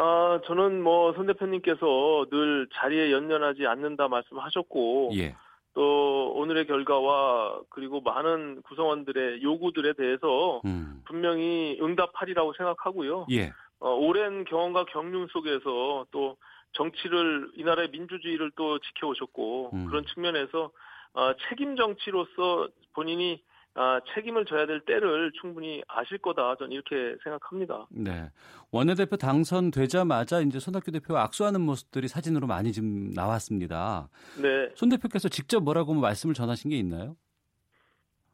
[0.00, 5.34] 아, 저는 뭐 손 대표님께서 늘 자리에 연연하지 않는다 말씀하셨고 예.
[5.74, 11.02] 또 오늘의 결과와 그리고 많은 구성원들의 요구들에 대해서 음.
[11.04, 13.26] 분명히 응답하리라고 생각하고요.
[13.32, 13.52] 예.
[13.80, 16.36] 어, 오랜 경험과 경륜 속에서 또
[16.72, 19.86] 정치를 이 나라의 민주주의를 또 지켜오셨고 음.
[19.86, 20.70] 그런 측면에서
[21.14, 23.42] 어, 책임 정치로서 본인이
[23.74, 26.56] 아, 책임을 져야 될 때를 충분히 아실 거다.
[26.56, 27.86] 저는 이렇게 생각합니다.
[27.90, 28.30] 네.
[28.72, 34.08] 원내대표 당선되자마자 이제 손학규 대표와 악수하는 모습들이 사진으로 많이 지금 나왔습니다.
[34.40, 34.70] 네.
[34.74, 37.16] 손 대표께서 직접 뭐라고 말씀을 전하신 게 있나요?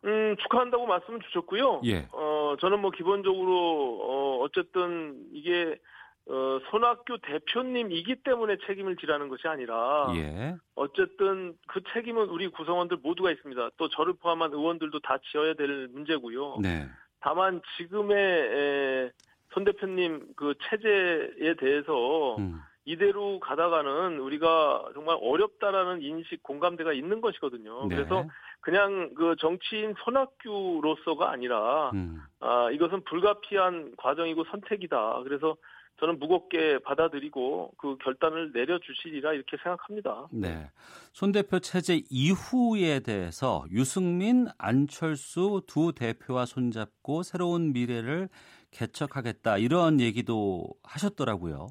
[0.05, 1.83] 음, 축하한다고 말씀을 주셨고요.
[1.87, 2.09] 예.
[2.13, 5.79] 어, 저는 뭐 기본적으로, 어, 어쨌든 이게
[6.27, 10.57] 어, 손학규 대표님이기 때문에 책임을 지라는 것이 아니라 예.
[10.75, 13.71] 어쨌든 그 책임은 우리 구성원들 모두가 있습니다.
[13.77, 16.59] 또 저를 포함한 의원들도 다 지어야 될 문제고요.
[16.63, 16.87] 네.
[17.21, 19.11] 다만 지금의 에,
[19.53, 22.61] 손 대표님 그 체제에 대해서 음.
[22.87, 27.87] 이대로 가다가는 우리가 정말 어렵다라는 인식 공감대가 있는 것이거든요.
[27.89, 27.97] 네.
[27.97, 28.27] 그래서
[28.61, 32.21] 그냥 그 정치인 손학규로서가 아니라 음.
[32.41, 35.21] 아 이것은 불가피한 과정이고 선택이다.
[35.23, 35.57] 그래서
[36.01, 40.27] 저는 무겁게 받아들이고 그 결단을 내려주시리라 이렇게 생각합니다.
[40.33, 40.71] 네.
[41.13, 48.29] 손 대표 체제 이후에 대해서 유승민, 안철수 두 대표와 손잡고 새로운 미래를
[48.73, 51.69] 개척하겠다 이런 얘기도 하셨더라고요.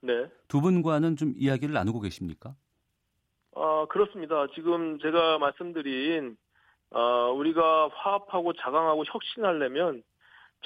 [0.00, 0.26] 네.
[0.48, 2.54] 두 분과는 좀 이야기를 나누고 계십니까?
[3.54, 4.46] 아, 그렇습니다.
[4.54, 6.36] 지금 제가 말씀드린
[6.92, 10.02] 아, 우리가 화합하고 자강하고 혁신하려면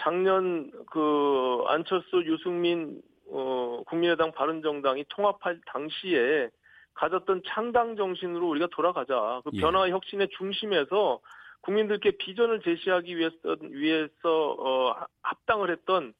[0.00, 3.00] 작년 그 안철수 유승민
[3.30, 6.48] 어 국민의당 바른정당이 통합할 당시에
[6.94, 9.40] 가졌던 창당 정신으로 우리가 돌아가자.
[9.44, 9.60] 그 예.
[9.60, 11.20] 변화 혁신의 중심에서
[11.62, 16.12] 국민들께 비전을 제시하기 위해서 위해서 어 합당을 했던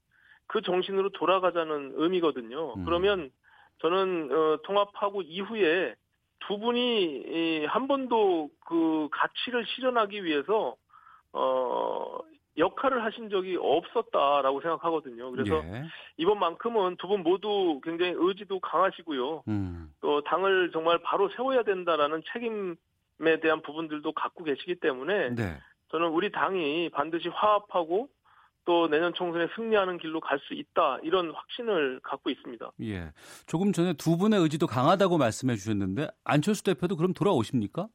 [0.46, 2.74] 그 정신으로 돌아가자는 의미거든요.
[2.74, 2.84] 음.
[2.84, 3.30] 그러면
[3.78, 5.94] 저는 어 통합하고 이후에
[6.40, 10.76] 두 분이 한 번도 그 가치를 실현하기 위해서
[11.32, 12.18] 어
[12.60, 15.30] 역할을 하신 적이 없었다라고 생각하거든요.
[15.32, 15.84] 그래서 예.
[16.18, 19.42] 이번만큼은 두 분 모두 굉장히 의지도 강하시고요.
[19.48, 19.92] 음.
[20.00, 25.58] 또 당을 정말 바로 세워야 된다라는 책임에 대한 부분들도 갖고 계시기 때문에 네.
[25.90, 28.08] 저는 우리 당이 반드시 화합하고
[28.66, 32.70] 또 내년 총선에 승리하는 길로 갈 수 있다 이런 확신을 갖고 있습니다.
[32.82, 33.10] 예.
[33.46, 37.88] 조금 전에 두 분의 의지도 강하다고 말씀해 주셨는데 안철수 대표도 그럼 돌아오십니까?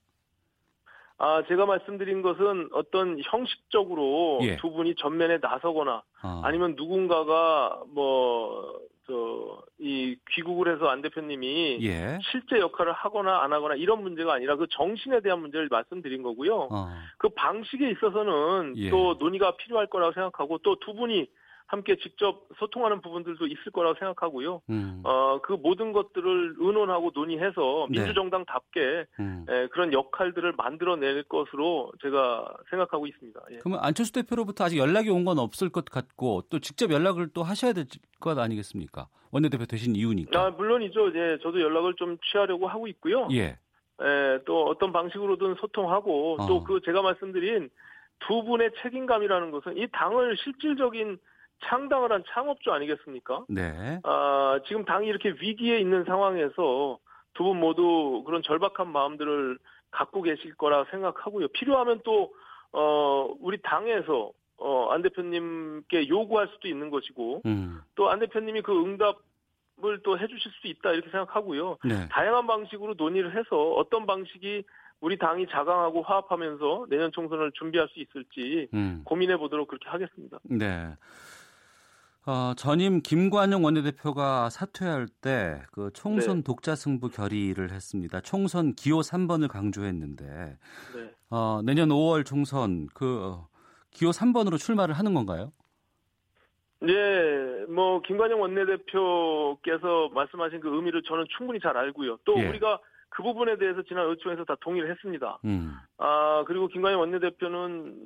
[1.17, 4.57] 아, 제가 말씀드린 것은 어떤 형식적으로 예.
[4.57, 6.41] 두 분이 전면에 나서거나 아.
[6.43, 12.19] 아니면 누군가가 뭐, 저, 이 귀국을 해서 안 대표님이 예.
[12.31, 16.67] 실제 역할을 하거나 안 하거나 이런 문제가 아니라 그 정신에 대한 문제를 말씀드린 거고요.
[16.71, 17.03] 아.
[17.17, 18.89] 그 방식에 있어서는 예.
[18.89, 21.27] 또 논의가 필요할 거라고 생각하고 또 두 분이
[21.67, 24.61] 함께 직접 소통하는 부분들도 있을 거라고 생각하고요.
[24.69, 25.01] 음.
[25.03, 27.99] 어, 그 모든 것들을 의논하고 논의해서 네.
[27.99, 29.45] 민주정당답게 음.
[29.49, 33.39] 에, 그런 역할들을 만들어낼 것으로 제가 생각하고 있습니다.
[33.51, 33.57] 예.
[33.57, 37.73] 그러면 안철수 대표로부터 아직 연락이 온 건 없을 것 같고 또 직접 연락을 또 하셔야
[37.73, 37.85] 될
[38.19, 39.07] 것 아니겠습니까?
[39.31, 40.39] 원내대표 되신 이유니까.
[40.39, 41.11] 아, 물론이죠.
[41.15, 43.27] 예, 저도 연락을 좀 취하려고 하고 있고요.
[43.31, 43.57] 예.
[44.01, 46.47] 에, 또 어떤 방식으로든 소통하고 어.
[46.47, 47.69] 또그 제가 말씀드린
[48.27, 51.17] 두 분의 책임감이라는 것은 이 당을 실질적인
[51.63, 53.45] 창당을 한 창업주 아니겠습니까?
[53.49, 53.99] 네.
[54.03, 56.99] 아, 지금 당이 이렇게 위기에 있는 상황에서
[57.33, 59.57] 두 분 모두 그런 절박한 마음들을
[59.91, 61.47] 갖고 계실 거라 생각하고요.
[61.49, 62.33] 필요하면 또,
[62.71, 67.81] 어, 우리 당에서, 어, 안 대표님께 요구할 수도 있는 것이고, 음.
[67.95, 69.17] 또안 대표님이 그 응답
[69.83, 71.77] 을 또 해주실 수 있다 이렇게 생각하고요.
[71.83, 72.07] 네.
[72.09, 74.63] 다양한 방식으로 논의를 해서 어떤 방식이
[75.01, 79.01] 우리 당이 자강하고 화합하면서 내년 총선을 준비할 수 있을지 음.
[79.03, 80.39] 고민해 보도록 그렇게 하겠습니다.
[80.43, 80.95] 네.
[82.27, 86.43] 어, 전임 김관영 원내대표가 사퇴할 때 그 총선 네.
[86.43, 88.19] 독자 승부 결의를 했습니다.
[88.21, 91.11] 총선 기호 3번을 강조했는데 네.
[91.29, 93.35] 어, 내년 5월 총선 그
[93.91, 95.51] 기호 3번으로 출마를 하는 건가요?
[96.79, 102.17] 네, 뭐 김관영 원내대표께서 말씀하신 그 의미를 저는 충분히 잘 알고요.
[102.25, 102.47] 또 예.
[102.47, 102.79] 우리가
[103.09, 105.39] 그 부분에 대해서 지난 의총에서 다 동의를 했습니다.
[105.45, 105.73] 음.
[105.97, 107.59] 아 그리고 김관영 원내대표는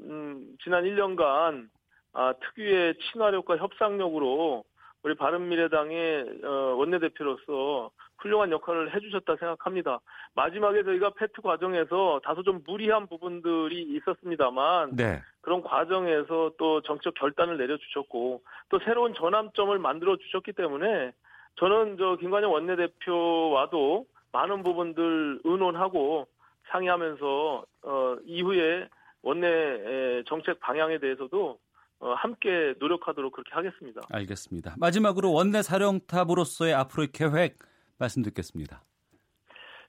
[0.09, 1.69] 음, 지난 1년간
[2.13, 4.63] 아, 특유의 친화력과 협상력으로
[5.03, 9.99] 우리 바른미래당의 어, 원내대표로서 훌륭한 역할을 해주셨다 생각합니다.
[10.35, 15.21] 마지막에 저희가 패트 과정에서 다소 좀 무리한 부분들이 있었습니다만 네.
[15.41, 21.13] 그런 과정에서 또 정책 결단을 내려주셨고 또 새로운 전환점을 만들어 주셨기 때문에
[21.55, 26.27] 저는 저 김관영 원내대표와도 많은 부분들 의논하고
[26.71, 28.87] 상의하면서 어, 이후에
[29.21, 31.57] 원내 정책 방향에 대해서도 어,
[31.99, 34.01] 함께 노력하도록 그렇게 하겠습니다.
[34.09, 34.75] 알겠습니다.
[34.77, 37.57] 마지막으로 원내 사령탑으로서의 앞으로의 계획
[37.97, 38.83] 말씀 듣겠습니다.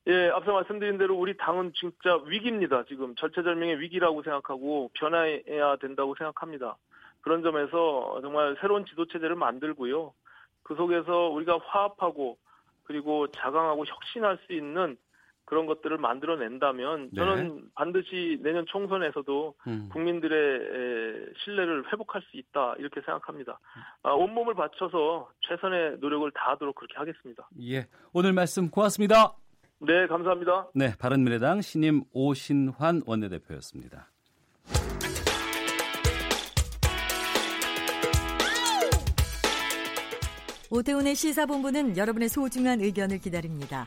[0.08, 2.84] 예, 앞서 말씀드린 대로 우리 당은 진짜 위기입니다.
[2.84, 6.76] 지금 절체절명의 위기라고 생각하고 변화해야 된다고 생각합니다.
[7.20, 10.12] 그런 점에서 정말 새로운 지도체제를 만들고요.
[10.62, 12.38] 그 속에서 우리가 화합하고
[12.84, 14.96] 그리고 자강하고 혁신할 수 있는
[15.50, 17.16] 그런 것들을 만들어낸다면 네.
[17.16, 17.62] 저는 네.
[17.74, 19.88] 반드시 내년 총선에서도 음.
[19.92, 23.58] 국민들의 신뢰를 회복할 수 있다 이렇게 생각합니다.
[24.04, 27.48] 아, 온몸을 바쳐서 최선의 노력을 다하도록 그렇게 하겠습니다.
[27.68, 29.34] 예, 오늘 말씀 고맙습니다.
[29.80, 30.68] 네, 감사합니다.
[30.72, 34.08] 네, 바른미래당 신임 오신환 원내대표였습니다.
[40.70, 43.86] 오태훈의 시사본부는 여러분의 소중한 의견을 기다립니다.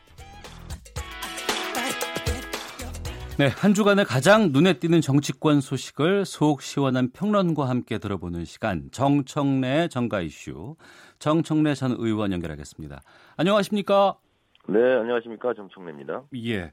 [3.39, 9.87] 네, 한 주간의 가장 눈에 띄는 정치권 소식을 속 시원한 평론과 함께 들어보는 시간 정청래
[9.87, 10.75] 정가 이슈
[11.17, 13.01] 정청래 전 의원 연결하겠습니다.
[13.37, 14.17] 안녕하십니까?
[14.67, 16.23] 네, 안녕하십니까 정청래입니다.
[16.45, 16.71] 예.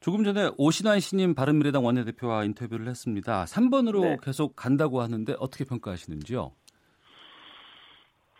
[0.00, 3.44] 조금 전에 오신환 신임 바른미래당 원내대표와 인터뷰를 했습니다.
[3.44, 4.16] 3번으로 네.
[4.22, 6.52] 계속 간다고 하는데 어떻게 평가하시는지요?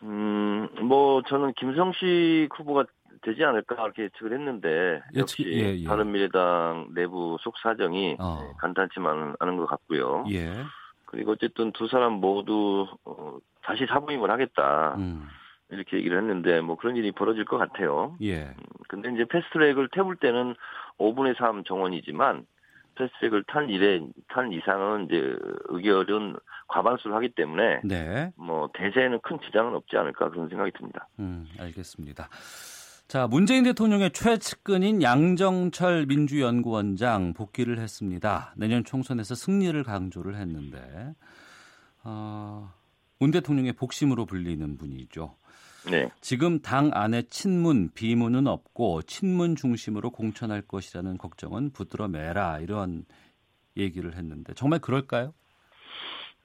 [0.03, 2.85] 음, 뭐 저는 김성식 후보가
[3.23, 5.85] 되지 않을까 이렇게 예측을 했는데 역시 예, 예.
[5.85, 8.55] 바른미래당 내부 속 사정이 어.
[8.59, 10.25] 간단치만은 않은 것 같고요.
[10.31, 10.53] 예.
[11.07, 14.97] 그리고 어쨌든 두 사람 모두 어, 다시 사부임을 하겠다.
[14.99, 15.29] 음.
[15.71, 18.17] 이렇게 얘기를 했는데 뭐 그런 일이 벌어질 것 같아요.
[18.23, 18.45] 예.
[18.45, 18.55] 음,
[18.89, 20.55] 근데 이제 패스트트랙을 태울 때는
[20.99, 22.47] 5분의 3 정원이지만
[22.95, 25.37] 패스트트랙을 탄 일에 탄 이상은 이제
[25.67, 26.37] 의결은
[26.69, 28.31] 과반수를 하기 때문에 네.
[28.37, 31.09] 뭐 대세에는 큰 지장은 없지 않을까 그런 생각이 듭니다.
[31.19, 32.29] 음, 알겠습니다.
[33.09, 38.53] 자, 문재인 대통령의 최측근인 양정철 민주연구원장 복귀를 했습니다.
[38.55, 41.15] 내년 총선에서 승리를 강조를 했는데,
[42.05, 42.71] 어,
[43.19, 45.35] 문 대통령의 복심으로 불리는 분이죠.
[45.91, 46.11] 네.
[46.21, 53.07] 지금 당 안에 친문, 비문은 없고 친문 중심으로 공천할 것이라는 걱정은 붙들어 매라 이런
[53.79, 55.33] 얘기를 했는데 정말 그럴까요?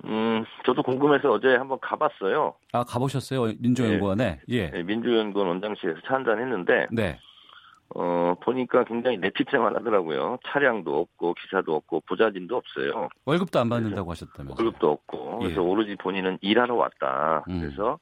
[0.06, 2.56] 음, 저도 궁금해서 어제 한번 가봤어요.
[2.74, 3.54] 아, 가보셨어요?
[3.60, 4.24] 민주연구원에?
[4.26, 4.42] 네.
[4.50, 4.70] 예.
[4.70, 6.88] 네, 민주연구원 원장실에서 차 한잔 했는데.
[6.92, 7.20] 네.
[7.96, 10.40] 어, 보니까 굉장히 내피생활 하더라고요.
[10.48, 13.08] 차량도 없고, 기사도 없고, 부자진도 없어요.
[13.26, 15.40] 월급도 안 받는다고 하셨다면서 월급도 없고.
[15.42, 15.46] 예.
[15.46, 17.44] 그래서 오로지 본인은 일하러 왔다.
[17.50, 17.60] 음.
[17.62, 18.00] 그래서,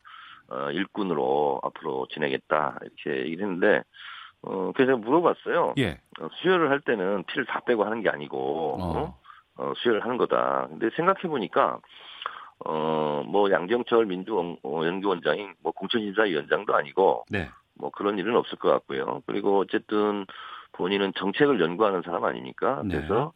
[0.47, 2.79] 어, 일꾼으로 앞으로 지내겠다.
[2.81, 3.83] 이렇게 얘기를 했는데,
[4.43, 5.73] 어, 그래서 물어봤어요.
[5.77, 5.99] 예.
[6.21, 8.97] 어, 수혈을 할 때는 피를 다 빼고 하는 게 아니고, 어.
[8.97, 9.19] 어?
[9.57, 10.67] 어 수혈을 하는 거다.
[10.69, 11.79] 근데 생각해 보니까,
[12.65, 17.49] 어, 뭐, 양정철 민주연구원장이 뭐 공천심사위원장도 아니고, 네.
[17.75, 19.21] 뭐 그런 일은 없을 것 같고요.
[19.25, 20.25] 그리고 어쨌든
[20.73, 22.81] 본인은 정책을 연구하는 사람 아닙니까?
[22.85, 22.95] 네.
[22.97, 23.33] 그래서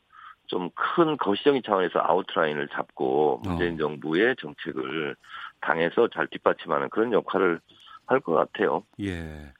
[0.47, 3.77] 좀큰 거시적인 차원에서 아웃라인을 잡고 문재인 어.
[3.77, 5.15] 정부의 정책을
[5.61, 7.59] 당에서 잘 뒷받침하는 그런 역할을
[8.07, 8.83] 할 것 같아요.
[9.01, 9.51] 예.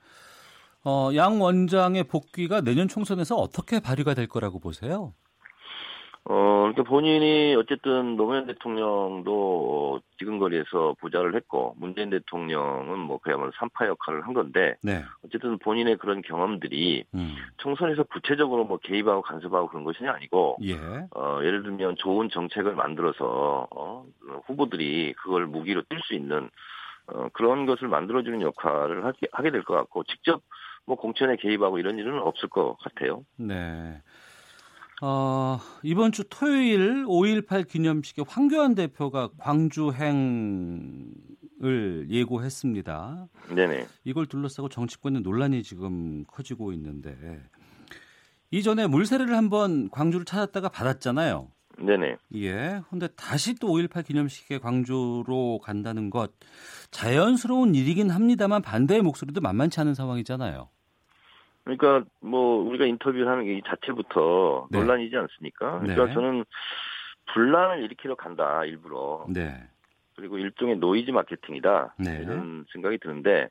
[0.84, 5.15] 어, 양 원장의 복귀가 내년 총선에서 어떻게 발휘가 될 거라고 보세요?
[6.27, 14.26] 어, 그러니까 본인이 어쨌든 노무현 대통령도 지근거리에서 부자를 했고, 문재인 대통령은 뭐 그야말로 삼파 역할을
[14.26, 15.03] 한 건데, 네.
[15.23, 17.35] 어쨌든 본인의 그런 경험들이 음.
[17.57, 20.76] 총선에서 구체적으로 뭐 개입하고 간섭하고 그런 것이 아니고, 예.
[21.15, 24.06] 어, 예를 들면 좋은 정책을 만들어서, 어,
[24.47, 26.49] 후보들이 그걸 무기로 뛸 수 있는,
[27.07, 30.41] 어, 그런 것을 만들어주는 역할을 하게, 하게 될 것 같고, 직접
[30.88, 33.23] 뭐 공천에 개입하고 이런 일은 없을 것 같아요.
[33.38, 34.02] 네.
[35.01, 41.11] 어, 이번 주 토요일 5.18 기념식에 황교안 대표가 광주행을
[42.09, 43.27] 예고했습니다.
[43.53, 43.88] 네네.
[44.05, 47.41] 이걸 둘러싸고 정치권의 논란이 지금 커지고 있는데
[48.51, 51.51] 이전에 물세례를 한번 광주를 찾았다가 받았잖아요.
[51.77, 52.15] 네네.
[52.35, 52.81] 예.
[52.89, 56.31] 근데 다시 또 5.18 기념식에 광주로 간다는 것
[56.91, 60.69] 자연스러운 일이긴 합니다만 반대의 목소리도 만만치 않은 상황이잖아요.
[61.65, 64.79] 그러니까 뭐 우리가 인터뷰를 하는 게이 자체부터 네.
[64.79, 65.79] 논란이지 않습니까?
[65.79, 66.13] 그러니까 네.
[66.13, 66.45] 저는
[67.33, 69.25] 분란을 일으키러 간다 일부러.
[69.27, 69.67] 네.
[70.15, 72.19] 그리고 일종의 노이즈 마케팅이다 네.
[72.21, 73.49] 이런 생각이 드는데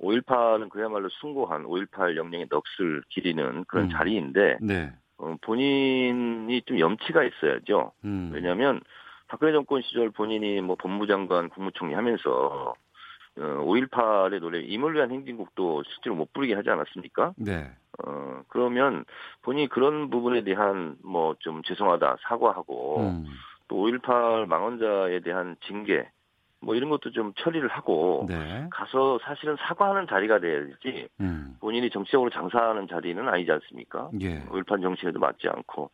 [0.00, 3.90] 5.18은 그야말로 숭고한 5.18 영령의 넋을 기리는 그런 음.
[3.90, 4.92] 자리인데 네.
[5.18, 7.92] 어, 본인이 좀 염치가 있어야죠.
[8.04, 8.30] 음.
[8.32, 8.80] 왜냐하면
[9.28, 12.74] 박근혜 정권 시절 본인이 뭐 법무장관, 국무총리 하면서 어,
[13.40, 17.32] 5.18의 노래 임을 위한 행진곡도 실제로 못 부르게 하지 않았습니까?
[17.36, 17.70] 네.
[18.04, 19.04] 어, 그러면
[19.42, 23.26] 본인이 그런 부분에 대한 뭐 좀 죄송하다 사과하고 음.
[23.68, 26.08] 또5.18 망원자에 대한 징계
[26.60, 28.68] 뭐 이런 것도 좀 처리를 하고 네.
[28.70, 31.56] 가서 사실은 사과하는 자리가 돼야지 음.
[31.60, 34.10] 본인이 정치적으로 장사하는 자리는 아니지 않습니까?
[34.20, 34.40] 예.
[34.46, 35.90] 5.18 정치에도 맞지 않고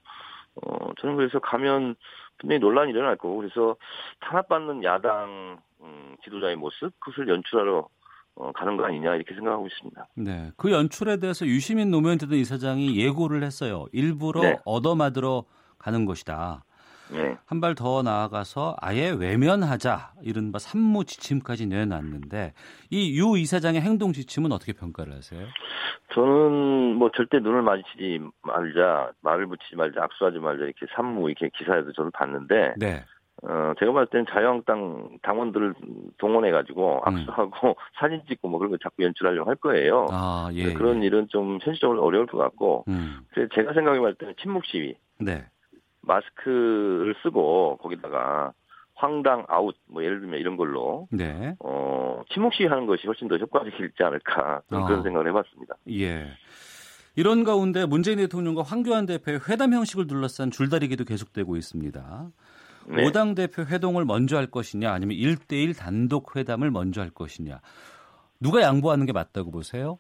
[0.57, 1.95] 어 저는 그래서 가면
[2.39, 3.77] 분명히 논란이 일어날 거고 그래서
[4.21, 7.89] 탄압받는 야당 음, 지도자의 모습 그것을 연출하러
[8.39, 10.09] 어, 가는 거 아니냐 이렇게 생각하고 있습니다.
[10.17, 10.51] 네.
[10.57, 13.87] 그 연출에 대해서 유시민 노무현 대전 이사장이 예고를 했어요.
[13.93, 14.57] 일부러 네.
[14.67, 15.45] 얻어맞으러
[15.79, 16.63] 가는 것이다.
[17.13, 17.37] 네.
[17.47, 22.53] 한 발 더 나아가서 아예 외면하자 이른바 산무 지침까지 내놨는데
[22.91, 25.47] 이 유 이사장의 행동 지침은 어떻게 평가를 하세요?
[26.15, 31.93] 저는 뭐 절대 눈을 마주치지 말자, 말을 붙이지 말자, 악수하지 말자 이렇게 산무 이렇게 기사에도
[31.93, 33.05] 저는 봤는데 네.
[33.43, 35.75] 어 제가 봤을 때는 자유한국당 당원들을
[36.17, 40.07] 동원해 가지고 악수하고 사진 찍고 뭐 그런 거 자꾸 연출하려고 할 거예요.
[40.11, 40.73] 아, 예.
[40.73, 43.19] 그런 일은 좀 현실적으로 어려울 것 같고 음.
[43.55, 45.45] 제가 생각해 봤을 때는 침묵 시위 네.
[46.01, 48.53] 마스크를 쓰고 거기다가
[48.95, 51.55] 황당 아웃 뭐 예를 들면 이런 걸로 네.
[51.61, 54.87] 어 침묵 시위하는 것이 훨씬 더 효과적이지 않을까 아.
[54.87, 55.77] 그런 생각을 해봤습니다.
[55.91, 56.27] 예.
[57.17, 62.31] 이런 가운데 문재인 대통령과 황교안 대표의 회담 형식을 둘러싼 줄다리기도 계속되고 있습니다.
[62.89, 63.07] 네.
[63.07, 67.61] 오당 대표 회동을 먼저 할 것이냐 아니면 1대1 단독 회담을 먼저 할 것이냐.
[68.41, 69.99] 누가 양보하는 게 맞다고 보세요?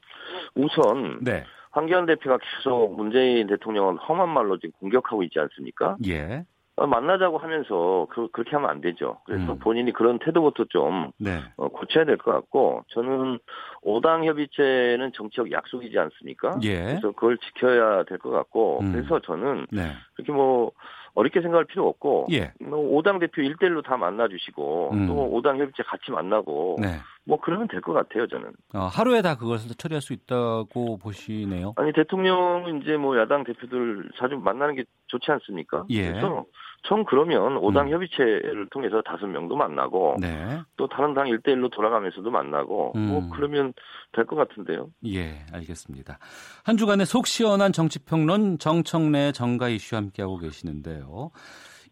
[0.54, 1.44] 우선 네.
[1.72, 5.96] 황교안 대표가 계속 문재인 대통령을 험한 말로 지금 공격하고 있지 않습니까?
[6.06, 6.44] 예.
[6.78, 9.18] 어, 만나자고 하면서 그, 그렇게 하면 안 되죠.
[9.24, 9.58] 그래서 음.
[9.58, 11.38] 본인이 그런 태도부터 좀 네.
[11.56, 13.38] 어, 고쳐야 될 것 같고 저는
[13.82, 16.58] 오당 협의체는 정치적 약속이지 않습니까?
[16.62, 16.82] 예.
[16.84, 18.92] 그래서 그걸 지켜야 될 것 같고 음.
[18.92, 19.90] 그래서 저는 네.
[20.14, 20.70] 그렇게 뭐
[21.16, 22.52] 어렵게 생각할 필요 없고 예.
[22.60, 25.06] 뭐 오당 대표 일대일로다 만나주시고 음.
[25.08, 26.98] 또 오당 협의체 같이 만나고 네.
[27.24, 28.52] 뭐 그러면 될 것 같아요 저는.
[28.74, 31.72] 어, 하루에 다 그것을 처리할 수 있다고 보시네요.
[31.76, 35.84] 아니 대통령은 이제 뭐 야당 대표들 자주 만나는 게 좋지 않습니까?
[35.90, 36.10] 예.
[36.12, 36.44] 그래서
[36.88, 37.92] 전 그러면 오당 음.
[37.92, 40.60] 협의체를 통해서 다섯 명도 만나고 네.
[40.76, 43.08] 또 다른 당 일대일로 돌아가면서도 만나고 음.
[43.08, 43.72] 뭐 그러면
[44.12, 44.88] 될 것 같은데요.
[45.06, 46.18] 예, 알겠습니다.
[46.64, 51.30] 한 주간의 속 시원한 정치평론 정청래 정가 이슈 함께하고 계시는데요.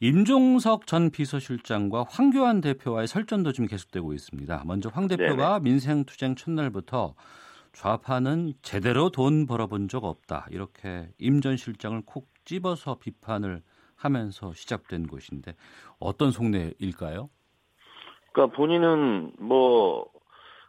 [0.00, 4.62] 임종석 전 비서실장과 황교안 대표와의 설전도 좀 계속되고 있습니다.
[4.66, 7.14] 먼저 황 대표가 민생투쟁 첫날부터
[7.72, 10.46] 좌파는 제대로 돈 벌어본 적 없다.
[10.50, 13.62] 이렇게 임 전 실장을 콕 집어서 비판을
[14.04, 15.54] 하면서 시작된 것인데
[15.98, 17.30] 어떤 속내일까요?
[18.32, 20.06] 그러니까 본인은 뭐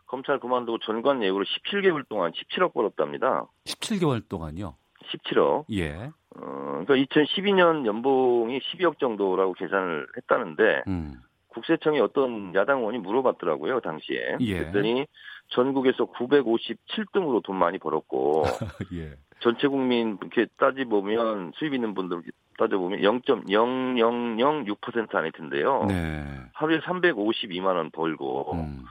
[0.07, 3.47] 검찰 그만두고 전관 예우로 17개월 동안 17억 벌었답니다.
[3.65, 4.75] 17개월 동안요.
[5.03, 5.65] 17억.
[5.71, 6.11] 예.
[6.37, 11.15] 어, 그러니까 2012년 연봉이 12억 정도라고 계산을 했다는데 음.
[11.49, 14.37] 국세청에 어떤 야당 의원이 물어봤더라고요 당시에.
[14.41, 14.59] 예.
[14.59, 15.05] 그랬더니
[15.49, 18.43] 전국에서 957등으로 돈 많이 벌었고
[18.95, 19.15] 예.
[19.39, 22.21] 전체 국민 이렇게 따지 보면 수입 있는 분들
[22.57, 25.85] 따져 보면 0.0006% 안에 든대요.
[25.87, 26.25] 네.
[26.53, 28.53] 하루에 352만 원 벌고.
[28.53, 28.85] 음.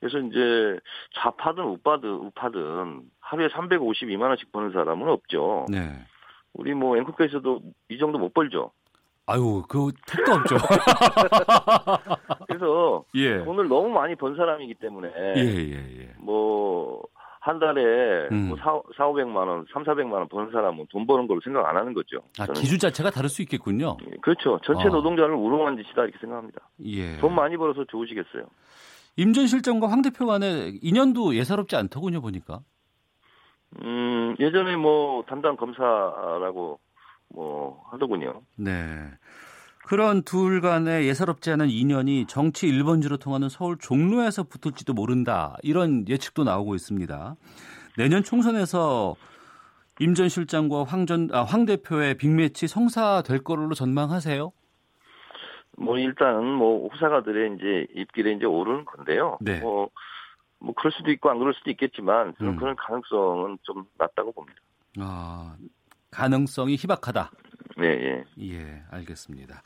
[0.00, 0.78] 그래서 이제
[1.14, 5.66] 좌파든 우파든 우파든 하루에 352만 원씩 버는 사람은 없죠.
[5.68, 5.92] 네.
[6.52, 8.70] 우리 뭐 앵커께서도 이 정도 못 벌죠.
[9.26, 10.56] 아유, 그 택도 없죠.
[12.48, 13.44] 그래서 예.
[13.44, 16.14] 돈을 너무 많이 번 사람이기 때문에 예, 예, 예.
[16.18, 17.02] 뭐.
[17.48, 18.48] 한 달에 음.
[18.48, 21.76] 뭐 4, 4, 500만 원, 3, 400만 원 버는 사람은 돈 버는 걸로 생각 안
[21.78, 22.18] 하는 거죠.
[22.38, 23.96] 아, 기준 자체가 다를 수 있겠군요.
[24.06, 24.58] 예, 그렇죠.
[24.62, 24.90] 전체 어.
[24.90, 26.60] 노동자를 우롱한 짓이다 이렇게 생각합니다.
[26.84, 27.16] 예.
[27.16, 28.44] 돈 많이 벌어서 좋으시겠어요.
[29.16, 32.60] 임 전 실장과 황 대표 간의 인연도 예사롭지 않더군요, 보니까.
[33.82, 36.78] 음, 예전에 뭐 담당 검사라고
[37.34, 38.42] 뭐 하더군요.
[38.56, 38.70] 네.
[39.88, 45.56] 그런 둘 간의 예사롭지 않은 인연이 정치 1번지로 통하는 서울 종로에서 붙을지도 모른다.
[45.62, 47.36] 이런 예측도 나오고 있습니다.
[47.96, 49.16] 내년 총선에서
[50.00, 54.52] 임 전 실장과 황, 전, 아, 황 대표의 빅매치 성사될 거로 전망하세요?
[55.78, 59.38] 뭐 일단 뭐 후사가들의 이제 입길에 이제 오르는 건데요.
[59.40, 59.58] 네.
[59.60, 59.88] 뭐,
[60.58, 62.56] 뭐 그럴 수도 있고 안 그럴 수도 있겠지만 저는 음.
[62.58, 64.60] 그런 가능성은 좀 낮다고 봅니다.
[64.98, 65.56] 아
[66.10, 67.30] 가능성이 희박하다.
[67.76, 68.24] 네, 예.
[68.40, 69.62] 예, 알겠습니다.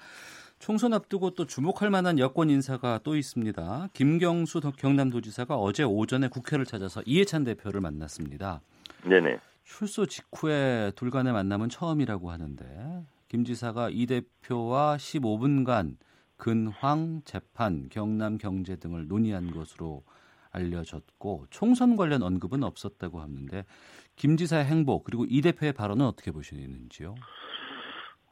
[0.58, 3.88] 총선 앞두고 또 주목할 만한 여권 인사가 또 있습니다.
[3.94, 8.60] 김경수 경남도지사가 어제 오전에 국회를 찾아서 이해찬 대표를 만났습니다.
[9.04, 9.38] 네네.
[9.64, 15.96] 출소 직후에 둘 간의 만남은 처음이라고 하는데 김 지사가 이 대표와 15분간
[16.36, 20.04] 근황, 재판, 경남 경제 등을 논의한 것으로
[20.50, 23.64] 알려졌고 총선 관련 언급은 없었다고 하는데
[24.16, 27.14] 김 지사의 행보 그리고 이 대표의 발언은 어떻게 보시는지요?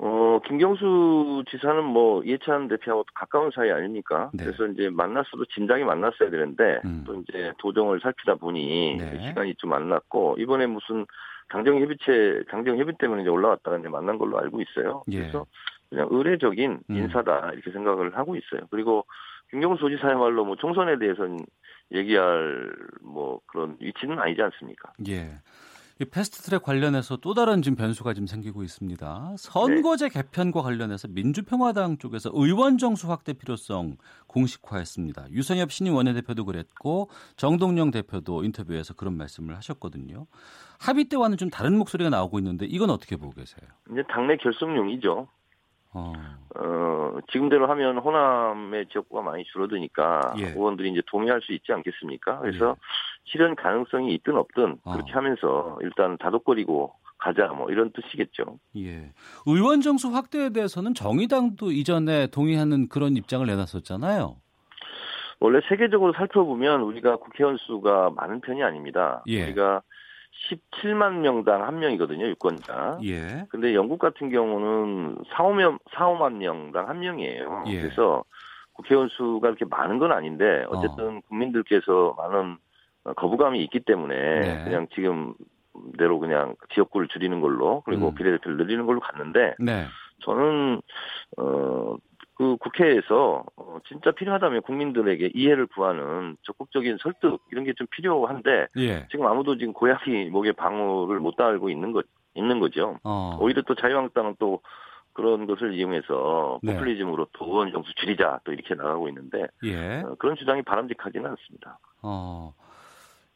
[0.02, 4.30] 어, 김경수 지사는 뭐 이해찬 대표하고 가까운 사이 아닙니까?
[4.32, 4.44] 네.
[4.44, 7.04] 그래서 이제 만났어도 진작에 만났어야 되는데 음.
[7.06, 9.28] 또 이제 도정을 살피다 보니 네.
[9.28, 11.04] 시간이 좀 만났고 이번에 무슨
[11.50, 15.04] 당정 협의체 당정 협의 때문에 이제 올라왔다가 이제 만난 걸로 알고 있어요.
[15.10, 15.18] 예.
[15.18, 15.44] 그래서
[15.90, 16.96] 그냥 의례적인 음.
[16.96, 18.62] 인사다 이렇게 생각을 하고 있어요.
[18.70, 19.04] 그리고
[19.50, 21.40] 김경수 지사야말로 뭐 총선에 대해서는
[21.92, 22.72] 얘기할
[23.02, 24.92] 뭐 그런 위치는 아니지 않습니까?
[25.08, 25.28] 예.
[26.00, 29.34] 이 패스트트랙 관련해서 또 다른 지금 변수가 지금 생기고 있습니다.
[29.36, 30.22] 선거제 네.
[30.22, 35.30] 개편과 관련해서 민주평화당 쪽에서 의원 정수 확대 필요성 공식화했습니다.
[35.30, 40.26] 유성엽 신임 원내대표도 그랬고 정동영 대표도 인터뷰에서 그런 말씀을 하셨거든요.
[40.80, 43.68] 합의 때와는 좀 다른 목소리가 나오고 있는데 이건 어떻게 보고 계세요?
[43.92, 45.28] 이제 당내 결속용이죠.
[45.92, 46.12] 어.
[46.56, 50.50] 어, 지금대로 하면 호남의 지역구가 많이 줄어드니까 예.
[50.50, 52.38] 의원들이 이제 동의할 수 있지 않겠습니까?
[52.40, 52.74] 그래서 예.
[53.24, 54.92] 실현 가능성이 있든 없든 어.
[54.92, 58.58] 그렇게 하면서 일단 다독거리고 가자 뭐 이런 뜻이겠죠.
[58.76, 59.12] 예.
[59.46, 64.36] 의원 정수 확대에 대해서는 정의당도 이전에 동의하는 그런 입장을 내놨었잖아요.
[65.38, 69.22] 원래 세계적으로 살펴보면 우리가 국회의원 수가 많은 편이 아닙니다.
[69.26, 69.44] 예.
[69.44, 69.82] 우리가
[70.50, 72.98] 17만 명당 한 명이거든요, 유권자.
[73.04, 73.46] 예.
[73.48, 77.64] 근데 영국 같은 경우는 4, 5명, 4, 5만 명당 한 명이에요.
[77.68, 77.80] 예.
[77.80, 78.24] 그래서
[78.72, 81.20] 국회의원 수가 이렇게 많은 건 아닌데 어쨌든 어.
[81.28, 82.56] 국민들께서 많은
[83.16, 84.64] 거부감이 있기 때문에 네.
[84.64, 85.34] 그냥 지금
[85.98, 88.14] 대로 그냥 지역구를 줄이는 걸로 그리고 음.
[88.14, 89.84] 비례대표를 늘리는 걸로 갔는데 네.
[90.22, 90.80] 저는
[91.38, 91.96] 어
[92.40, 99.06] 그 국회에서 어, 진짜 필요하다면 국민들에게 이해를 구하는 적극적인 설득 이런 게 좀 필요한데 예.
[99.10, 102.98] 지금 아무도 지금 고양이 목에 방울을 못 달고 있는 것 있는 거죠.
[103.04, 103.36] 어.
[103.38, 104.62] 오히려 또 자유한국당은 또
[105.12, 106.72] 그런 것을 이용해서 네.
[106.72, 110.00] 포퓰리즘으로 또 의원 정수 줄이자 또 이렇게 나가고 있는데 예.
[110.00, 111.78] 어, 그런 주장이 바람직하지는 않습니다.
[112.00, 112.54] 어.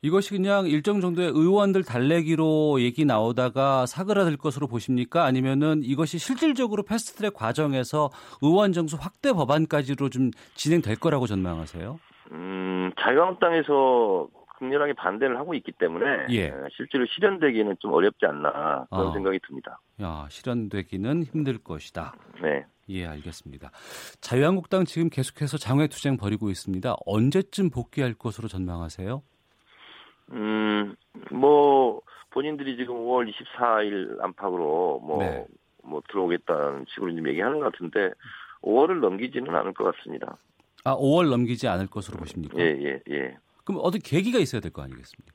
[0.05, 5.25] 이것이 그냥 일정 정도의 의원들 달래기로 얘기 나오다가 사그라들 것으로 보십니까?
[5.25, 8.11] 아니면은 이것이 실질적으로 패스트트랙 과정에서
[8.43, 11.99] 의원 정수 확대 법안까지로 좀 진행될 거라고 전망하세요?
[12.33, 14.29] 음, 자유한국당에서
[14.59, 16.53] 극렬하게 반대를 하고 있기 때문에 예.
[16.77, 19.13] 실제로 실현되기는 좀 어렵지 않나 그런 어.
[19.13, 19.81] 생각이 듭니다.
[20.03, 22.15] 야, 실현되기는 힘들 것이다.
[22.43, 22.67] 네.
[22.91, 23.71] 예, 알겠습니다.
[24.21, 26.95] 자유한국당 지금 계속해서 장외 투쟁 벌이고 있습니다.
[27.07, 29.23] 언제쯤 복귀할 것으로 전망하세요?
[30.35, 30.95] 음,
[31.31, 32.01] 뭐,
[32.31, 35.47] 본인들이 지금 5월 24일 안팎으로 뭐, 네.
[35.83, 38.11] 뭐 들어오겠다는 식으로 좀 얘기하는 것 같은데
[38.63, 40.37] 5월을 넘기지는 않을 것 같습니다.
[40.85, 42.59] 아, 5월 넘기지 않을 것으로 보십니까?
[42.59, 43.37] 예, 예, 예.
[43.65, 45.33] 그럼 어떤 계기가 있어야 될 거 아니겠습니까?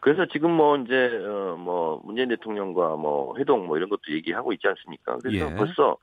[0.00, 5.16] 그래서 지금 뭐 이제 어뭐 문재인 대통령과 뭐 회동 뭐 이런 것도 얘기하고 있지 않습니까?
[5.18, 5.54] 그래서 예.
[5.54, 5.96] 벌써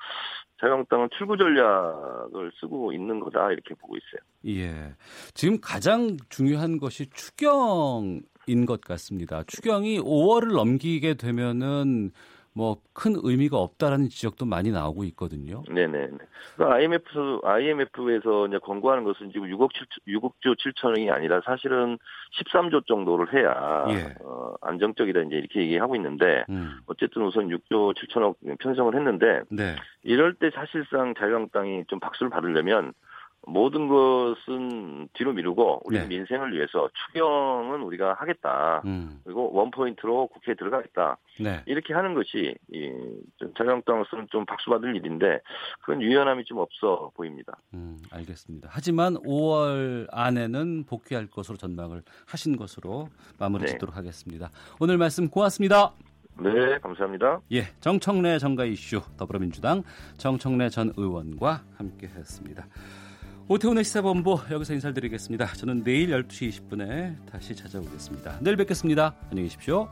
[0.60, 4.22] 자유한국당은 출구 전략을 쓰고 있는 거다 이렇게 보고 있어요.
[4.48, 4.94] 예.
[5.34, 9.44] 지금 가장 중요한 것이 추경인 것 같습니다.
[9.48, 12.12] 추경이 5월을 넘기게 되면은
[12.56, 15.64] 뭐 큰 의미가 없다라는 지적도 많이 나오고 있거든요.
[15.68, 16.12] 네네.
[16.56, 22.00] 그러니까 IMF IMF에서 이제 권고하는 것은 지금 6억 7 6억조 7천억이 아니라 사실은
[22.40, 24.16] 13조 정도를 해야 예.
[24.24, 26.80] 어, 안정적이다 이제 이렇게 얘기하고 있는데 음.
[26.88, 29.76] 어쨌든 우선 6조 7천억 편성을 했는데 네.
[30.04, 32.94] 이럴 때 사실상 자유한국당이 좀 박수를 받으려면
[33.48, 36.08] 모든 것은 뒤로 미루고 우리 네.
[36.08, 38.82] 민생을 위해서 추경은 우리가 하겠다.
[38.86, 39.20] 음.
[39.24, 41.18] 그리고 원 포인트로 국회에 들어가겠다.
[41.40, 41.62] 네.
[41.66, 42.92] 이렇게 하는 것이 이
[43.58, 45.40] 자유한국당으로서는 좀 박수 받을 일인데
[45.84, 47.58] 그런 유연함이 좀 없어 보입니다.
[47.74, 48.70] 음, 알겠습니다.
[48.72, 53.10] 하지만 5월 안에는 복귀할 것으로 전망을 하신 것으로
[53.40, 53.98] 마무리 짓도록 네.
[53.98, 54.50] 하겠습니다.
[54.80, 55.94] 오늘 말씀 고맙습니다.
[56.38, 57.40] 네, 감사합니다.
[57.54, 59.84] 예, 정청래 정가 이슈 더불어민주당
[60.18, 62.66] 정청래 전 의원과 함께했습니다.
[63.48, 65.54] 오태훈의 시사본부 여기서 인사드리겠습니다.
[65.54, 68.40] 저는 내일 12시 20분에 다시 찾아오겠습니다.
[68.42, 69.16] 내일 뵙겠습니다.
[69.30, 69.88] 안녕히 계십시오.